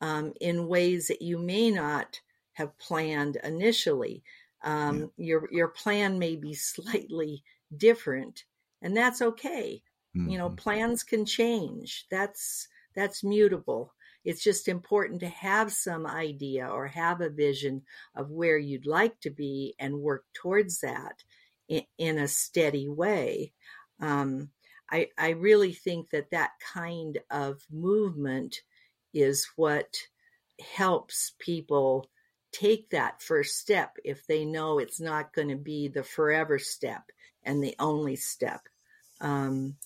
um, 0.00 0.34
in 0.40 0.68
ways 0.68 1.08
that 1.08 1.22
you 1.22 1.38
may 1.38 1.70
not 1.70 2.20
have 2.52 2.78
planned 2.78 3.38
initially. 3.42 4.22
Um, 4.66 4.98
yeah. 4.98 5.06
Your 5.16 5.48
your 5.50 5.68
plan 5.68 6.18
may 6.18 6.36
be 6.36 6.52
slightly 6.54 7.42
different, 7.74 8.44
and 8.82 8.94
that's 8.94 9.22
okay. 9.22 9.82
Mm-hmm. 10.14 10.28
You 10.28 10.38
know, 10.38 10.48
mm-hmm. 10.48 10.56
plans 10.56 11.02
can 11.02 11.24
change. 11.24 12.06
That's 12.10 12.68
that's 12.94 13.24
mutable. 13.24 13.94
It's 14.24 14.42
just 14.42 14.66
important 14.66 15.20
to 15.20 15.28
have 15.28 15.72
some 15.72 16.04
idea 16.04 16.66
or 16.66 16.88
have 16.88 17.20
a 17.20 17.30
vision 17.30 17.82
of 18.16 18.32
where 18.32 18.58
you'd 18.58 18.86
like 18.86 19.20
to 19.20 19.30
be 19.30 19.76
and 19.78 20.00
work 20.00 20.24
towards 20.34 20.80
that 20.80 21.22
in, 21.68 21.82
in 21.96 22.18
a 22.18 22.26
steady 22.26 22.88
way. 22.88 23.52
Um, 24.00 24.50
I, 24.90 25.10
I 25.16 25.30
really 25.30 25.72
think 25.72 26.10
that 26.10 26.30
that 26.30 26.50
kind 26.72 27.18
of 27.30 27.62
movement 27.70 28.62
is 29.14 29.48
what 29.54 29.96
helps 30.74 31.32
people 31.38 32.08
take 32.58 32.90
that 32.90 33.22
first 33.22 33.58
step 33.58 33.96
if 34.04 34.26
they 34.26 34.44
know 34.44 34.78
it's 34.78 35.00
not 35.00 35.32
going 35.34 35.48
to 35.48 35.56
be 35.56 35.88
the 35.88 36.02
forever 36.02 36.58
step 36.58 37.10
and 37.42 37.62
the 37.62 37.74
only 37.78 38.16
step. 38.16 38.62
Um, 39.20 39.76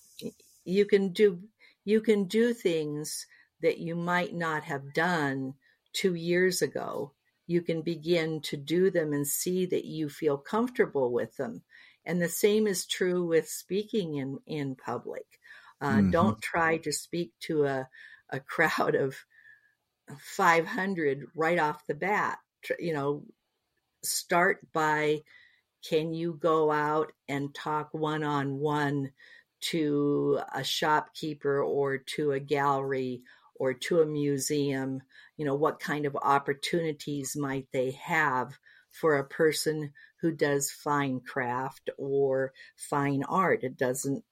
you 0.63 0.85
can 0.85 1.09
do 1.09 1.39
you 1.83 2.01
can 2.01 2.25
do 2.25 2.53
things 2.53 3.25
that 3.61 3.79
you 3.79 3.95
might 3.95 4.33
not 4.33 4.63
have 4.63 4.93
done 4.93 5.55
two 5.93 6.13
years 6.13 6.61
ago 6.61 7.13
you 7.51 7.61
can 7.61 7.81
begin 7.81 8.39
to 8.41 8.57
do 8.57 8.89
them 8.89 9.11
and 9.11 9.27
see 9.27 9.65
that 9.65 9.85
you 9.85 10.09
feel 10.09 10.37
comfortable 10.37 11.11
with 11.11 11.35
them. 11.35 11.61
And 12.05 12.21
the 12.21 12.29
same 12.29 12.65
is 12.65 12.85
true 12.85 13.25
with 13.25 13.47
speaking 13.49 14.15
in, 14.15 14.39
in 14.47 14.75
public. 14.75 15.25
Uh, 15.81 15.97
mm-hmm. 15.97 16.11
Don't 16.11 16.41
try 16.41 16.77
to 16.77 16.91
speak 16.91 17.33
to 17.41 17.65
a, 17.65 17.89
a 18.29 18.39
crowd 18.53 18.95
of 18.95 19.15
500 20.17 21.27
right 21.35 21.59
off 21.59 21.85
the 21.87 21.93
bat. 21.93 22.39
You 22.79 22.93
know, 22.93 23.23
start 24.03 24.59
by 24.73 25.21
can 25.87 26.13
you 26.13 26.33
go 26.33 26.71
out 26.71 27.11
and 27.27 27.53
talk 27.53 27.93
one 27.93 28.23
on 28.23 28.59
one 28.59 29.11
to 29.61 30.39
a 30.53 30.63
shopkeeper 30.63 31.61
or 31.61 31.97
to 31.97 32.31
a 32.31 32.39
gallery 32.39 33.21
or 33.55 33.73
to 33.73 34.01
a 34.01 34.05
museum? 34.05 35.01
You 35.37 35.45
know 35.45 35.55
what 35.55 35.79
kind 35.79 36.05
of 36.05 36.15
opportunities 36.15 37.35
might 37.35 37.67
they 37.71 37.91
have 37.91 38.57
for 38.91 39.17
a 39.17 39.27
person 39.27 39.91
who 40.19 40.31
does 40.31 40.69
fine 40.69 41.19
craft 41.21 41.89
or 41.97 42.53
fine 42.75 43.23
art? 43.23 43.63
It 43.63 43.77
doesn't 43.77 44.23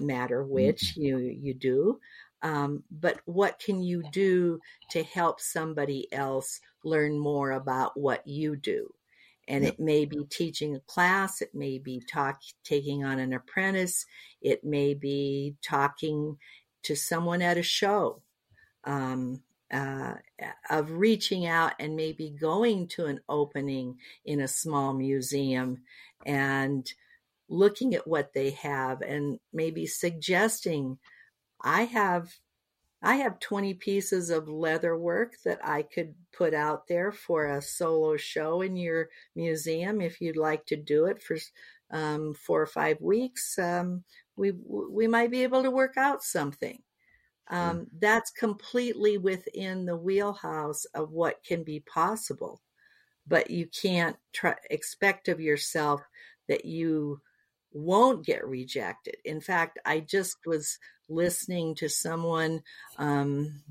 matter 0.00 0.42
which 0.42 0.94
mm-hmm. 0.94 1.02
you 1.02 1.18
you 1.18 1.54
do 1.54 2.00
um, 2.44 2.84
but 2.90 3.20
what 3.24 3.58
can 3.58 3.82
you 3.82 4.04
do 4.12 4.60
to 4.90 5.02
help 5.02 5.40
somebody 5.40 6.12
else 6.12 6.60
learn 6.84 7.18
more 7.18 7.52
about 7.52 7.98
what 7.98 8.24
you 8.26 8.54
do? 8.54 8.92
And 9.48 9.64
it 9.64 9.80
may 9.80 10.04
be 10.04 10.24
teaching 10.30 10.76
a 10.76 10.80
class 10.80 11.42
it 11.42 11.54
may 11.54 11.78
be 11.78 12.00
talk 12.00 12.40
taking 12.62 13.04
on 13.04 13.18
an 13.18 13.34
apprentice 13.34 14.06
it 14.40 14.64
may 14.64 14.94
be 14.94 15.54
talking 15.62 16.38
to 16.82 16.96
someone 16.96 17.42
at 17.42 17.58
a 17.58 17.62
show 17.62 18.22
um, 18.84 19.42
uh, 19.70 20.14
of 20.70 20.92
reaching 20.92 21.46
out 21.46 21.72
and 21.78 21.94
maybe 21.94 22.30
going 22.30 22.88
to 22.88 23.04
an 23.04 23.20
opening 23.28 23.98
in 24.24 24.40
a 24.40 24.48
small 24.48 24.94
museum 24.94 25.82
and 26.24 26.94
looking 27.50 27.94
at 27.94 28.06
what 28.06 28.32
they 28.32 28.50
have 28.50 29.02
and 29.02 29.38
maybe 29.52 29.84
suggesting 29.86 30.98
i 31.64 31.84
have 31.84 32.30
i 33.02 33.16
have 33.16 33.40
20 33.40 33.74
pieces 33.74 34.30
of 34.30 34.48
leather 34.48 34.96
work 34.96 35.34
that 35.44 35.58
i 35.66 35.82
could 35.82 36.14
put 36.32 36.54
out 36.54 36.86
there 36.86 37.10
for 37.10 37.46
a 37.46 37.62
solo 37.62 38.16
show 38.16 38.60
in 38.62 38.76
your 38.76 39.08
museum 39.34 40.00
if 40.00 40.20
you'd 40.20 40.36
like 40.36 40.64
to 40.66 40.76
do 40.76 41.06
it 41.06 41.22
for 41.22 41.36
um, 41.90 42.34
four 42.34 42.62
or 42.62 42.66
five 42.66 43.00
weeks 43.00 43.58
um, 43.58 44.04
we 44.36 44.52
we 44.52 45.06
might 45.06 45.30
be 45.30 45.42
able 45.42 45.62
to 45.62 45.70
work 45.70 45.96
out 45.96 46.22
something 46.22 46.78
um, 47.48 47.86
that's 47.98 48.30
completely 48.30 49.18
within 49.18 49.84
the 49.84 49.96
wheelhouse 49.96 50.84
of 50.94 51.12
what 51.12 51.44
can 51.44 51.62
be 51.62 51.80
possible. 51.80 52.62
But 53.26 53.50
you 53.50 53.66
can't 53.66 54.16
try, 54.32 54.54
expect 54.70 55.28
of 55.28 55.40
yourself 55.40 56.02
that 56.48 56.64
you 56.64 57.20
won't 57.74 58.24
get 58.24 58.46
rejected. 58.46 59.16
In 59.24 59.40
fact, 59.40 59.78
I 59.84 60.00
just 60.00 60.38
was 60.46 60.78
listening 61.08 61.74
to 61.76 61.88
someone 61.88 62.62
um, 62.98 63.62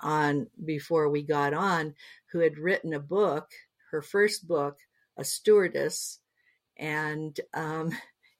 on 0.00 0.48
before 0.64 1.08
we 1.08 1.22
got 1.22 1.54
on 1.54 1.94
who 2.32 2.40
had 2.40 2.58
written 2.58 2.92
a 2.92 3.00
book, 3.00 3.50
her 3.90 4.02
first 4.02 4.46
book, 4.46 4.78
a 5.16 5.24
stewardess, 5.24 6.18
and 6.76 7.38
um, 7.54 7.92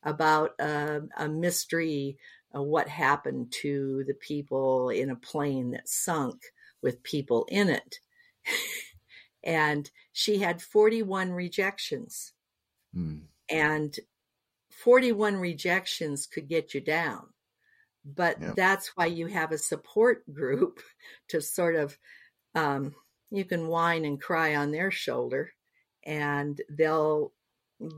about 0.03 0.51
a, 0.59 1.03
a 1.17 1.29
mystery 1.29 2.19
what 2.63 2.89
happened 2.89 3.53
to 3.63 4.05
the 4.07 4.15
people 4.15 4.91
in 4.91 5.11
a 5.11 5.17
plane 5.17 5.73
that 5.73 5.89
sunk 5.89 6.41
with 6.83 7.03
people 7.03 7.47
in 7.49 7.69
it. 7.69 7.99
and 9.45 9.91
she 10.13 10.39
had 10.39 10.63
41 10.63 11.33
rejections. 11.33 12.33
Mm. 12.97 13.23
And 13.51 13.99
41 14.83 15.37
rejections 15.37 16.27
could 16.27 16.49
get 16.49 16.75
you 16.75 16.81
down. 16.81 17.27
But 18.05 18.41
yep. 18.41 18.55
that's 18.55 18.97
why 18.97 19.07
you 19.07 19.27
have 19.27 19.53
a 19.53 19.59
support 19.59 20.23
group 20.33 20.81
to 21.29 21.41
sort 21.41 21.77
of, 21.77 21.97
um, 22.55 22.95
you 23.31 23.45
can 23.45 23.69
whine 23.69 24.05
and 24.05 24.21
cry 24.21 24.57
on 24.57 24.71
their 24.71 24.91
shoulder 24.91 25.53
and 26.05 26.61
they'll 26.69 27.33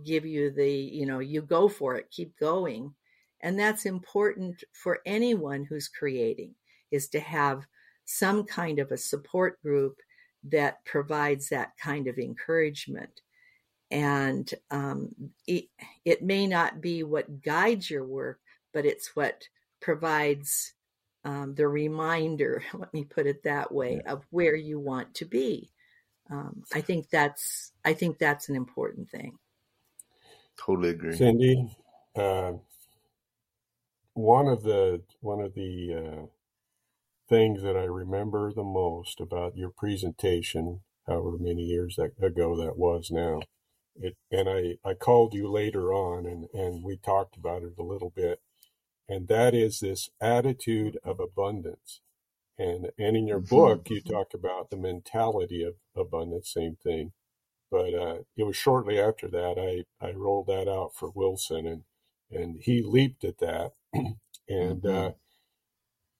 give 0.05 0.24
you 0.24 0.51
the, 0.51 0.70
you 0.70 1.07
know, 1.07 1.18
you 1.18 1.43
go 1.43 1.68
for 1.68 1.97
it, 1.97 2.11
keep 2.11 2.39
going. 2.39 2.95
And 3.41 3.59
that's 3.59 3.85
important 3.85 4.64
for 4.72 5.01
anyone 5.05 5.64
who's 5.64 5.89
creating 5.89 6.55
is 6.91 7.09
to 7.09 7.20
have 7.20 7.66
some 8.05 8.45
kind 8.45 8.79
of 8.79 8.93
a 8.93 8.97
support 8.97 9.61
group 9.61 9.99
that 10.45 10.85
provides 10.85 11.49
that 11.49 11.72
kind 11.83 12.07
of 12.07 12.18
encouragement. 12.18 13.20
And 13.91 14.53
um, 14.70 15.14
it, 15.47 15.66
it, 16.05 16.22
may 16.22 16.47
not 16.47 16.80
be 16.80 17.05
what 17.05 17.43
guides 17.43 17.89
your 17.89 18.05
work, 18.05 18.41
but 18.72 18.84
it's 18.84 19.14
what 19.14 19.45
provides 19.80 20.72
um, 21.24 21.55
the 21.55 21.68
reminder, 21.68 22.62
let 22.74 22.93
me 22.93 23.05
put 23.05 23.26
it 23.26 23.43
that 23.45 23.72
way, 23.72 24.01
yeah. 24.05 24.12
of 24.12 24.24
where 24.30 24.57
you 24.57 24.80
want 24.80 25.14
to 25.16 25.24
be. 25.24 25.70
Um, 26.30 26.64
I 26.74 26.80
think 26.80 27.09
that's 27.11 27.72
I 27.84 27.93
think 27.93 28.18
that's 28.18 28.49
an 28.49 28.57
important 28.57 29.09
thing. 29.11 29.39
Totally 30.59 30.91
agree, 30.91 31.16
Cindy. 31.16 31.70
Uh, 32.16 32.55
one 34.14 34.49
of 34.49 34.62
the 34.62 35.03
one 35.20 35.41
of 35.41 35.55
the 35.55 35.95
uh, 35.95 36.26
things 37.28 37.62
that 37.62 37.76
I 37.76 37.84
remember 37.84 38.53
the 38.53 38.64
most 38.64 39.20
about 39.20 39.57
your 39.57 39.70
presentation, 39.70 40.80
however 41.07 41.37
many 41.39 41.62
years 41.62 41.97
that, 41.97 42.12
ago 42.20 42.57
that 42.57 42.76
was 42.76 43.11
now, 43.11 43.41
it, 44.01 44.17
and 44.31 44.49
I, 44.49 44.77
I 44.89 44.95
called 44.95 45.35
you 45.35 45.51
later 45.51 45.93
on 45.93 46.27
and, 46.27 46.47
and 46.53 46.83
we 46.83 46.97
talked 46.97 47.37
about 47.37 47.63
it 47.63 47.75
a 47.79 47.83
little 47.83 48.13
bit. 48.15 48.41
And 49.09 49.29
that 49.29 49.55
is 49.55 49.81
this 49.81 50.11
attitude 50.21 50.99
of 51.05 51.21
abundance. 51.21 52.01
And, 52.59 52.91
and 52.99 53.17
in 53.17 53.27
your 53.27 53.41
mm-hmm. 53.41 53.55
book, 53.55 53.91
you 53.91 54.01
talk 54.01 54.35
about 54.35 54.71
the 54.71 54.77
mentality 54.77 55.63
of 55.63 55.75
abundance, 55.97 56.53
same 56.53 56.77
thing. 56.83 57.13
But 57.71 57.95
uh, 57.95 58.19
it 58.37 58.45
was 58.45 58.57
shortly 58.57 58.99
after 58.99 59.29
that 59.29 59.57
I, 59.59 60.05
I 60.05 60.13
rolled 60.13 60.47
that 60.47 60.69
out 60.69 60.93
for 60.95 61.11
Wilson 61.15 61.67
and, 61.67 61.83
and 62.31 62.61
he 62.61 62.83
leaped 62.83 63.25
at 63.25 63.39
that. 63.39 63.73
and, 63.93 64.17
mm-hmm. 64.49 64.89
uh, 64.89 65.11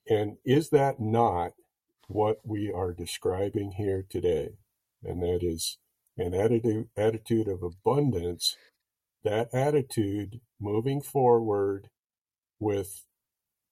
and 0.09 0.37
is 0.45 0.70
that 0.70 1.01
not 1.01 1.53
what 2.09 2.39
we 2.45 2.70
are 2.72 2.93
describing 2.93 3.72
here 3.72 4.05
today? 4.09 4.51
And 5.03 5.22
that 5.22 5.41
is 5.43 5.79
an 6.16 6.34
attitude, 6.34 6.88
attitude 6.96 7.48
of 7.48 7.62
abundance, 7.62 8.56
that 9.24 9.52
attitude 9.52 10.40
moving 10.60 11.00
forward 11.00 11.88
with, 12.58 13.04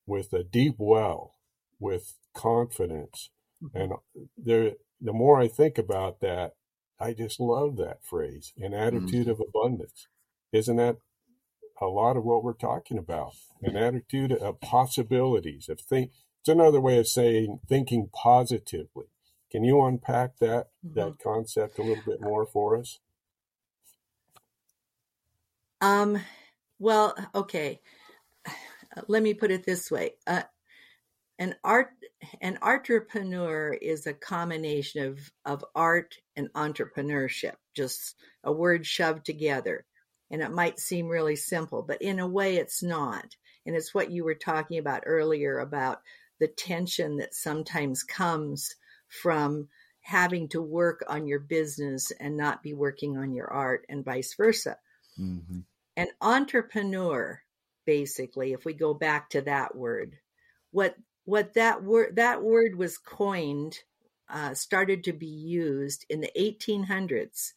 with 0.07 0.33
a 0.33 0.45
deep 0.45 0.77
well, 0.79 1.35
with 1.79 2.15
confidence. 2.35 3.31
Mm-hmm. 3.63 3.79
And 3.79 3.93
there, 4.37 4.73
the 5.01 5.13
more 5.13 5.41
I 5.41 5.49
think 5.49 5.79
about 5.79 6.21
that, 6.21 6.53
I 7.01 7.13
just 7.13 7.41
love 7.41 7.77
that 7.77 8.05
phrase, 8.05 8.53
an 8.57 8.73
mm-hmm. 8.73 8.75
attitude 8.75 9.27
mm-hmm. 9.27 9.31
of 9.31 9.41
abundance. 9.41 10.09
Isn't 10.53 10.77
that 10.77 10.97
a 11.81 11.87
lot 11.87 12.17
of 12.17 12.25
what 12.25 12.45
we're 12.45 12.53
talking 12.53 12.99
about? 12.99 13.33
An 13.63 13.77
attitude 13.77 14.33
of 14.33 14.61
possibilities, 14.61 15.69
of 15.69 15.81
think. 15.81 16.13
It's 16.41 16.49
another 16.49 16.81
way 16.81 16.99
of 16.99 17.09
saying 17.09 17.61
thinking 17.69 18.11
positively. 18.13 19.07
Can 19.55 19.63
you 19.63 19.85
unpack 19.85 20.37
that 20.39 20.71
mm-hmm. 20.85 20.99
that 20.99 21.21
concept 21.23 21.79
a 21.79 21.83
little 21.83 22.03
bit 22.05 22.21
more 22.21 22.45
for 22.45 22.77
us? 22.77 22.99
Um, 25.81 26.21
well, 26.81 27.15
okay. 27.37 27.81
Let 29.07 29.23
me 29.23 29.33
put 29.33 29.53
it 29.53 29.65
this 29.65 29.93
way: 29.93 30.15
uh, 30.27 30.43
an 31.39 31.55
art 31.63 31.91
an 32.41 32.59
entrepreneur 32.63 33.73
is 33.81 34.09
a 34.09 34.15
combination 34.15 35.07
of 35.07 35.21
of 35.45 35.65
art 35.77 36.17
and 36.35 36.53
entrepreneurship, 36.55 37.55
just 37.77 38.17
a 38.43 38.51
word 38.51 38.85
shoved 38.85 39.25
together. 39.25 39.85
And 40.33 40.43
it 40.43 40.51
might 40.51 40.81
seem 40.81 41.07
really 41.07 41.37
simple, 41.37 41.83
but 41.83 42.03
in 42.03 42.19
a 42.19 42.27
way, 42.27 42.57
it's 42.57 42.83
not. 42.83 43.37
And 43.67 43.77
it's 43.77 43.95
what 43.95 44.11
you 44.11 44.25
were 44.25 44.35
talking 44.35 44.79
about 44.79 45.05
earlier 45.07 45.61
about 45.61 46.01
the 46.41 46.49
tension 46.49 47.19
that 47.19 47.37
sometimes 47.37 48.03
comes 48.03 48.75
from 49.23 49.69
having 50.05 50.47
to 50.49 50.61
work 50.61 51.03
on 51.09 51.27
your 51.27 51.41
business 51.41 52.13
and 52.21 52.37
not 52.37 52.63
be 52.63 52.75
working 52.75 53.17
on 53.17 53.33
your 53.33 53.51
art 53.51 53.87
and 53.89 54.05
vice 54.05 54.35
versa. 54.35 54.77
Mm-hmm. 55.19 55.61
An 55.97 56.09
entrepreneur, 56.21 57.41
basically, 57.87 58.53
if 58.53 58.67
we 58.67 58.75
go 58.75 58.93
back 58.93 59.31
to 59.31 59.41
that 59.43 59.75
word, 59.75 60.17
what 60.73 60.95
what 61.25 61.55
that 61.55 61.83
word 61.83 62.17
that 62.17 62.43
word 62.43 62.77
was 62.77 62.99
coined, 62.99 63.79
uh, 64.29 64.53
started 64.53 65.05
to 65.05 65.15
be 65.15 65.27
used 65.27 66.05
in 66.11 66.21
the 66.21 66.31
1800s, 66.37 67.53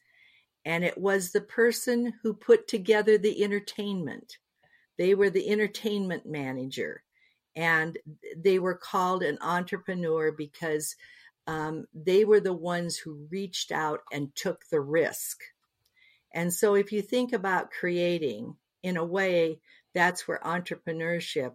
and 0.63 0.85
it 0.85 0.97
was 0.97 1.31
the 1.31 1.41
person 1.41 2.13
who 2.23 2.33
put 2.33 2.69
together 2.69 3.17
the 3.17 3.43
entertainment. 3.43 4.37
They 4.97 5.15
were 5.15 5.29
the 5.29 5.49
entertainment 5.49 6.25
manager, 6.25 7.03
and 7.57 7.97
they 8.37 8.57
were 8.59 8.75
called 8.75 9.21
an 9.21 9.37
entrepreneur 9.41 10.31
because 10.31 10.95
um, 11.47 11.87
they 11.93 12.25
were 12.25 12.41
the 12.41 12.53
ones 12.53 12.97
who 12.97 13.27
reached 13.31 13.71
out 13.71 14.01
and 14.11 14.35
took 14.35 14.65
the 14.69 14.81
risk. 14.81 15.39
And 16.33 16.53
so, 16.53 16.75
if 16.75 16.91
you 16.91 17.01
think 17.01 17.33
about 17.33 17.71
creating, 17.71 18.55
in 18.83 18.97
a 18.97 19.05
way, 19.05 19.59
that's 19.93 20.27
where 20.27 20.41
entrepreneurship 20.45 21.53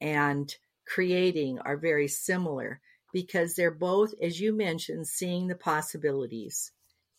and 0.00 0.52
creating 0.86 1.58
are 1.60 1.76
very 1.76 2.08
similar 2.08 2.80
because 3.12 3.54
they're 3.54 3.70
both, 3.70 4.14
as 4.20 4.40
you 4.40 4.52
mentioned, 4.54 5.06
seeing 5.06 5.46
the 5.46 5.54
possibilities. 5.54 6.72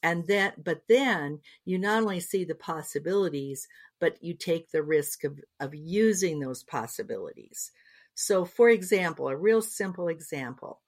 And 0.03 0.27
then, 0.27 0.53
but 0.63 0.81
then 0.87 1.39
you 1.65 1.77
not 1.79 2.03
only 2.03 2.19
see 2.19 2.43
the 2.43 2.55
possibilities, 2.55 3.67
but 3.99 4.21
you 4.21 4.33
take 4.33 4.71
the 4.71 4.83
risk 4.83 5.23
of, 5.23 5.39
of 5.59 5.73
using 5.73 6.39
those 6.39 6.63
possibilities. 6.63 7.71
So, 8.13 8.45
for 8.45 8.69
example, 8.69 9.27
a 9.27 9.35
real 9.35 9.61
simple 9.61 10.07
example 10.07 10.81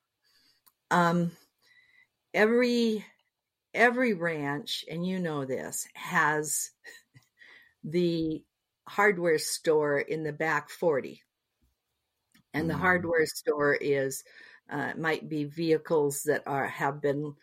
um, 0.92 1.32
every 2.34 3.06
every 3.74 4.14
ranch, 4.14 4.86
and 4.90 5.06
you 5.06 5.20
know 5.20 5.46
this, 5.46 5.88
has 5.94 6.72
the 7.84 8.44
hardware 8.88 9.38
store 9.38 10.00
in 10.00 10.24
the 10.24 10.34
back 10.34 10.70
40. 10.70 11.22
And 12.54 12.66
mm. 12.66 12.70
the 12.70 12.78
hardware 12.78 13.26
store 13.28 13.76
is 13.76 14.24
uh, 14.70 14.94
might 14.98 15.30
be 15.30 15.46
vehicles 15.46 16.24
that 16.26 16.44
are 16.48 16.68
have 16.68 17.02
been 17.02 17.34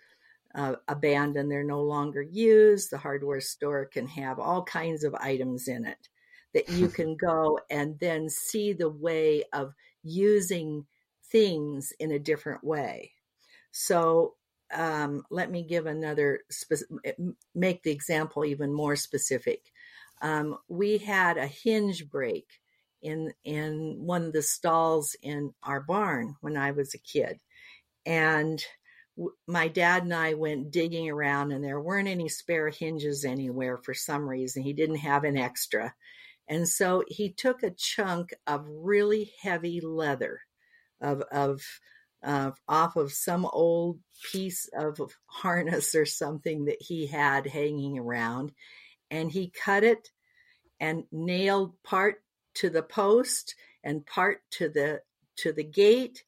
uh, 0.54 0.76
abandoned; 0.88 1.50
they're 1.50 1.64
no 1.64 1.82
longer 1.82 2.22
used. 2.22 2.90
The 2.90 2.98
hardware 2.98 3.40
store 3.40 3.86
can 3.86 4.06
have 4.08 4.38
all 4.38 4.64
kinds 4.64 5.04
of 5.04 5.14
items 5.14 5.68
in 5.68 5.84
it 5.84 6.08
that 6.54 6.68
you 6.70 6.88
can 6.98 7.16
go 7.16 7.60
and 7.70 7.98
then 8.00 8.28
see 8.28 8.72
the 8.72 8.88
way 8.88 9.44
of 9.52 9.72
using 10.02 10.86
things 11.30 11.92
in 11.98 12.12
a 12.12 12.18
different 12.18 12.64
way. 12.64 13.12
So 13.78 14.36
um, 14.74 15.22
let 15.30 15.50
me 15.50 15.62
give 15.62 15.84
another, 15.84 16.40
spe- 16.50 16.90
make 17.54 17.82
the 17.82 17.90
example 17.90 18.46
even 18.46 18.72
more 18.72 18.96
specific. 18.96 19.60
Um, 20.22 20.56
we 20.66 20.96
had 20.96 21.36
a 21.36 21.46
hinge 21.46 22.08
break 22.08 22.46
in 23.02 23.34
in 23.44 23.98
one 24.00 24.24
of 24.24 24.32
the 24.32 24.40
stalls 24.40 25.14
in 25.22 25.52
our 25.62 25.80
barn 25.80 26.36
when 26.40 26.56
I 26.56 26.70
was 26.70 26.94
a 26.94 26.98
kid, 26.98 27.38
and 28.06 28.64
w- 29.14 29.36
my 29.46 29.68
dad 29.68 30.04
and 30.04 30.14
I 30.14 30.32
went 30.32 30.70
digging 30.70 31.10
around, 31.10 31.52
and 31.52 31.62
there 31.62 31.78
weren't 31.78 32.08
any 32.08 32.30
spare 32.30 32.70
hinges 32.70 33.26
anywhere 33.26 33.76
for 33.76 33.92
some 33.92 34.26
reason. 34.26 34.62
He 34.62 34.72
didn't 34.72 34.96
have 34.96 35.24
an 35.24 35.36
extra, 35.36 35.94
and 36.48 36.66
so 36.66 37.04
he 37.08 37.30
took 37.30 37.62
a 37.62 37.70
chunk 37.76 38.32
of 38.46 38.64
really 38.66 39.32
heavy 39.42 39.82
leather, 39.82 40.40
of 40.98 41.20
of 41.30 41.60
uh, 42.26 42.50
off 42.68 42.96
of 42.96 43.12
some 43.12 43.46
old 43.46 44.00
piece 44.32 44.68
of 44.76 44.98
harness 45.26 45.94
or 45.94 46.04
something 46.04 46.66
that 46.66 46.82
he 46.82 47.06
had 47.06 47.46
hanging 47.46 47.98
around. 47.98 48.52
And 49.10 49.30
he 49.30 49.52
cut 49.64 49.84
it 49.84 50.10
and 50.80 51.04
nailed 51.12 51.80
part 51.82 52.22
to 52.54 52.68
the 52.68 52.82
post 52.82 53.54
and 53.84 54.04
part 54.04 54.40
to 54.50 54.68
the 54.68 55.00
to 55.36 55.52
the 55.52 55.64
gate 55.64 56.24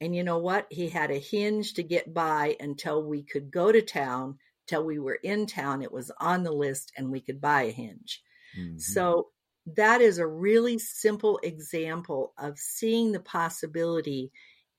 and 0.00 0.14
you 0.14 0.22
know 0.22 0.38
what 0.38 0.66
he 0.70 0.88
had 0.88 1.10
a 1.10 1.18
hinge 1.18 1.74
to 1.74 1.82
get 1.82 2.12
by 2.12 2.56
until 2.60 3.02
we 3.02 3.22
could 3.22 3.50
go 3.50 3.72
to 3.72 3.82
town 3.82 4.38
till 4.66 4.84
we 4.84 4.98
were 4.98 5.18
in 5.22 5.46
town 5.46 5.82
it 5.82 5.90
was 5.90 6.10
on 6.20 6.42
the 6.42 6.52
list 6.52 6.92
and 6.96 7.10
we 7.10 7.20
could 7.20 7.40
buy 7.40 7.62
a 7.62 7.70
hinge 7.70 8.22
mm-hmm. 8.58 8.78
so 8.78 9.28
that 9.74 10.00
is 10.00 10.18
a 10.18 10.26
really 10.26 10.78
simple 10.78 11.40
example 11.42 12.34
of 12.38 12.58
seeing 12.58 13.12
the 13.12 13.20
possibility 13.20 14.30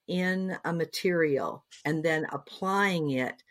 in 0.08 0.58
a 0.66 0.74
material 0.74 1.66
and 1.86 2.04
then 2.04 2.26
applying 2.32 3.12
it 3.12 3.44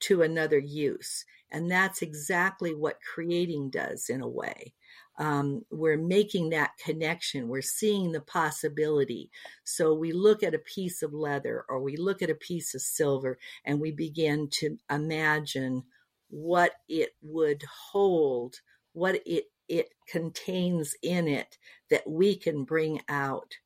to 0.00 0.22
another 0.22 0.58
use. 0.58 1.24
And 1.52 1.70
that's 1.70 2.02
exactly 2.02 2.74
what 2.74 2.98
creating 3.02 3.70
does 3.70 4.08
in 4.08 4.20
a 4.20 4.28
way. 4.28 4.74
Um, 5.18 5.62
we're 5.70 5.98
making 5.98 6.50
that 6.50 6.70
connection. 6.82 7.48
We're 7.48 7.60
seeing 7.60 8.12
the 8.12 8.22
possibility. 8.22 9.30
So 9.64 9.92
we 9.92 10.12
look 10.12 10.42
at 10.42 10.54
a 10.54 10.60
piece 10.60 11.02
of 11.02 11.12
leather 11.12 11.64
or 11.68 11.80
we 11.82 11.96
look 11.96 12.22
at 12.22 12.30
a 12.30 12.34
piece 12.34 12.74
of 12.74 12.80
silver 12.80 13.38
and 13.64 13.80
we 13.80 13.92
begin 13.92 14.48
to 14.52 14.78
imagine 14.90 15.84
what 16.30 16.72
it 16.88 17.10
would 17.20 17.62
hold, 17.92 18.60
what 18.92 19.20
it, 19.26 19.44
it 19.68 19.88
contains 20.08 20.94
in 21.02 21.28
it 21.28 21.58
that 21.90 22.08
we 22.08 22.34
can 22.36 22.64
bring 22.64 23.02
out 23.08 23.56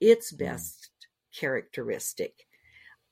its 0.00 0.32
mm. 0.32 0.38
best 0.38 0.90
characteristic. 1.38 2.46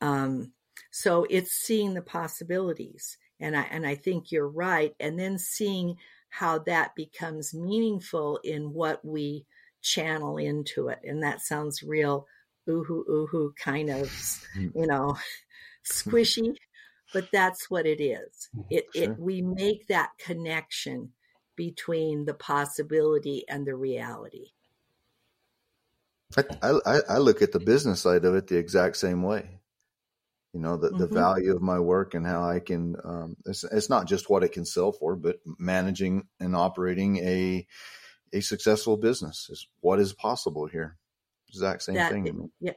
Um, 0.00 0.52
so 0.90 1.26
it's 1.30 1.52
seeing 1.52 1.94
the 1.94 2.02
possibilities, 2.02 3.16
and 3.40 3.56
I 3.56 3.62
and 3.70 3.86
I 3.86 3.94
think 3.94 4.32
you're 4.32 4.48
right, 4.48 4.94
and 5.00 5.18
then 5.18 5.38
seeing 5.38 5.96
how 6.28 6.58
that 6.60 6.94
becomes 6.94 7.54
meaningful 7.54 8.38
in 8.44 8.72
what 8.72 9.04
we 9.04 9.46
channel 9.82 10.38
into 10.38 10.88
it, 10.88 11.00
and 11.04 11.22
that 11.22 11.40
sounds 11.40 11.82
real 11.82 12.26
oohoo 12.68 13.04
oohoo 13.08 13.50
kind 13.56 13.90
of 13.90 14.08
Mm. 14.56 14.72
you 14.74 14.86
know 14.86 15.16
squishy 15.84 16.54
but 17.12 17.28
that's 17.32 17.68
what 17.70 17.86
it 17.86 18.00
is 18.00 18.48
it, 18.70 18.86
Sure. 18.94 19.02
it 19.04 19.18
we 19.18 19.42
make 19.42 19.86
that 19.88 20.10
connection 20.18 21.12
between 21.56 22.24
the 22.24 22.34
possibility 22.34 23.44
and 23.48 23.66
the 23.66 23.74
reality 23.74 24.52
I, 26.36 26.78
I, 26.86 27.00
I 27.08 27.18
look 27.18 27.42
at 27.42 27.52
the 27.52 27.60
business 27.60 28.00
side 28.02 28.24
of 28.24 28.34
it 28.34 28.46
the 28.46 28.56
exact 28.58 28.96
same 28.96 29.22
way. 29.22 29.60
You 30.52 30.60
know, 30.60 30.76
the, 30.76 30.90
the 30.90 31.06
Mhm. 31.06 31.12
value 31.14 31.54
of 31.56 31.62
my 31.62 31.80
work 31.80 32.14
and 32.14 32.26
how 32.26 32.42
I 32.44 32.60
can, 32.60 32.96
um, 33.04 33.36
it's, 33.46 33.64
it's 33.64 33.88
not 33.88 34.06
just 34.06 34.28
what 34.28 34.44
it 34.44 34.52
can 34.52 34.66
sell 34.66 34.92
for, 34.92 35.16
but 35.16 35.40
managing 35.58 36.28
and 36.40 36.54
operating 36.54 37.16
a, 37.18 37.66
a 38.32 38.40
successful 38.40 38.96
business 38.98 39.48
is 39.50 39.66
what 39.80 40.00
is 40.00 40.12
possible 40.12 40.66
here. 40.66 40.98
Exact 41.48 41.82
same 41.82 42.04
that 42.04 42.04
thing. 42.04 42.50
yeah 42.60 42.72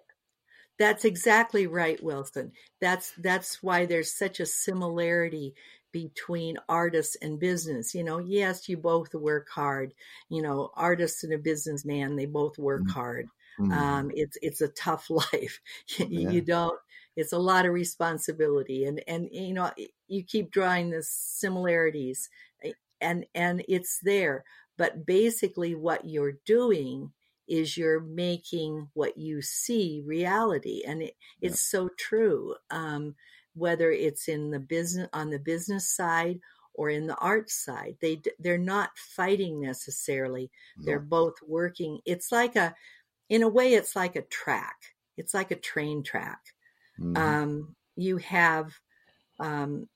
that's 0.80 1.06
exactly 1.06 1.68
right 1.68 2.04
wilson 2.04 2.52
that's 2.82 3.14
that's 3.20 3.64
why 3.64 3.86
there's 3.86 4.18
such 4.18 4.40
a 4.40 4.46
similarity 4.46 5.54
between 5.92 6.58
artists 6.70 7.18
and 7.22 7.40
business 7.40 7.96
you 7.96 8.04
know 8.04 8.20
yes 8.20 8.70
you 8.70 8.78
both 8.78 9.14
work 9.16 9.50
hard 9.50 9.94
you 10.30 10.42
know 10.42 10.72
artists 10.76 11.24
and 11.24 11.34
a 11.34 11.38
businessman 11.38 12.16
they 12.16 12.26
both 12.28 12.58
work 12.58 12.86
Mhm. 12.86 12.92
hard 12.92 13.30
Mhm. 13.58 13.86
um, 13.88 14.12
it's 14.14 14.38
it's 14.42 14.62
a 14.62 14.68
tough 14.70 15.10
life 15.34 15.60
you, 15.98 16.08
Yeah. 16.08 16.36
you 16.36 16.42
don't 16.42 16.80
it's 17.16 17.34
a 17.34 17.38
lot 17.40 17.66
of 17.66 17.74
responsibility 17.74 18.86
and 18.86 19.04
and 19.08 19.30
you 19.32 19.54
know 19.54 19.72
you 20.08 20.24
keep 20.24 20.52
drawing 20.52 20.90
the 20.90 21.04
similarities 21.04 22.30
eh, 22.64 22.74
and 23.02 23.26
and 23.36 23.64
it's 23.68 24.00
there 24.04 24.44
but 24.78 25.06
basically 25.06 25.74
what 25.76 26.06
you're 26.06 26.38
doing 26.46 27.14
is 27.48 27.78
you're 27.78 28.00
making 28.02 28.90
what 28.94 29.18
you 29.18 29.42
see 29.42 30.02
reality 30.06 30.84
and 30.86 31.04
it, 31.04 31.16
Yeah. 31.40 31.56
it's 31.56 31.60
so 31.62 31.90
true 31.98 32.56
um, 32.72 33.16
whether 33.54 33.92
it's 33.92 34.28
in 34.28 34.52
the 34.52 34.60
business 34.60 35.08
on 35.14 35.30
the 35.30 35.40
business 35.40 35.90
side 35.90 36.40
or 36.74 36.90
in 36.90 37.08
the 37.08 37.16
art 37.18 37.50
side 37.50 37.98
They 38.02 38.22
they're 38.40 38.58
not 38.58 38.98
fighting 38.98 39.60
necessarily 39.62 40.52
they're 40.86 41.00
both 41.00 41.36
working 41.42 42.00
it's 42.06 42.32
like 42.32 42.56
a 42.56 42.76
in 43.30 43.44
a 43.44 43.48
way 43.50 43.74
it's 43.74 43.96
like 43.96 44.16
a 44.16 44.22
track. 44.24 44.78
It's 45.18 45.34
like 45.34 45.52
a 45.52 45.56
train 45.60 46.04
track. 46.04 46.42
Mhm. 46.98 47.16
um, 47.22 47.76
you 47.96 48.18
have 48.18 48.74
um, 49.40 49.90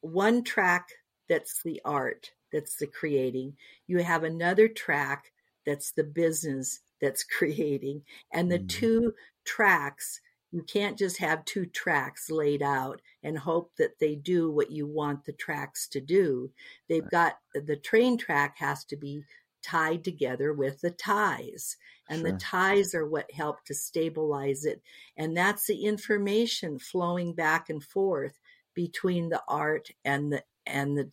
one 0.00 0.44
track 0.44 0.88
that's 1.28 1.62
the 1.62 1.80
art 1.84 2.32
that's 2.52 2.76
the 2.76 2.86
creating. 2.86 3.56
You 3.86 3.98
have 3.98 4.24
another 4.24 4.68
track 4.68 5.32
that's 5.66 5.92
the 5.92 6.04
business 6.04 6.80
that's 7.00 7.24
creating. 7.38 8.04
And 8.32 8.50
the 8.50 8.58
Mhm. 8.58 8.68
two 8.68 9.14
tracks 9.44 10.20
you 10.54 10.62
can't 10.62 10.98
just 10.98 11.16
have 11.16 11.46
two 11.46 11.64
tracks 11.64 12.30
laid 12.30 12.62
out 12.62 13.00
and 13.22 13.38
hope 13.38 13.72
that 13.78 13.98
they 13.98 14.14
do 14.16 14.50
what 14.50 14.70
you 14.70 14.86
want 14.86 15.24
the 15.24 15.32
tracks 15.32 15.88
to 15.88 16.00
do. 16.00 16.52
They've 16.88 17.08
got 17.10 17.38
the 17.54 17.76
train 17.76 18.18
track 18.18 18.58
has 18.58 18.84
to 18.86 18.96
be 18.96 19.24
tied 19.62 20.04
together 20.04 20.52
with 20.52 20.80
the 20.80 20.90
ties 20.90 21.76
and 22.08 22.20
Sure. 22.20 22.32
the 22.32 22.38
ties 22.38 22.94
are 22.94 23.06
what 23.06 23.30
help 23.32 23.64
to 23.64 23.74
stabilize 23.74 24.64
it 24.64 24.82
and 25.16 25.36
that's 25.36 25.66
the 25.66 25.84
information 25.84 26.78
flowing 26.78 27.32
back 27.34 27.70
and 27.70 27.82
forth 27.82 28.38
between 28.74 29.28
the 29.28 29.42
art 29.48 29.90
and 30.04 30.32
the 30.32 30.42
and 30.66 30.96
the 30.96 31.10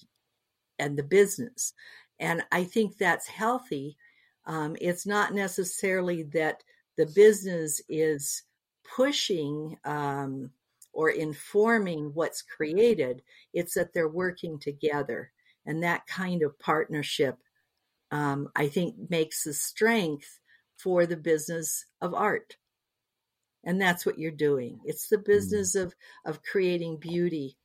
and 0.80 0.97
the 0.97 1.04
business 1.04 1.74
and 2.20 2.43
i 2.52 2.64
think 2.64 2.97
that's 2.97 3.28
healthy 3.28 3.97
um, 4.45 4.76
it's 4.82 5.06
not 5.06 5.34
necessarily 5.34 6.24
that 6.24 6.64
the 6.97 7.06
business 7.06 7.82
is 7.88 8.43
pushing 8.95 9.78
um, 9.86 10.50
or 10.91 11.10
informing 11.10 12.12
what's 12.14 12.41
created 12.41 13.22
it's 13.54 13.76
that 13.76 13.93
they're 13.93 14.10
working 14.10 14.58
together 14.60 15.32
and 15.66 15.84
that 15.84 16.06
kind 16.08 16.41
of 16.41 16.58
partnership 16.60 17.38
um, 18.12 18.49
i 18.55 18.68
think 18.68 18.95
makes 19.10 19.43
the 19.43 19.53
strength 19.53 20.39
for 20.80 21.05
the 21.05 21.18
business 21.18 21.86
of 22.01 22.14
art. 22.14 22.55
And 23.66 23.82
that's 23.82 24.05
what 24.05 24.18
you're 24.18 24.32
doing. 24.32 24.80
It's 24.86 25.10
the 25.10 25.18
business 25.18 25.76
of 25.76 25.93
of 26.26 26.41
creating 26.41 26.97
beauty 26.97 27.57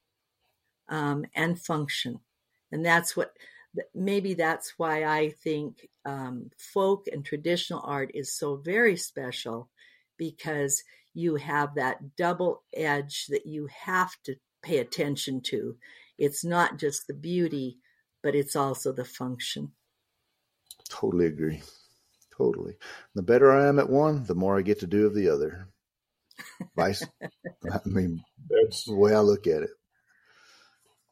um, 0.88 1.24
and 1.34 1.58
function. 1.58 2.20
And 2.72 2.84
that's 2.84 3.16
what 3.16 3.32
maybe 3.92 4.34
that's 4.34 4.74
why 4.76 5.04
i 5.04 5.30
think 5.42 5.88
um, 6.04 6.48
folk 6.56 7.08
and 7.12 7.24
traditional 7.24 7.82
art 7.84 8.08
is 8.14 8.32
so 8.32 8.54
very 8.54 8.96
special 8.96 9.68
because 10.16 10.84
you 11.12 11.34
have 11.34 11.74
that 11.74 12.16
double 12.16 12.62
edge 12.72 13.26
that 13.30 13.46
you 13.46 13.66
have 13.66 14.12
to 14.22 14.36
pay 14.62 14.78
attention 14.78 15.40
to. 15.40 15.76
It's 16.18 16.44
not 16.44 16.78
just 16.78 17.06
the 17.06 17.14
beauty 17.14 17.78
but 18.22 18.34
it's 18.34 18.56
also 18.56 18.92
the 18.92 19.04
function 19.04 19.72
Totally 20.88 21.26
agree. 21.26 21.62
Totally. 22.36 22.74
The 23.14 23.22
better 23.22 23.52
I 23.52 23.68
am 23.68 23.78
at 23.78 23.88
one, 23.90 24.24
the 24.24 24.34
more 24.34 24.58
I 24.58 24.62
get 24.62 24.80
to 24.80 24.86
do 24.86 25.06
of 25.06 25.14
the 25.14 25.28
other. 25.28 25.68
Vice. 26.76 27.06
I 27.72 27.78
mean, 27.84 28.22
That's 28.50 28.84
the 28.84 28.94
way 28.94 29.14
I 29.14 29.20
look 29.20 29.46
at 29.46 29.62
it. 29.62 29.70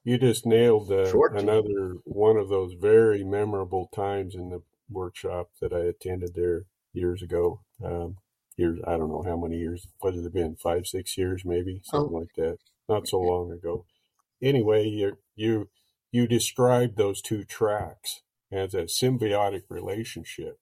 you 0.05 0.19
just 0.19 0.47
nailed 0.47 0.91
uh, 0.91 1.13
another 1.35 1.97
one 2.05 2.37
of 2.37 2.49
those 2.49 2.75
very 2.75 3.23
memorable 3.23 3.89
times 3.95 4.35
in 4.35 4.51
the 4.51 4.63
workshop 4.91 5.51
that 5.61 5.73
I 5.73 5.81
attended 5.81 6.35
there 6.35 6.65
years 6.93 7.23
ago. 7.23 7.61
Um, 7.85 8.17
years, 8.57 8.79
I 8.87 8.97
don't 8.97 9.11
know 9.11 9.25
how 9.25 9.37
many 9.37 9.59
years. 9.59 9.87
What 10.01 10.15
has 10.15 10.25
it 10.25 10.35
been? 10.35 10.57
Five, 10.57 10.87
six 10.87 11.17
years, 11.17 11.43
maybe 11.45 11.81
something 11.85 12.13
like 12.13 12.35
that. 12.37 12.59
Not 12.89 13.09
so 13.09 13.21
long 13.21 13.53
ago. 13.53 13.87
Anyway, 14.43 14.87
you 14.89 15.19
you 15.37 15.69
you 16.11 16.27
described 16.27 16.97
those 16.97 17.23
two 17.23 17.45
tracks 17.45 18.23
as 18.53 18.75
a 18.75 18.85
symbiotic 18.85 19.63
relationship, 19.69 20.59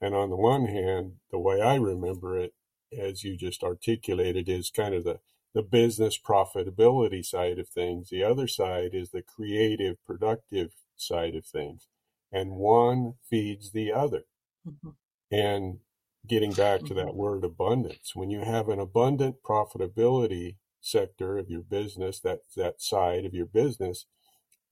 and 0.00 0.14
on 0.14 0.30
the 0.30 0.36
one 0.36 0.66
hand, 0.66 1.14
the 1.30 1.38
way 1.38 1.60
I 1.60 1.76
remember 1.76 2.38
it, 2.38 2.54
as 2.96 3.24
you 3.24 3.36
just 3.36 3.62
articulated, 3.62 4.48
is 4.48 4.70
kind 4.70 4.94
of 4.94 5.04
the 5.04 5.20
the 5.54 5.62
business 5.62 6.18
profitability 6.18 7.24
side 7.24 7.60
of 7.60 7.68
things. 7.68 8.10
The 8.10 8.24
other 8.24 8.48
side 8.48 8.90
is 8.92 9.10
the 9.10 9.22
creative, 9.22 10.04
productive 10.04 10.72
side 10.96 11.36
of 11.36 11.46
things. 11.46 11.86
And 12.32 12.56
one 12.56 13.14
feeds 13.30 13.70
the 13.70 13.92
other. 13.92 14.24
Mhm. 14.66 14.96
And 15.30 15.80
getting 16.26 16.52
back 16.52 16.84
to 16.84 16.94
that 16.94 17.14
word 17.14 17.44
abundance, 17.44 18.16
when 18.16 18.30
you 18.30 18.40
have 18.40 18.68
an 18.68 18.80
abundant 18.80 19.42
profitability 19.42 20.56
sector 20.80 21.38
of 21.38 21.48
your 21.48 21.62
business, 21.62 22.20
that, 22.20 22.40
that 22.56 22.80
side 22.80 23.24
of 23.24 23.34
your 23.34 23.46
business, 23.46 24.06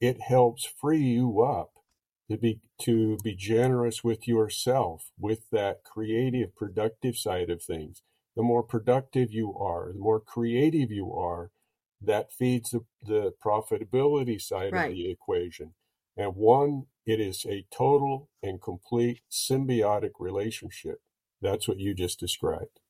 it 0.01 0.21
helps 0.21 0.65
free 0.65 1.03
you 1.03 1.43
up 1.43 1.82
to 2.31 2.39
be 2.39 2.61
to 2.81 3.19
be 3.19 3.35
generous 3.35 4.03
with 4.05 4.27
yourself 4.29 5.11
with 5.19 5.51
that 5.51 5.85
creative 5.85 6.55
productive 6.57 7.17
side 7.17 7.51
of 7.51 7.63
things. 7.63 8.03
The 8.37 8.43
more 8.43 8.63
productive 8.63 9.33
you 9.33 9.55
are 9.57 9.93
the 9.93 9.99
more 9.99 10.21
creative 10.21 10.91
you 10.91 11.13
are 11.15 11.51
that 12.01 12.33
feeds 12.33 12.71
the, 12.71 12.85
the 13.03 13.33
profitability 13.45 14.41
side 14.41 14.75
Right. 14.75 14.77
of 14.77 14.87
the 14.89 15.11
equation. 15.11 15.75
And 16.17 16.37
one 16.37 16.87
it 17.07 17.21
is 17.21 17.45
a 17.47 17.67
total 17.71 18.31
and 18.43 18.61
complete 18.63 19.23
symbiotic 19.31 20.13
relationship. 20.19 21.01
That's 21.41 21.67
what 21.69 21.79
you 21.81 21.95
just 21.95 22.21
described. 22.21 22.81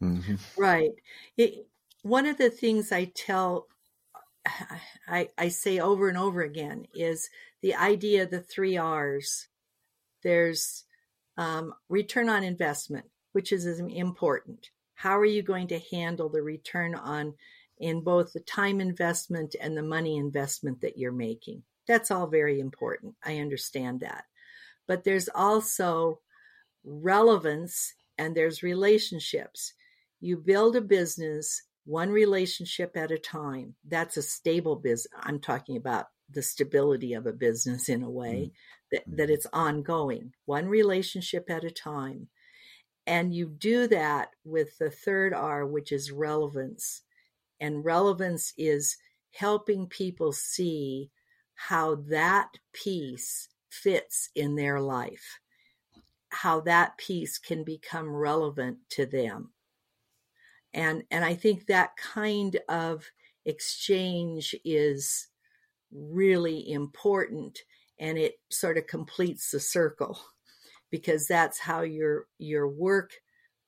Hmm 0.00 0.36
Right. 0.56 0.92
It, 1.36 1.68
one 2.02 2.26
of 2.26 2.38
the 2.38 2.50
things 2.50 2.92
I 2.92 3.06
tell, 3.06 3.68
I, 5.08 5.28
I 5.36 5.48
say 5.48 5.78
over 5.78 6.08
and 6.08 6.18
over 6.18 6.42
again 6.42 6.86
is 6.94 7.28
the 7.60 7.74
idea 7.74 8.24
of 8.24 8.30
the 8.30 8.40
three 8.40 8.76
R's. 8.76 9.48
There's 10.22 10.84
um, 11.36 11.74
return 11.88 12.28
on 12.28 12.44
investment, 12.44 13.06
which 13.32 13.52
is 13.52 13.66
important. 13.80 14.70
How 14.94 15.18
are 15.18 15.24
you 15.24 15.42
going 15.42 15.68
to 15.68 15.80
handle 15.90 16.28
the 16.28 16.42
return 16.42 16.94
on 16.94 17.34
in 17.78 18.02
both 18.02 18.32
the 18.32 18.40
time 18.40 18.80
investment 18.80 19.56
and 19.60 19.76
the 19.76 19.82
money 19.82 20.16
investment 20.16 20.80
that 20.82 20.98
you're 20.98 21.12
making? 21.12 21.62
That's 21.88 22.10
all 22.10 22.26
very 22.26 22.60
important. 22.60 23.14
I 23.24 23.38
understand 23.38 24.00
that. 24.00 24.24
But 24.86 25.04
there's 25.04 25.28
also 25.34 26.20
relevance 26.84 27.94
and 28.18 28.36
there's 28.36 28.62
relationships. 28.62 29.72
You 30.20 30.36
build 30.36 30.76
a 30.76 30.80
business 30.80 31.62
one 31.84 32.10
relationship 32.10 32.96
at 32.96 33.10
a 33.10 33.18
time. 33.18 33.74
That's 33.88 34.16
a 34.16 34.22
stable 34.22 34.76
business. 34.76 35.12
I'm 35.20 35.40
talking 35.40 35.76
about 35.76 36.06
the 36.30 36.42
stability 36.42 37.14
of 37.14 37.26
a 37.26 37.32
business 37.32 37.88
in 37.88 38.02
a 38.02 38.10
way 38.10 38.34
mm-hmm. 38.34 38.52
that, 38.92 39.02
that 39.06 39.22
mm-hmm. 39.24 39.32
it's 39.34 39.46
ongoing, 39.52 40.32
one 40.46 40.66
relationship 40.66 41.50
at 41.50 41.64
a 41.64 41.70
time. 41.70 42.28
And 43.06 43.34
you 43.34 43.48
do 43.48 43.88
that 43.88 44.30
with 44.44 44.78
the 44.78 44.90
third 44.90 45.34
R, 45.34 45.66
which 45.66 45.90
is 45.92 46.12
relevance. 46.12 47.02
And 47.60 47.84
relevance 47.84 48.54
is 48.56 48.96
helping 49.32 49.86
people 49.88 50.32
see 50.32 51.10
how 51.54 51.96
that 52.08 52.48
piece 52.72 53.48
fits 53.70 54.30
in 54.34 54.54
their 54.54 54.80
life. 54.80 55.40
how 56.32 56.60
that 56.60 56.96
piece 56.96 57.38
can 57.38 57.62
become 57.62 58.08
relevant 58.08 58.78
to 58.88 59.06
them. 59.06 59.51
And, 60.74 61.04
and 61.10 61.24
I 61.24 61.34
think 61.34 61.66
that 61.66 61.96
kind 61.96 62.58
of 62.68 63.04
exchange 63.44 64.54
is 64.64 65.28
really 65.92 66.70
important 66.70 67.58
and 67.98 68.16
it 68.16 68.34
sort 68.50 68.78
of 68.78 68.86
completes 68.86 69.50
the 69.50 69.60
circle 69.60 70.18
because 70.90 71.26
that's 71.26 71.58
how 71.58 71.82
your 71.82 72.26
your 72.38 72.66
work 72.68 73.10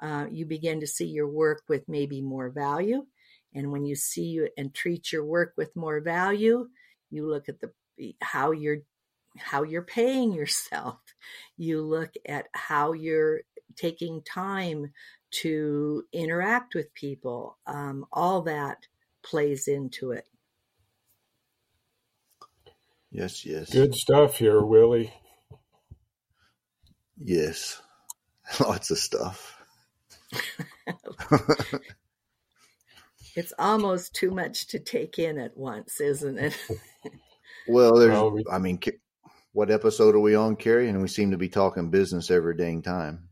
uh, 0.01 0.27
you 0.31 0.47
begin 0.47 0.81
to 0.81 0.87
see 0.87 1.07
your 1.07 1.29
work 1.29 1.63
with 1.69 1.83
maybe 1.87 2.23
more 2.23 2.49
value 2.51 3.05
and 3.55 3.71
when 3.71 3.85
you 3.85 3.95
see 3.95 4.25
you 4.25 4.49
and 4.57 4.73
treat 4.73 5.13
your 5.13 5.25
work 5.25 5.53
with 5.59 5.75
more 5.77 6.01
value 6.01 6.67
you 7.11 7.29
look 7.29 7.49
at 7.49 7.61
the 7.61 7.71
how 8.23 8.53
you're 8.53 8.79
how 9.37 9.63
you're 9.63 9.83
paying 9.83 10.33
yourself. 10.35 10.99
You 11.57 11.83
look 11.83 12.13
at 12.27 12.47
how 12.53 12.93
you're 12.93 13.41
taking 13.77 14.23
time 14.23 14.93
to 15.43 16.05
interact 16.13 16.75
with 16.75 16.93
people 16.95 17.59
um, 17.67 18.07
all 18.13 18.43
that 18.43 18.87
plays 19.23 19.69
into 19.69 20.13
it 20.13 20.27
Yes, 23.15 23.47
yes. 23.47 23.71
Good 23.71 23.95
stuff 23.95 24.39
here, 24.39 24.61
Willie. 24.61 25.15
Yes. 27.17 27.81
Lots 28.61 28.91
of 28.91 28.99
stuff. 28.99 29.57
it's 33.37 33.53
almost 33.57 34.15
too 34.15 34.33
much 34.33 34.67
to 34.67 34.81
take 34.81 35.21
in 35.21 35.39
at 35.39 35.57
once, 35.57 36.01
isn't 36.01 36.39
it? 36.39 36.59
well, 37.69 37.95
there's, 37.95 38.11
well, 38.11 38.33
we, 38.33 38.45
I 38.51 38.59
mean, 38.59 38.81
what 39.53 39.71
episode 39.71 40.17
are 40.17 40.21
we 40.21 40.35
on, 40.35 40.57
Cary? 40.57 40.89
And 40.89 41.01
we 41.01 41.07
seem 41.07 41.31
to 41.31 41.39
be 41.39 41.49
talking 41.49 41.91
business 41.91 42.33
every 42.33 42.57
dang 42.57 42.83
time. 42.83 43.29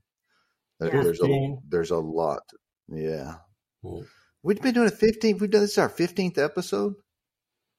Yeah. 0.85 1.03
There's 1.03 1.21
a 1.21 1.57
there's 1.69 1.91
a 1.91 1.99
lot. 1.99 2.43
Yeah. 2.89 3.37
yeah. 3.83 4.01
We've 4.43 4.61
been 4.61 4.75
doing 4.75 4.89
a 4.89 4.91
15. 4.91 5.39
We've 5.39 5.51
done 5.51 5.61
this 5.61 5.73
is 5.73 5.79
our 5.79 5.89
15th 5.89 6.39
episode. 6.39 6.95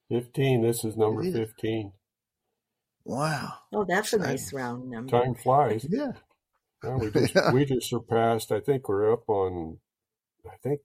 15. 0.09 0.61
This 0.61 0.85
is 0.85 0.95
number 0.95 1.23
15. 1.23 1.91
Wow. 3.05 3.53
Oh, 3.73 3.85
that's 3.87 4.13
a 4.13 4.17
nice 4.17 4.53
round 4.53 4.89
number. 4.89 5.11
Time 5.11 5.35
flies. 5.35 5.85
Yeah. 5.89 6.13
Well, 6.83 6.99
we 6.99 7.11
just 7.11 7.35
yeah. 7.35 7.51
we 7.53 7.65
just 7.65 7.89
surpassed. 7.89 8.51
I 8.51 8.59
think 8.59 8.87
we're 8.87 9.11
up 9.11 9.27
on. 9.27 9.79
I 10.45 10.55
think 10.61 10.81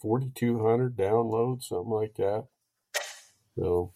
forty 0.00 0.30
two 0.34 0.64
hundred 0.64 0.96
downloads, 0.96 1.64
something 1.64 1.90
like 1.90 2.14
that. 2.16 2.46
So 3.56 3.92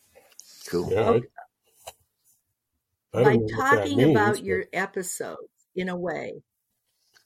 cool. 0.69 0.93
Yeah. 0.93 1.01
Okay. 1.01 1.27
I, 3.13 3.21
I 3.21 3.25
by 3.25 3.39
talking 3.57 3.97
means, 3.99 4.11
about 4.11 4.35
but... 4.35 4.45
your 4.45 4.65
episodes, 4.73 5.69
in 5.75 5.89
a 5.89 5.97
way, 5.97 6.43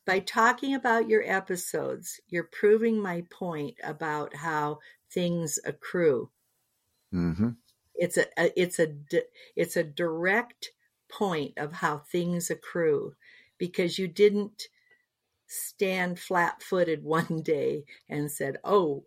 by 0.09 0.21
talking 0.21 0.75
about 0.75 1.07
your 1.07 1.23
episodes, 1.23 2.19
you're 2.31 2.49
proving 2.51 2.99
my 2.99 3.27
point 3.31 3.75
about 3.85 4.35
how 4.35 4.79
things 5.13 5.59
accrue. 5.67 6.31
Mm-hmm. 7.13 7.51
It's 7.95 8.17
a, 8.17 8.25
a 8.39 8.59
it's 8.59 8.79
a 8.79 8.89
it's 9.55 9.77
a 9.77 9.85
direct 9.85 10.71
point 11.11 11.59
of 11.59 11.75
how 11.75 11.99
things 11.99 12.49
accrue 12.49 13.17
because 13.59 13.99
you 13.99 14.09
didn't 14.09 14.69
stand 15.47 16.19
flat-footed 16.19 17.05
one 17.19 17.43
day 17.43 17.85
and 18.09 18.33
said, 18.33 18.57
"Oh, 18.65 19.05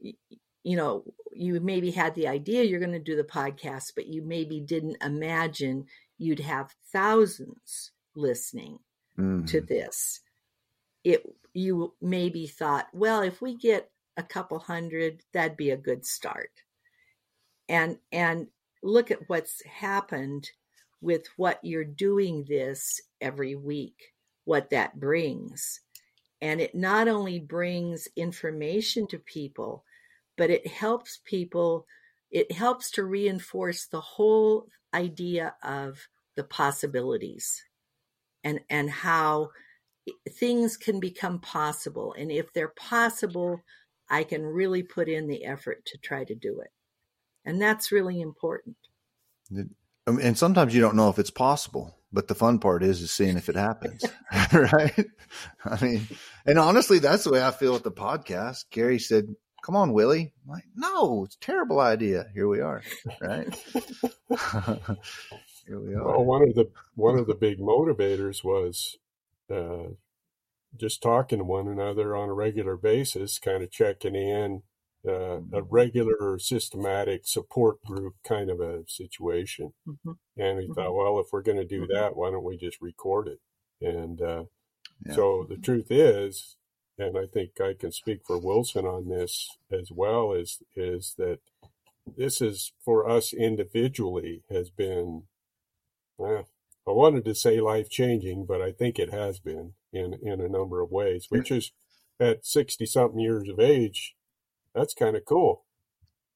you 0.00 0.76
know, 0.76 1.04
you 1.32 1.60
maybe 1.60 1.92
had 1.92 2.14
the 2.14 2.28
idea 2.28 2.64
you're 2.64 2.78
going 2.78 2.92
to 2.92 2.98
do 2.98 3.16
the 3.16 3.24
podcast, 3.24 3.92
but 3.94 4.06
you 4.06 4.20
maybe 4.20 4.60
didn't 4.60 5.02
imagine 5.02 5.86
you'd 6.18 6.40
have 6.40 6.74
thousands 6.92 7.92
listening 8.14 8.80
mm-hmm. 9.18 9.44
to 9.46 9.60
this. 9.60 10.20
It 11.04 11.24
you 11.52 11.94
maybe 12.00 12.46
thought, 12.46 12.88
well, 12.92 13.22
if 13.22 13.40
we 13.42 13.56
get 13.56 13.90
a 14.16 14.22
couple 14.22 14.58
hundred, 14.58 15.22
that'd 15.32 15.56
be 15.56 15.70
a 15.70 15.76
good 15.76 16.06
start 16.06 16.50
and 17.70 17.98
and 18.10 18.48
look 18.82 19.10
at 19.10 19.28
what's 19.28 19.64
happened 19.64 20.50
with 21.00 21.28
what 21.36 21.60
you're 21.62 21.84
doing 21.84 22.44
this 22.48 23.00
every 23.20 23.54
week 23.54 24.12
what 24.44 24.68
that 24.70 24.98
brings 24.98 25.80
and 26.42 26.60
it 26.60 26.74
not 26.74 27.06
only 27.06 27.38
brings 27.38 28.08
information 28.16 29.06
to 29.06 29.18
people 29.18 29.84
but 30.36 30.50
it 30.50 30.66
helps 30.66 31.20
people 31.24 31.86
it 32.30 32.50
helps 32.52 32.90
to 32.90 33.04
reinforce 33.04 33.86
the 33.86 34.00
whole 34.00 34.66
idea 34.92 35.54
of 35.62 36.08
the 36.34 36.44
possibilities 36.44 37.64
and 38.44 38.60
and 38.68 38.90
how 38.90 39.50
things 40.38 40.76
can 40.76 41.00
become 41.00 41.38
possible 41.38 42.14
and 42.18 42.32
if 42.32 42.52
they're 42.52 42.72
possible 42.76 43.60
i 44.08 44.24
can 44.24 44.42
really 44.42 44.82
put 44.82 45.08
in 45.08 45.28
the 45.28 45.44
effort 45.44 45.84
to 45.84 45.98
try 45.98 46.24
to 46.24 46.34
do 46.34 46.60
it 46.60 46.70
and 47.44 47.60
that's 47.60 47.92
really 47.92 48.20
important. 48.20 48.76
Um, 50.06 50.18
and 50.20 50.36
sometimes 50.36 50.74
you 50.74 50.80
don't 50.80 50.96
know 50.96 51.08
if 51.08 51.18
it's 51.18 51.30
possible, 51.30 51.98
but 52.12 52.28
the 52.28 52.34
fun 52.34 52.58
part 52.58 52.82
is 52.82 53.00
is 53.00 53.10
seeing 53.10 53.36
if 53.36 53.48
it 53.48 53.56
happens, 53.56 54.04
right? 54.52 55.06
I 55.64 55.84
mean, 55.84 56.08
and 56.46 56.58
honestly, 56.58 56.98
that's 56.98 57.24
the 57.24 57.32
way 57.32 57.44
I 57.44 57.50
feel 57.50 57.72
with 57.72 57.82
the 57.82 57.92
podcast. 57.92 58.64
Gary 58.70 58.98
said, 58.98 59.34
"Come 59.64 59.76
on, 59.76 59.92
Willie." 59.92 60.32
I'm 60.44 60.50
like, 60.50 60.64
no, 60.74 61.24
it's 61.24 61.36
a 61.36 61.40
terrible 61.40 61.80
idea. 61.80 62.26
Here 62.34 62.48
we 62.48 62.60
are, 62.60 62.82
right? 63.20 63.48
Here 65.70 65.78
we 65.78 65.94
are. 65.94 66.04
Well, 66.04 66.24
one 66.24 66.42
of 66.42 66.56
the 66.56 66.68
one 66.96 67.16
of 67.16 67.28
the 67.28 67.34
big 67.36 67.60
motivators 67.60 68.42
was 68.42 68.98
uh, 69.48 69.90
just 70.76 71.00
talking 71.00 71.38
to 71.38 71.44
one 71.44 71.68
another 71.68 72.16
on 72.16 72.28
a 72.28 72.34
regular 72.34 72.76
basis, 72.76 73.38
kind 73.38 73.62
of 73.62 73.70
checking 73.70 74.16
in, 74.16 74.62
uh, 75.06 75.12
a 75.12 75.40
mm-hmm. 75.40 75.58
regular 75.70 76.40
systematic 76.40 77.20
support 77.24 77.84
group 77.84 78.16
kind 78.24 78.50
of 78.50 78.60
a 78.60 78.82
situation. 78.88 79.72
Mm-hmm. 79.86 80.10
And 80.36 80.58
we 80.58 80.64
mm-hmm. 80.64 80.72
thought, 80.72 80.92
well, 80.92 81.20
if 81.20 81.26
we're 81.32 81.40
going 81.40 81.58
to 81.58 81.64
do 81.64 81.82
mm-hmm. 81.82 81.94
that, 81.94 82.16
why 82.16 82.32
don't 82.32 82.42
we 82.42 82.56
just 82.56 82.82
record 82.82 83.28
it? 83.28 83.40
And 83.80 84.20
uh, 84.20 84.44
yeah. 85.06 85.14
so 85.14 85.46
the 85.48 85.56
truth 85.56 85.86
is, 85.90 86.56
and 86.98 87.16
I 87.16 87.26
think 87.32 87.60
I 87.60 87.74
can 87.78 87.92
speak 87.92 88.22
for 88.26 88.40
Wilson 88.40 88.86
on 88.86 89.08
this 89.08 89.56
as 89.70 89.92
well, 89.92 90.32
is 90.32 90.64
is 90.74 91.14
that 91.16 91.38
this 92.16 92.40
is 92.40 92.72
for 92.84 93.08
us 93.08 93.32
individually 93.32 94.42
has 94.50 94.68
been. 94.68 95.26
I 96.24 96.92
wanted 96.92 97.24
to 97.24 97.34
say 97.34 97.60
life 97.60 97.88
changing, 97.90 98.46
but 98.46 98.60
I 98.60 98.72
think 98.72 98.98
it 98.98 99.12
has 99.12 99.38
been 99.38 99.74
in 99.92 100.14
in 100.22 100.40
a 100.40 100.48
number 100.48 100.80
of 100.80 100.90
ways. 100.90 101.26
Which 101.28 101.50
is 101.50 101.72
at 102.18 102.46
sixty 102.46 102.86
something 102.86 103.20
years 103.20 103.48
of 103.48 103.60
age, 103.60 104.16
that's 104.74 104.94
kind 104.94 105.16
of 105.16 105.24
cool 105.24 105.64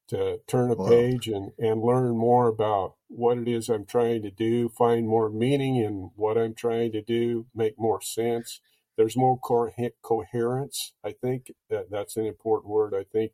to 0.09 0.41
turn 0.47 0.71
a 0.71 0.75
wow. 0.75 0.89
page 0.89 1.29
and, 1.29 1.53
and 1.59 1.83
learn 1.83 2.17
more 2.17 2.47
about 2.47 2.95
what 3.09 3.39
it 3.39 3.49
is 3.49 3.69
I'm 3.69 3.87
trying 3.87 4.23
to 4.23 4.31
do, 4.31 4.69
find 4.69 5.09
more 5.09 5.31
meaning 5.31 5.77
in 5.77 6.11
what 6.15 6.37
I'm 6.37 6.55
trying 6.55 6.93
to 6.93 7.03
do, 7.03 7.47
make 7.55 7.79
more 7.79 8.01
sense. 8.03 8.61
There's 8.97 9.17
more 9.17 9.39
co- 9.39 9.71
coherence. 10.03 10.93
I 11.03 11.13
think 11.13 11.53
that 11.71 11.91
that's 11.91 12.17
an 12.17 12.27
important 12.27 12.71
word. 12.71 12.95
I 12.95 13.05
think 13.05 13.33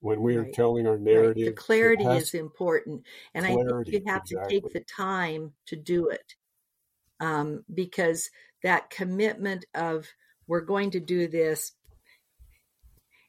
when 0.00 0.22
we 0.22 0.36
are 0.36 0.42
right. 0.42 0.52
telling 0.52 0.86
our 0.86 0.98
narrative, 0.98 1.46
right. 1.46 1.46
the 1.46 1.52
clarity 1.52 2.04
is 2.04 2.34
important, 2.34 3.02
and 3.34 3.44
clarity, 3.44 3.70
I 3.70 3.76
think 3.76 4.06
you 4.06 4.12
have 4.12 4.22
exactly. 4.22 4.60
to 4.60 4.60
take 4.62 4.72
the 4.72 4.80
time 4.80 5.52
to 5.66 5.76
do 5.76 6.08
it 6.08 6.34
um, 7.20 7.64
because 7.72 8.30
that 8.62 8.90
commitment 8.90 9.64
of 9.74 10.08
we're 10.46 10.60
going 10.60 10.90
to 10.92 11.00
do 11.00 11.28
this 11.28 11.72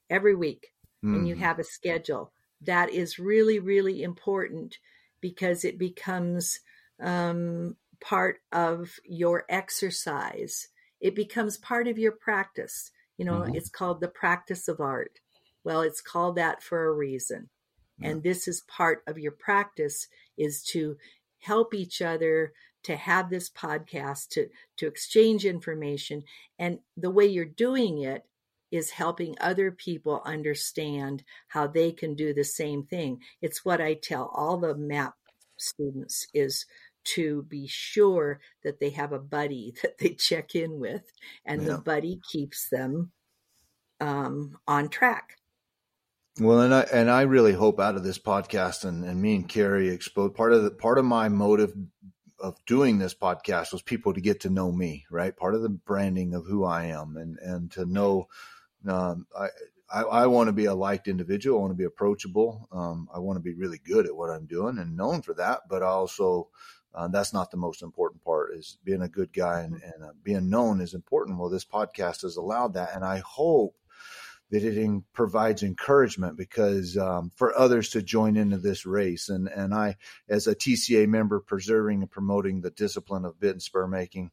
every 0.09 0.35
week 0.35 0.67
mm. 1.03 1.15
and 1.15 1.27
you 1.27 1.35
mm. 1.35 1.39
have 1.39 1.59
a 1.59 1.63
schedule. 1.63 2.31
That 2.61 2.89
is 2.89 3.19
really, 3.19 3.59
really 3.59 4.03
important 4.03 4.77
because 5.19 5.65
it 5.65 5.77
becomes 5.77 6.59
um, 7.01 7.75
part 7.99 8.37
of 8.51 8.91
your 9.03 9.45
exercise. 9.49 10.67
It 10.99 11.15
becomes 11.15 11.57
part 11.57 11.87
of 11.87 11.97
your 11.97 12.11
practice. 12.11 12.91
You 13.17 13.25
know, 13.25 13.41
mm-hmm. 13.41 13.55
it's 13.55 13.69
called 13.69 14.01
the 14.01 14.07
practice 14.07 14.67
of 14.67 14.79
art. 14.79 15.19
Well, 15.63 15.81
it's 15.81 16.01
called 16.01 16.35
that 16.35 16.63
for 16.63 16.85
a 16.85 16.93
reason. 16.93 17.49
Yeah. 17.99 18.09
And 18.09 18.23
this 18.23 18.47
is 18.47 18.63
part 18.67 19.03
of 19.07 19.19
your 19.19 19.33
practice 19.33 20.07
is 20.37 20.63
to 20.71 20.97
help 21.39 21.73
each 21.73 22.01
other 22.01 22.53
to 22.83 22.95
have 22.95 23.29
this 23.29 23.49
podcast 23.49 24.29
to 24.29 24.47
to 24.77 24.87
exchange 24.87 25.45
information 25.45 26.23
and 26.57 26.79
the 26.97 27.11
way 27.11 27.25
you're 27.25 27.45
doing 27.45 28.01
it 28.01 28.23
is 28.71 28.89
helping 28.89 29.35
other 29.39 29.69
people 29.71 30.21
understand 30.25 31.23
how 31.49 31.67
they 31.67 31.91
can 31.91 32.15
do 32.15 32.33
the 32.33 32.43
same 32.43 32.83
thing. 32.83 33.19
It's 33.41 33.65
what 33.65 33.81
I 33.81 33.95
tell 33.95 34.31
all 34.33 34.57
the 34.57 34.75
MAP 34.75 35.13
students 35.57 36.25
is 36.33 36.65
to 37.03 37.43
be 37.43 37.67
sure 37.67 38.39
that 38.63 38.79
they 38.79 38.91
have 38.91 39.11
a 39.11 39.19
buddy 39.19 39.73
that 39.81 39.97
they 39.97 40.13
check 40.13 40.55
in 40.55 40.79
with 40.79 41.03
and 41.45 41.61
yeah. 41.61 41.69
the 41.69 41.77
buddy 41.79 42.19
keeps 42.31 42.69
them 42.69 43.11
um, 43.99 44.57
on 44.67 44.89
track. 44.89 45.37
Well, 46.39 46.61
and 46.61 46.73
I 46.73 46.81
and 46.93 47.09
I 47.11 47.23
really 47.23 47.51
hope 47.51 47.79
out 47.79 47.95
of 47.95 48.03
this 48.03 48.17
podcast 48.17 48.85
and, 48.85 49.03
and 49.03 49.21
me 49.21 49.35
and 49.35 49.49
Cary 49.49 49.89
expose 49.89 50.31
part 50.31 50.53
of 50.53 50.63
the 50.63 50.71
part 50.71 50.97
of 50.97 51.03
my 51.03 51.27
motive 51.27 51.73
of 52.39 52.55
doing 52.65 52.97
this 52.97 53.13
podcast 53.13 53.73
was 53.73 53.81
people 53.81 54.13
to 54.13 54.21
get 54.21 54.39
to 54.41 54.49
know 54.49 54.71
me, 54.71 55.05
right? 55.11 55.35
Part 55.35 55.55
of 55.55 55.61
the 55.61 55.69
branding 55.69 56.33
of 56.33 56.45
who 56.45 56.63
I 56.63 56.85
am, 56.85 57.17
and 57.17 57.37
and 57.39 57.69
to 57.73 57.85
know, 57.85 58.29
um, 58.87 59.27
I, 59.37 59.49
I, 59.93 60.01
I 60.03 60.27
want 60.27 60.47
to 60.47 60.53
be 60.53 60.65
a 60.65 60.73
liked 60.73 61.09
individual. 61.09 61.59
I 61.59 61.61
want 61.61 61.71
to 61.71 61.77
be 61.77 61.83
approachable. 61.83 62.67
Um, 62.71 63.09
I 63.13 63.19
want 63.19 63.35
to 63.35 63.43
be 63.43 63.53
really 63.53 63.79
good 63.83 64.05
at 64.05 64.15
what 64.15 64.29
I'm 64.29 64.45
doing 64.45 64.77
and 64.77 64.95
known 64.95 65.21
for 65.21 65.33
that. 65.33 65.61
But 65.69 65.83
also, 65.83 66.47
uh, 66.95 67.09
that's 67.09 67.33
not 67.33 67.51
the 67.51 67.57
most 67.57 67.81
important 67.83 68.23
part. 68.23 68.53
Is 68.55 68.77
being 68.85 69.01
a 69.01 69.09
good 69.09 69.33
guy 69.33 69.61
and, 69.61 69.73
and 69.73 70.03
uh, 70.03 70.13
being 70.23 70.49
known 70.49 70.79
is 70.79 70.93
important. 70.93 71.37
Well, 71.37 71.49
this 71.49 71.65
podcast 71.65 72.21
has 72.21 72.37
allowed 72.37 72.73
that, 72.75 72.95
and 72.95 73.03
I 73.03 73.21
hope 73.25 73.75
that 74.51 74.63
it 74.63 74.77
in, 74.77 75.03
provides 75.13 75.63
encouragement 75.63 76.37
because 76.37 76.97
um, 76.97 77.31
for 77.35 77.57
others 77.57 77.89
to 77.89 78.01
join 78.01 78.35
into 78.35 78.57
this 78.57 78.85
race. 78.85 79.29
And 79.29 79.47
and 79.47 79.73
I, 79.73 79.95
as 80.29 80.45
a 80.47 80.55
TCA 80.55 81.07
member, 81.07 81.39
preserving 81.39 82.01
and 82.01 82.11
promoting 82.11 82.61
the 82.61 82.69
discipline 82.69 83.25
of 83.25 83.39
bit 83.39 83.51
and 83.51 83.61
spur 83.61 83.87
making. 83.87 84.31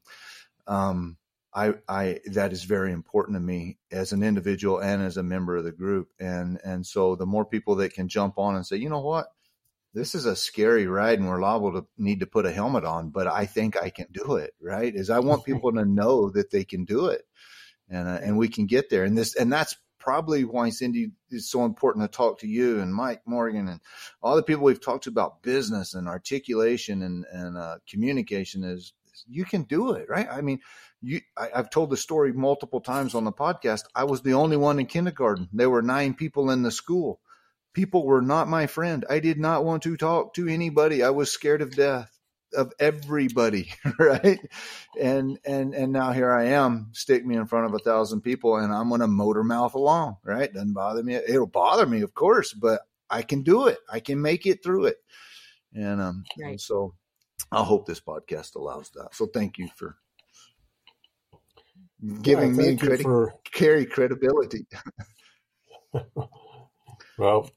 Um, 0.66 1.16
I, 1.54 1.74
I 1.88 2.20
that 2.26 2.52
is 2.52 2.64
very 2.64 2.92
important 2.92 3.36
to 3.36 3.40
me 3.40 3.78
as 3.90 4.12
an 4.12 4.22
individual 4.22 4.80
and 4.80 5.02
as 5.02 5.16
a 5.16 5.22
member 5.22 5.56
of 5.56 5.64
the 5.64 5.72
group. 5.72 6.08
And 6.20 6.60
and 6.62 6.84
so 6.84 7.14
the 7.14 7.26
more 7.26 7.44
people 7.44 7.76
that 7.76 7.94
can 7.94 8.08
jump 8.08 8.38
on 8.38 8.56
and 8.56 8.66
say, 8.66 8.76
you 8.76 8.90
know 8.90 9.00
what, 9.00 9.28
this 9.94 10.14
is 10.14 10.26
a 10.26 10.36
scary 10.36 10.86
ride, 10.86 11.18
and 11.18 11.28
we're 11.28 11.40
liable 11.40 11.72
to 11.72 11.86
need 11.96 12.20
to 12.20 12.26
put 12.26 12.44
a 12.44 12.52
helmet 12.52 12.84
on, 12.84 13.10
but 13.10 13.26
I 13.26 13.46
think 13.46 13.76
I 13.76 13.90
can 13.90 14.08
do 14.12 14.36
it. 14.36 14.52
Right? 14.60 14.94
Is 14.94 15.10
I 15.10 15.20
want 15.20 15.44
people 15.46 15.72
to 15.72 15.84
know 15.84 16.28
that 16.30 16.50
they 16.50 16.64
can 16.64 16.84
do 16.84 17.06
it, 17.06 17.22
and 17.88 18.08
uh, 18.08 18.18
and 18.22 18.36
we 18.36 18.48
can 18.48 18.66
get 18.66 18.90
there. 18.90 19.04
And 19.04 19.16
this 19.16 19.34
and 19.36 19.52
that's 19.52 19.76
probably 19.98 20.44
why 20.44 20.70
Cindy 20.70 21.12
is 21.30 21.50
so 21.50 21.64
important 21.64 22.04
to 22.04 22.16
talk 22.16 22.40
to 22.40 22.48
you 22.48 22.80
and 22.80 22.94
Mike 22.94 23.22
Morgan 23.26 23.68
and 23.68 23.80
all 24.22 24.36
the 24.36 24.42
people 24.42 24.64
we've 24.64 24.80
talked 24.80 25.04
to 25.04 25.10
about 25.10 25.42
business 25.42 25.94
and 25.94 26.08
articulation 26.08 27.02
and 27.02 27.24
and 27.32 27.56
uh, 27.56 27.78
communication 27.88 28.64
is 28.64 28.92
you 29.26 29.44
can 29.44 29.62
do 29.62 29.92
it, 29.92 30.08
right? 30.08 30.28
I 30.30 30.42
mean, 30.42 30.60
you, 31.00 31.20
I, 31.36 31.48
have 31.54 31.70
told 31.70 31.90
the 31.90 31.96
story 31.96 32.32
multiple 32.32 32.80
times 32.80 33.14
on 33.14 33.24
the 33.24 33.32
podcast. 33.32 33.82
I 33.94 34.04
was 34.04 34.22
the 34.22 34.34
only 34.34 34.56
one 34.56 34.78
in 34.78 34.86
kindergarten. 34.86 35.48
There 35.52 35.70
were 35.70 35.82
nine 35.82 36.14
people 36.14 36.50
in 36.50 36.62
the 36.62 36.70
school. 36.70 37.20
People 37.74 38.06
were 38.06 38.22
not 38.22 38.48
my 38.48 38.66
friend. 38.66 39.04
I 39.10 39.18
did 39.18 39.38
not 39.38 39.64
want 39.64 39.82
to 39.84 39.96
talk 39.96 40.34
to 40.34 40.48
anybody. 40.48 41.02
I 41.02 41.10
was 41.10 41.32
scared 41.32 41.62
of 41.62 41.74
death 41.74 42.17
of 42.54 42.72
everybody, 42.78 43.72
right? 43.98 44.40
And 45.00 45.38
and 45.44 45.74
and 45.74 45.92
now 45.92 46.12
here 46.12 46.30
I 46.30 46.46
am. 46.46 46.90
Stick 46.92 47.24
me 47.24 47.36
in 47.36 47.46
front 47.46 47.66
of 47.66 47.74
a 47.74 47.78
thousand 47.78 48.22
people, 48.22 48.56
and 48.56 48.72
I'm 48.72 48.88
going 48.88 49.00
to 49.00 49.06
motor 49.06 49.44
mouth 49.44 49.74
along, 49.74 50.16
right? 50.24 50.52
Doesn't 50.52 50.72
bother 50.72 51.02
me. 51.02 51.14
It'll 51.14 51.46
bother 51.46 51.86
me, 51.86 52.02
of 52.02 52.14
course, 52.14 52.52
but 52.52 52.82
I 53.10 53.22
can 53.22 53.42
do 53.42 53.66
it. 53.66 53.78
I 53.90 54.00
can 54.00 54.20
make 54.20 54.46
it 54.46 54.62
through 54.62 54.86
it. 54.86 54.96
And 55.74 56.00
um, 56.00 56.24
right. 56.40 56.50
and 56.50 56.60
so 56.60 56.94
I 57.52 57.62
hope 57.62 57.86
this 57.86 58.00
podcast 58.00 58.56
allows 58.56 58.90
that. 58.90 59.14
So 59.14 59.26
thank 59.26 59.58
you 59.58 59.68
for 59.76 59.96
giving 62.22 62.54
yeah, 62.54 62.70
me 62.70 62.76
credit, 62.76 63.02
for... 63.02 63.34
carry 63.52 63.86
credibility. 63.86 64.66
well, 67.18 67.50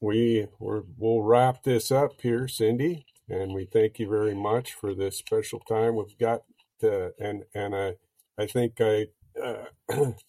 we 0.00 0.46
we 0.58 0.80
will 0.96 1.22
wrap 1.22 1.62
this 1.62 1.90
up 1.90 2.20
here, 2.20 2.48
Cindy, 2.48 3.06
and 3.28 3.54
we 3.54 3.66
thank 3.66 3.98
you 3.98 4.08
very 4.08 4.34
much 4.34 4.72
for 4.72 4.94
this 4.94 5.18
special 5.18 5.60
time 5.60 5.96
we've 5.96 6.18
got. 6.18 6.42
To, 6.80 7.12
and 7.18 7.44
and 7.54 7.74
I 7.74 7.94
I 8.38 8.46
think 8.46 8.80
I. 8.80 9.06
Uh, 9.42 10.12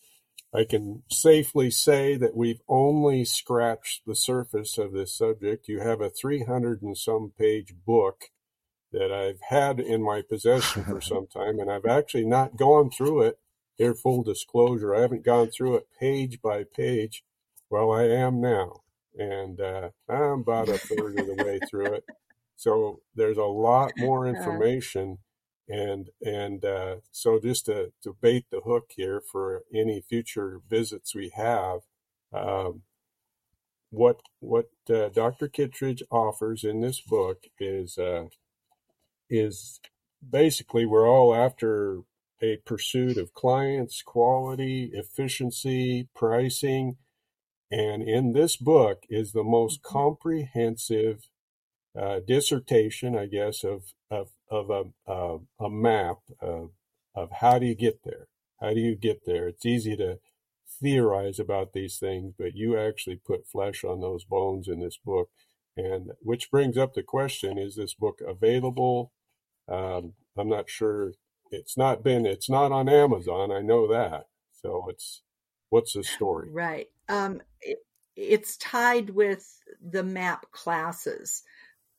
I 0.54 0.64
can 0.64 1.04
safely 1.12 1.70
say 1.70 2.16
that 2.16 2.36
we've 2.36 2.62
only 2.68 3.24
scratched 3.24 4.02
the 4.08 4.16
surface 4.16 4.80
of 4.80 4.94
this 4.94 5.16
subject. 5.16 5.68
You 5.68 5.80
have 5.80 6.02
a 6.02 6.10
300 6.10 6.82
and 6.82 6.98
some 6.98 7.34
page 7.38 7.76
book 7.86 8.32
that 8.92 9.12
I've 9.12 9.42
had 9.50 9.80
in 9.80 10.04
my 10.04 10.24
possession 10.28 10.84
for 10.84 11.02
some 11.02 11.28
time, 11.28 11.60
and 11.60 11.72
I've 11.72 11.86
actually 11.86 12.26
not 12.26 12.58
gone 12.58 12.90
through 12.90 13.24
it. 13.24 13.40
Here, 13.76 13.94
full 13.94 14.24
disclosure, 14.24 14.94
I 14.94 15.02
haven't 15.02 15.24
gone 15.24 15.52
through 15.52 15.78
it 15.78 15.88
page 16.00 16.42
by 16.42 16.66
page. 16.76 17.24
Well, 17.70 17.92
I 17.92 18.04
am 18.06 18.42
now, 18.42 18.82
and 19.18 19.62
uh, 19.62 19.90
I'm 20.10 20.42
about 20.42 20.68
a 20.68 20.78
third 20.78 21.20
of 21.20 21.28
the 21.28 21.44
way 21.46 21.60
through 21.70 21.94
it. 21.94 22.06
So 22.60 23.00
there's 23.16 23.38
a 23.38 23.44
lot 23.44 23.94
more 23.96 24.28
information, 24.28 25.20
and 25.70 26.10
and 26.22 26.66
uh, 26.66 26.96
so 27.10 27.40
just 27.40 27.68
to, 27.68 27.94
to 28.04 28.18
bait 28.22 28.48
the 28.52 28.60
hook 28.60 28.92
here 28.98 29.22
for 29.32 29.64
any 29.74 30.02
future 30.02 30.60
visits 30.70 31.16
we 31.16 31.32
have, 31.38 31.80
um, 32.34 32.82
what 33.92 34.20
what 34.42 34.66
uh, 34.90 35.08
Dr. 35.08 35.48
Kittredge 35.48 36.04
offers 36.12 36.66
in 36.66 36.82
this 36.82 37.00
book 37.00 37.46
is 37.62 37.98
uh, 37.98 38.26
is 39.30 39.80
basically 40.30 40.86
we're 40.86 41.10
all 41.10 41.34
after 41.34 42.00
a 42.44 42.58
pursuit 42.66 43.16
of 43.16 43.34
clients, 43.34 44.02
quality, 44.02 44.92
efficiency, 44.94 46.10
pricing. 46.14 46.98
And 47.72 48.04
in 48.04 48.34
this 48.34 48.58
book 48.58 49.04
is 49.10 49.32
the 49.32 49.46
most 49.46 49.82
mm-hmm. 49.82 49.98
comprehensive 49.98 51.29
uh, 51.98 52.20
dissertation, 52.26 53.18
I 53.18 53.28
guess, 53.28 53.64
of 53.64 53.94
of 54.12 54.30
of 54.50 54.70
a 54.70 55.12
uh, 55.12 55.38
a 55.60 55.70
map 55.70 56.18
of 56.42 56.72
of 57.16 57.30
how 57.42 57.60
do 57.60 57.66
you 57.66 57.76
get 57.76 58.04
there? 58.04 58.28
How 58.62 58.74
do 58.74 58.80
you 58.80 58.96
get 58.96 59.26
there? 59.26 59.48
It's 59.48 59.66
easy 59.66 59.96
to 59.98 60.20
theorize 60.82 61.40
about 61.40 61.74
these 61.74 61.98
things, 61.98 62.34
but 62.38 62.56
you 62.56 62.78
actually 62.78 63.18
put 63.18 63.48
flesh 63.48 63.84
on 63.84 64.02
those 64.02 64.24
bones 64.24 64.68
in 64.68 64.80
this 64.80 64.98
book. 65.04 65.30
And 65.78 66.12
which 66.22 66.52
brings 66.52 66.78
up 66.78 66.94
the 66.94 67.04
question: 67.04 67.58
Is 67.58 67.76
this 67.76 67.94
book 67.94 68.20
available 68.26 69.12
um, 69.70 70.14
I'm 70.38 70.50
not 70.50 70.70
sure. 70.70 71.14
It's 71.52 71.78
not 71.78 72.04
been. 72.04 72.26
It's 72.26 72.50
not 72.50 72.72
on 72.72 72.90
Amazon. 72.90 73.52
I 73.52 73.62
know 73.62 73.88
that. 73.92 74.26
So 74.52 74.86
it's 74.90 75.22
what's 75.70 75.94
the 75.94 76.04
story? 76.04 76.50
Right. 76.52 76.88
Um, 77.08 77.42
it, 77.62 77.80
it's 78.16 78.58
tied 78.58 79.12
with 79.12 79.48
the 79.82 80.04
MAP 80.04 80.52
classes, 80.52 81.44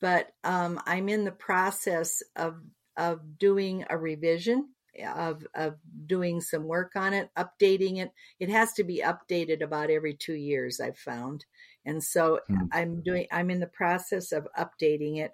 but 0.00 0.28
um, 0.44 0.80
I'm 0.86 1.08
in 1.08 1.24
the 1.24 1.32
process 1.32 2.22
of 2.36 2.60
of 2.96 3.38
doing 3.38 3.84
a 3.88 3.96
revision 3.96 4.68
of 5.14 5.46
of 5.54 5.76
doing 6.06 6.40
some 6.40 6.64
work 6.64 6.92
on 6.96 7.12
it, 7.12 7.30
updating 7.36 7.98
it. 7.98 8.10
It 8.38 8.50
has 8.50 8.72
to 8.74 8.84
be 8.84 9.02
updated 9.04 9.62
about 9.62 9.90
every 9.90 10.14
two 10.14 10.34
years. 10.34 10.80
I've 10.80 10.98
found, 10.98 11.44
and 11.84 12.02
so 12.02 12.40
hmm. 12.46 12.64
I'm 12.72 13.02
doing. 13.02 13.26
I'm 13.30 13.50
in 13.50 13.60
the 13.60 13.66
process 13.66 14.32
of 14.32 14.48
updating 14.58 15.18
it, 15.18 15.32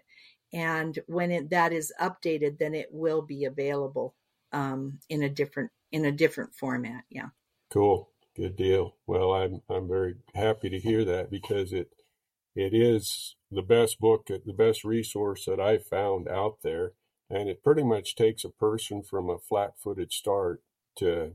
and 0.53 0.99
when 1.07 1.31
it, 1.31 1.51
that 1.51 1.73
is 1.73 1.93
updated 2.01 2.59
then 2.59 2.75
it 2.75 2.89
will 2.91 3.23
be 3.23 3.45
available 3.45 4.15
um, 4.53 4.99
in 5.09 5.23
a 5.23 5.29
different 5.29 5.71
in 5.93 6.05
a 6.05 6.13
different 6.13 6.55
format 6.55 7.05
yeah 7.11 7.29
cool 7.71 8.11
good 8.35 8.57
deal 8.57 8.97
well 9.07 9.33
i'm 9.33 9.63
i'm 9.69 9.89
very 9.89 10.15
happy 10.35 10.69
to 10.69 10.79
hear 10.79 11.05
that 11.05 11.31
because 11.31 11.73
it 11.73 11.89
it 12.57 12.75
is 12.75 13.37
the 13.51 13.63
best 13.63 14.01
book 14.01 14.27
the 14.27 14.53
best 14.53 14.85
resource 14.85 15.45
that 15.45 15.61
i've 15.61 15.87
found 15.87 16.29
out 16.29 16.57
there 16.63 16.93
and 17.31 17.49
it 17.49 17.63
pretty 17.63 17.85
much 17.85 18.17
takes 18.17 18.45
a 18.45 18.51
person 18.51 19.03
from 19.03 19.31
a 19.31 19.39
flat-footed 19.39 20.13
start 20.13 20.63
to 20.97 21.33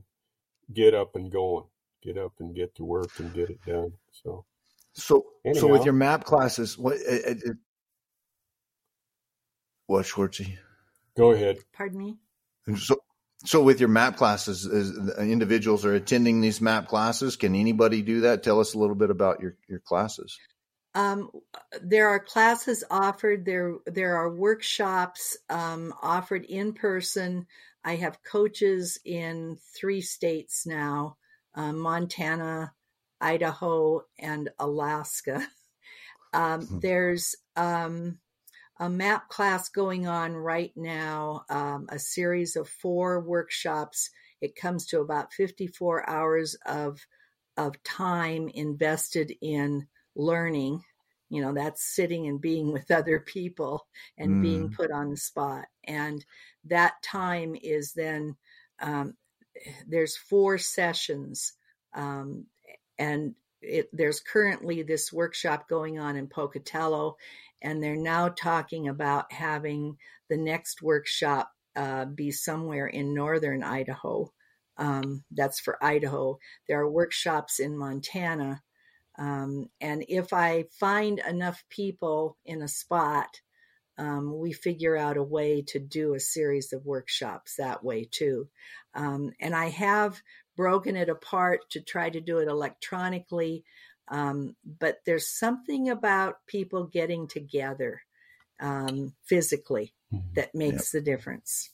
get 0.74 0.94
up 0.94 1.14
and 1.14 1.32
going 1.32 1.64
get 2.02 2.18
up 2.18 2.32
and 2.40 2.54
get 2.54 2.74
to 2.74 2.84
work 2.84 3.10
and 3.18 3.32
get 3.32 3.48
it 3.48 3.60
done 3.66 3.92
so 4.10 4.44
so 4.92 5.24
Anyhow, 5.44 5.60
so 5.60 5.66
with 5.68 5.84
your 5.84 5.94
map 5.94 6.24
classes 6.24 6.76
what 6.76 6.96
it, 6.96 7.42
it, 7.44 7.56
what, 9.92 10.06
Schwartzy? 10.06 10.56
Go 11.18 11.32
ahead. 11.32 11.58
Pardon 11.74 11.98
me. 11.98 12.16
So, 12.76 12.96
so 13.44 13.62
with 13.62 13.78
your 13.78 13.90
map 13.90 14.16
classes, 14.16 14.66
individuals 15.18 15.84
are 15.84 15.94
attending 15.94 16.40
these 16.40 16.62
map 16.62 16.88
classes. 16.88 17.36
Can 17.36 17.54
anybody 17.54 18.00
do 18.00 18.22
that? 18.22 18.42
Tell 18.42 18.60
us 18.60 18.72
a 18.72 18.78
little 18.78 18.94
bit 18.94 19.10
about 19.10 19.40
your 19.40 19.56
your 19.68 19.80
classes. 19.80 20.38
Um, 20.94 21.30
there 21.82 22.08
are 22.08 22.20
classes 22.20 22.84
offered. 22.90 23.44
There 23.44 23.76
there 23.86 24.16
are 24.16 24.34
workshops 24.34 25.36
um, 25.48 25.94
offered 26.02 26.44
in 26.44 26.74
person. 26.74 27.46
I 27.84 27.96
have 27.96 28.22
coaches 28.22 28.98
in 29.04 29.56
three 29.74 30.02
states 30.02 30.66
now: 30.66 31.16
uh, 31.54 31.72
Montana, 31.72 32.72
Idaho, 33.20 34.02
and 34.18 34.50
Alaska. 34.58 35.46
Um, 36.34 36.62
hmm. 36.62 36.78
There's 36.78 37.36
um, 37.56 38.18
a 38.78 38.88
map 38.88 39.28
class 39.28 39.68
going 39.68 40.06
on 40.06 40.34
right 40.34 40.72
now, 40.74 41.44
um, 41.48 41.86
a 41.88 41.98
series 41.98 42.56
of 42.56 42.68
four 42.68 43.20
workshops. 43.20 44.10
It 44.40 44.56
comes 44.56 44.86
to 44.86 45.00
about 45.00 45.32
54 45.32 46.08
hours 46.08 46.56
of, 46.66 47.06
of 47.56 47.80
time 47.84 48.48
invested 48.48 49.32
in 49.40 49.86
learning. 50.14 50.82
You 51.28 51.40
know, 51.40 51.54
that's 51.54 51.82
sitting 51.82 52.26
and 52.26 52.40
being 52.40 52.72
with 52.72 52.90
other 52.90 53.18
people 53.18 53.86
and 54.18 54.32
mm. 54.32 54.42
being 54.42 54.70
put 54.70 54.90
on 54.90 55.10
the 55.10 55.16
spot. 55.16 55.64
And 55.84 56.24
that 56.66 57.02
time 57.02 57.56
is 57.60 57.94
then, 57.94 58.36
um, 58.80 59.14
there's 59.86 60.16
four 60.16 60.58
sessions. 60.58 61.54
Um, 61.94 62.46
and 62.98 63.34
it, 63.62 63.88
there's 63.92 64.20
currently 64.20 64.82
this 64.82 65.12
workshop 65.12 65.68
going 65.68 65.98
on 65.98 66.16
in 66.16 66.26
Pocatello, 66.26 67.16
and 67.62 67.82
they're 67.82 67.96
now 67.96 68.28
talking 68.28 68.88
about 68.88 69.32
having 69.32 69.96
the 70.28 70.36
next 70.36 70.82
workshop 70.82 71.50
uh, 71.76 72.04
be 72.04 72.30
somewhere 72.30 72.88
in 72.88 73.14
northern 73.14 73.62
Idaho. 73.62 74.32
Um, 74.76 75.24
that's 75.30 75.60
for 75.60 75.82
Idaho. 75.82 76.38
There 76.68 76.80
are 76.80 76.90
workshops 76.90 77.60
in 77.60 77.76
Montana. 77.76 78.62
Um, 79.18 79.68
and 79.80 80.04
if 80.08 80.32
I 80.32 80.64
find 80.78 81.18
enough 81.18 81.64
people 81.68 82.38
in 82.44 82.62
a 82.62 82.68
spot, 82.68 83.40
um, 83.98 84.38
we 84.38 84.52
figure 84.52 84.96
out 84.96 85.16
a 85.16 85.22
way 85.22 85.62
to 85.68 85.78
do 85.78 86.14
a 86.14 86.20
series 86.20 86.72
of 86.72 86.86
workshops 86.86 87.56
that 87.56 87.84
way 87.84 88.08
too. 88.10 88.48
Um, 88.94 89.32
and 89.38 89.54
I 89.54 89.68
have 89.68 90.20
broken 90.56 90.96
it 90.96 91.08
apart 91.08 91.60
to 91.70 91.80
try 91.80 92.10
to 92.10 92.20
do 92.20 92.38
it 92.38 92.48
electronically. 92.48 93.64
Um, 94.08 94.56
but 94.64 94.98
there's 95.06 95.28
something 95.28 95.88
about 95.88 96.36
people 96.46 96.84
getting 96.84 97.28
together 97.28 98.02
um, 98.60 99.14
physically 99.24 99.94
mm-hmm. 100.12 100.26
that 100.34 100.54
makes 100.54 100.92
yep. 100.94 101.04
the 101.04 101.10
difference. 101.10 101.70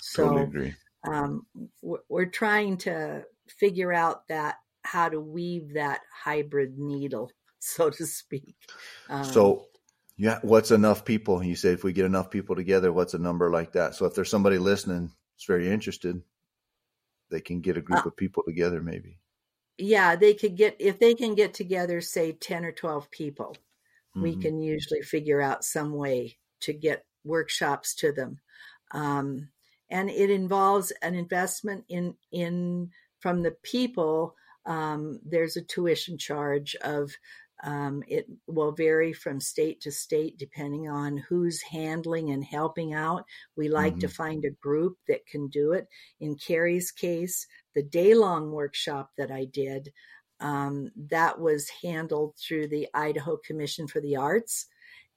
So 0.00 0.24
totally 0.24 0.42
agree. 0.42 0.74
Um, 1.06 1.46
we're, 1.82 1.98
we're 2.08 2.26
trying 2.26 2.78
to 2.78 3.24
figure 3.48 3.92
out 3.92 4.28
that 4.28 4.56
how 4.82 5.08
to 5.08 5.20
weave 5.20 5.74
that 5.74 6.00
hybrid 6.12 6.78
needle, 6.78 7.30
so 7.58 7.90
to 7.90 8.06
speak. 8.06 8.56
Um, 9.08 9.24
so, 9.24 9.66
yeah, 10.16 10.38
what's 10.42 10.70
enough 10.70 11.04
people? 11.04 11.42
You 11.42 11.56
say 11.56 11.70
if 11.72 11.84
we 11.84 11.92
get 11.92 12.06
enough 12.06 12.30
people 12.30 12.56
together, 12.56 12.92
what's 12.92 13.14
a 13.14 13.18
number 13.18 13.50
like 13.50 13.72
that? 13.72 13.94
So, 13.94 14.06
if 14.06 14.14
there's 14.14 14.30
somebody 14.30 14.58
listening 14.58 15.12
that's 15.34 15.46
very 15.46 15.70
interested, 15.70 16.20
they 17.30 17.40
can 17.40 17.60
get 17.60 17.76
a 17.76 17.82
group 17.82 18.04
uh, 18.04 18.08
of 18.08 18.16
people 18.16 18.42
together, 18.46 18.82
maybe. 18.82 19.18
Yeah, 19.78 20.16
they 20.16 20.34
could 20.34 20.56
get 20.56 20.76
if 20.78 20.98
they 20.98 21.14
can 21.14 21.34
get 21.34 21.54
together, 21.54 22.00
say 22.00 22.32
ten 22.32 22.64
or 22.64 22.72
twelve 22.72 23.10
people. 23.10 23.56
Mm-hmm. 24.16 24.22
We 24.22 24.36
can 24.36 24.60
usually 24.60 25.02
figure 25.02 25.40
out 25.40 25.64
some 25.64 25.94
way 25.94 26.36
to 26.60 26.72
get 26.72 27.04
workshops 27.24 27.94
to 27.96 28.12
them. 28.12 28.40
Um, 28.92 29.48
and 29.90 30.10
it 30.10 30.30
involves 30.30 30.92
an 31.02 31.14
investment 31.14 31.84
in 31.88 32.14
in 32.30 32.90
from 33.20 33.42
the 33.42 33.52
people. 33.62 34.36
Um, 34.66 35.20
there's 35.24 35.56
a 35.56 35.62
tuition 35.62 36.18
charge 36.18 36.76
of 36.82 37.10
um, 37.62 38.02
it 38.08 38.26
will 38.46 38.72
vary 38.72 39.12
from 39.12 39.38
state 39.40 39.82
to 39.82 39.92
state 39.92 40.38
depending 40.38 40.88
on 40.88 41.18
who's 41.18 41.60
handling 41.60 42.30
and 42.30 42.42
helping 42.42 42.94
out. 42.94 43.24
We 43.56 43.68
like 43.68 43.94
mm-hmm. 43.94 44.00
to 44.00 44.08
find 44.08 44.44
a 44.44 44.50
group 44.50 44.96
that 45.08 45.26
can 45.26 45.48
do 45.48 45.72
it. 45.72 45.86
In 46.20 46.36
Cary's 46.36 46.90
case, 46.90 47.46
the 47.74 47.82
day 47.82 48.14
long 48.14 48.50
workshop 48.50 49.10
that 49.18 49.30
I 49.30 49.44
did, 49.44 49.90
um, 50.40 50.90
that 51.10 51.38
was 51.38 51.68
handled 51.82 52.34
through 52.36 52.68
the 52.68 52.88
Idaho 52.94 53.36
Commission 53.36 53.86
for 53.86 54.00
the 54.00 54.16
Arts. 54.16 54.66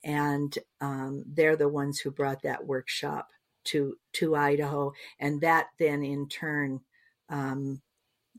And 0.03 0.53
um, 0.81 1.23
they're 1.25 1.55
the 1.55 1.69
ones 1.69 1.99
who 1.99 2.11
brought 2.11 2.41
that 2.43 2.65
workshop 2.65 3.29
to 3.65 3.95
to 4.13 4.35
Idaho, 4.35 4.91
and 5.19 5.39
that 5.39 5.67
then 5.79 6.03
in 6.03 6.27
turn, 6.27 6.81
um, 7.29 7.81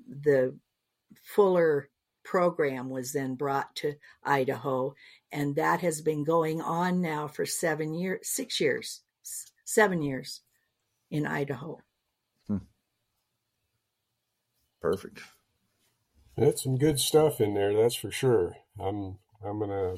the 0.06 0.54
fuller 1.22 1.88
program 2.24 2.88
was 2.88 3.12
then 3.12 3.34
brought 3.34 3.74
to 3.76 3.94
Idaho, 4.22 4.94
and 5.30 5.56
that 5.56 5.80
has 5.80 6.00
been 6.00 6.24
going 6.24 6.60
on 6.60 7.00
now 7.00 7.28
for 7.28 7.46
seven 7.46 7.94
years, 7.94 8.20
six 8.28 8.60
years, 8.60 9.02
seven 9.64 10.02
years 10.02 10.40
in 11.10 11.26
Idaho. 11.26 11.78
Hmm. 12.48 12.58
Perfect. 14.80 15.20
That's 16.36 16.64
some 16.64 16.76
good 16.76 16.98
stuff 16.98 17.40
in 17.40 17.54
there, 17.54 17.74
that's 17.74 17.94
for 17.94 18.10
sure. 18.10 18.56
I'm 18.80 19.18
I'm 19.44 19.60
gonna 19.60 19.96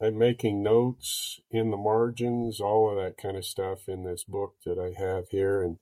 I'm 0.00 0.18
making 0.18 0.62
notes 0.62 1.40
in 1.50 1.70
the 1.70 1.76
margins, 1.76 2.60
all 2.60 2.90
of 2.90 3.02
that 3.02 3.16
kind 3.16 3.36
of 3.36 3.44
stuff 3.44 3.88
in 3.88 4.04
this 4.04 4.24
book 4.24 4.56
that 4.66 4.78
I 4.78 5.00
have 5.00 5.28
here, 5.30 5.62
and 5.62 5.78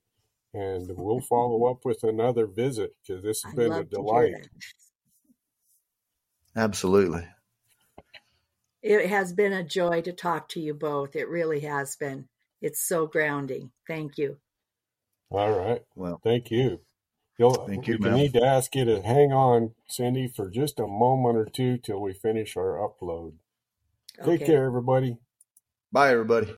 and 0.55 0.91
we'll 0.97 1.21
follow 1.21 1.65
up 1.71 1.85
with 1.85 2.03
another 2.03 2.47
visit 2.47 2.95
because 3.07 3.23
this 3.23 3.43
has 3.43 3.53
I'd 3.53 3.57
been 3.57 3.73
a 3.73 3.85
delight. 3.85 4.49
Absolutely. 6.55 7.27
It 8.83 9.09
has 9.09 9.33
been 9.33 9.53
a 9.53 9.63
joy 9.63 10.03
to 10.03 10.13
talk 10.13 10.49
to 10.51 10.61
you 10.61 10.75
both. 10.75 11.15
It 11.15 11.29
really 11.29 11.61
has 11.61 11.97
been. 11.97 12.29
It's 12.61 12.87
so 12.87 13.07
grounding. 13.07 13.71
Thank 13.87 14.19
you. 14.19 14.39
All 15.31 15.53
right. 15.53 15.83
Well, 15.95 16.21
thank 16.23 16.51
you. 16.51 16.81
You'll, 17.39 17.61
uh, 17.61 17.67
thank 17.67 17.87
you. 17.87 17.97
We 17.99 18.11
need 18.11 18.35
to 18.35 18.45
ask 18.45 18.75
you 18.75 18.85
to 18.85 19.01
hang 19.01 19.33
on, 19.33 19.75
Cindy, 19.89 20.29
for 20.29 20.51
just 20.51 20.79
a 20.79 20.87
moment 20.87 21.39
or 21.39 21.47
two 21.47 21.79
till 21.79 22.01
we 22.01 22.13
finish 22.13 22.57
our 22.57 22.77
upload. 22.77 23.35
Take 24.25 24.45
care, 24.45 24.67
everybody. 24.67 25.17
Bye, 25.91 26.11
everybody. 26.11 26.51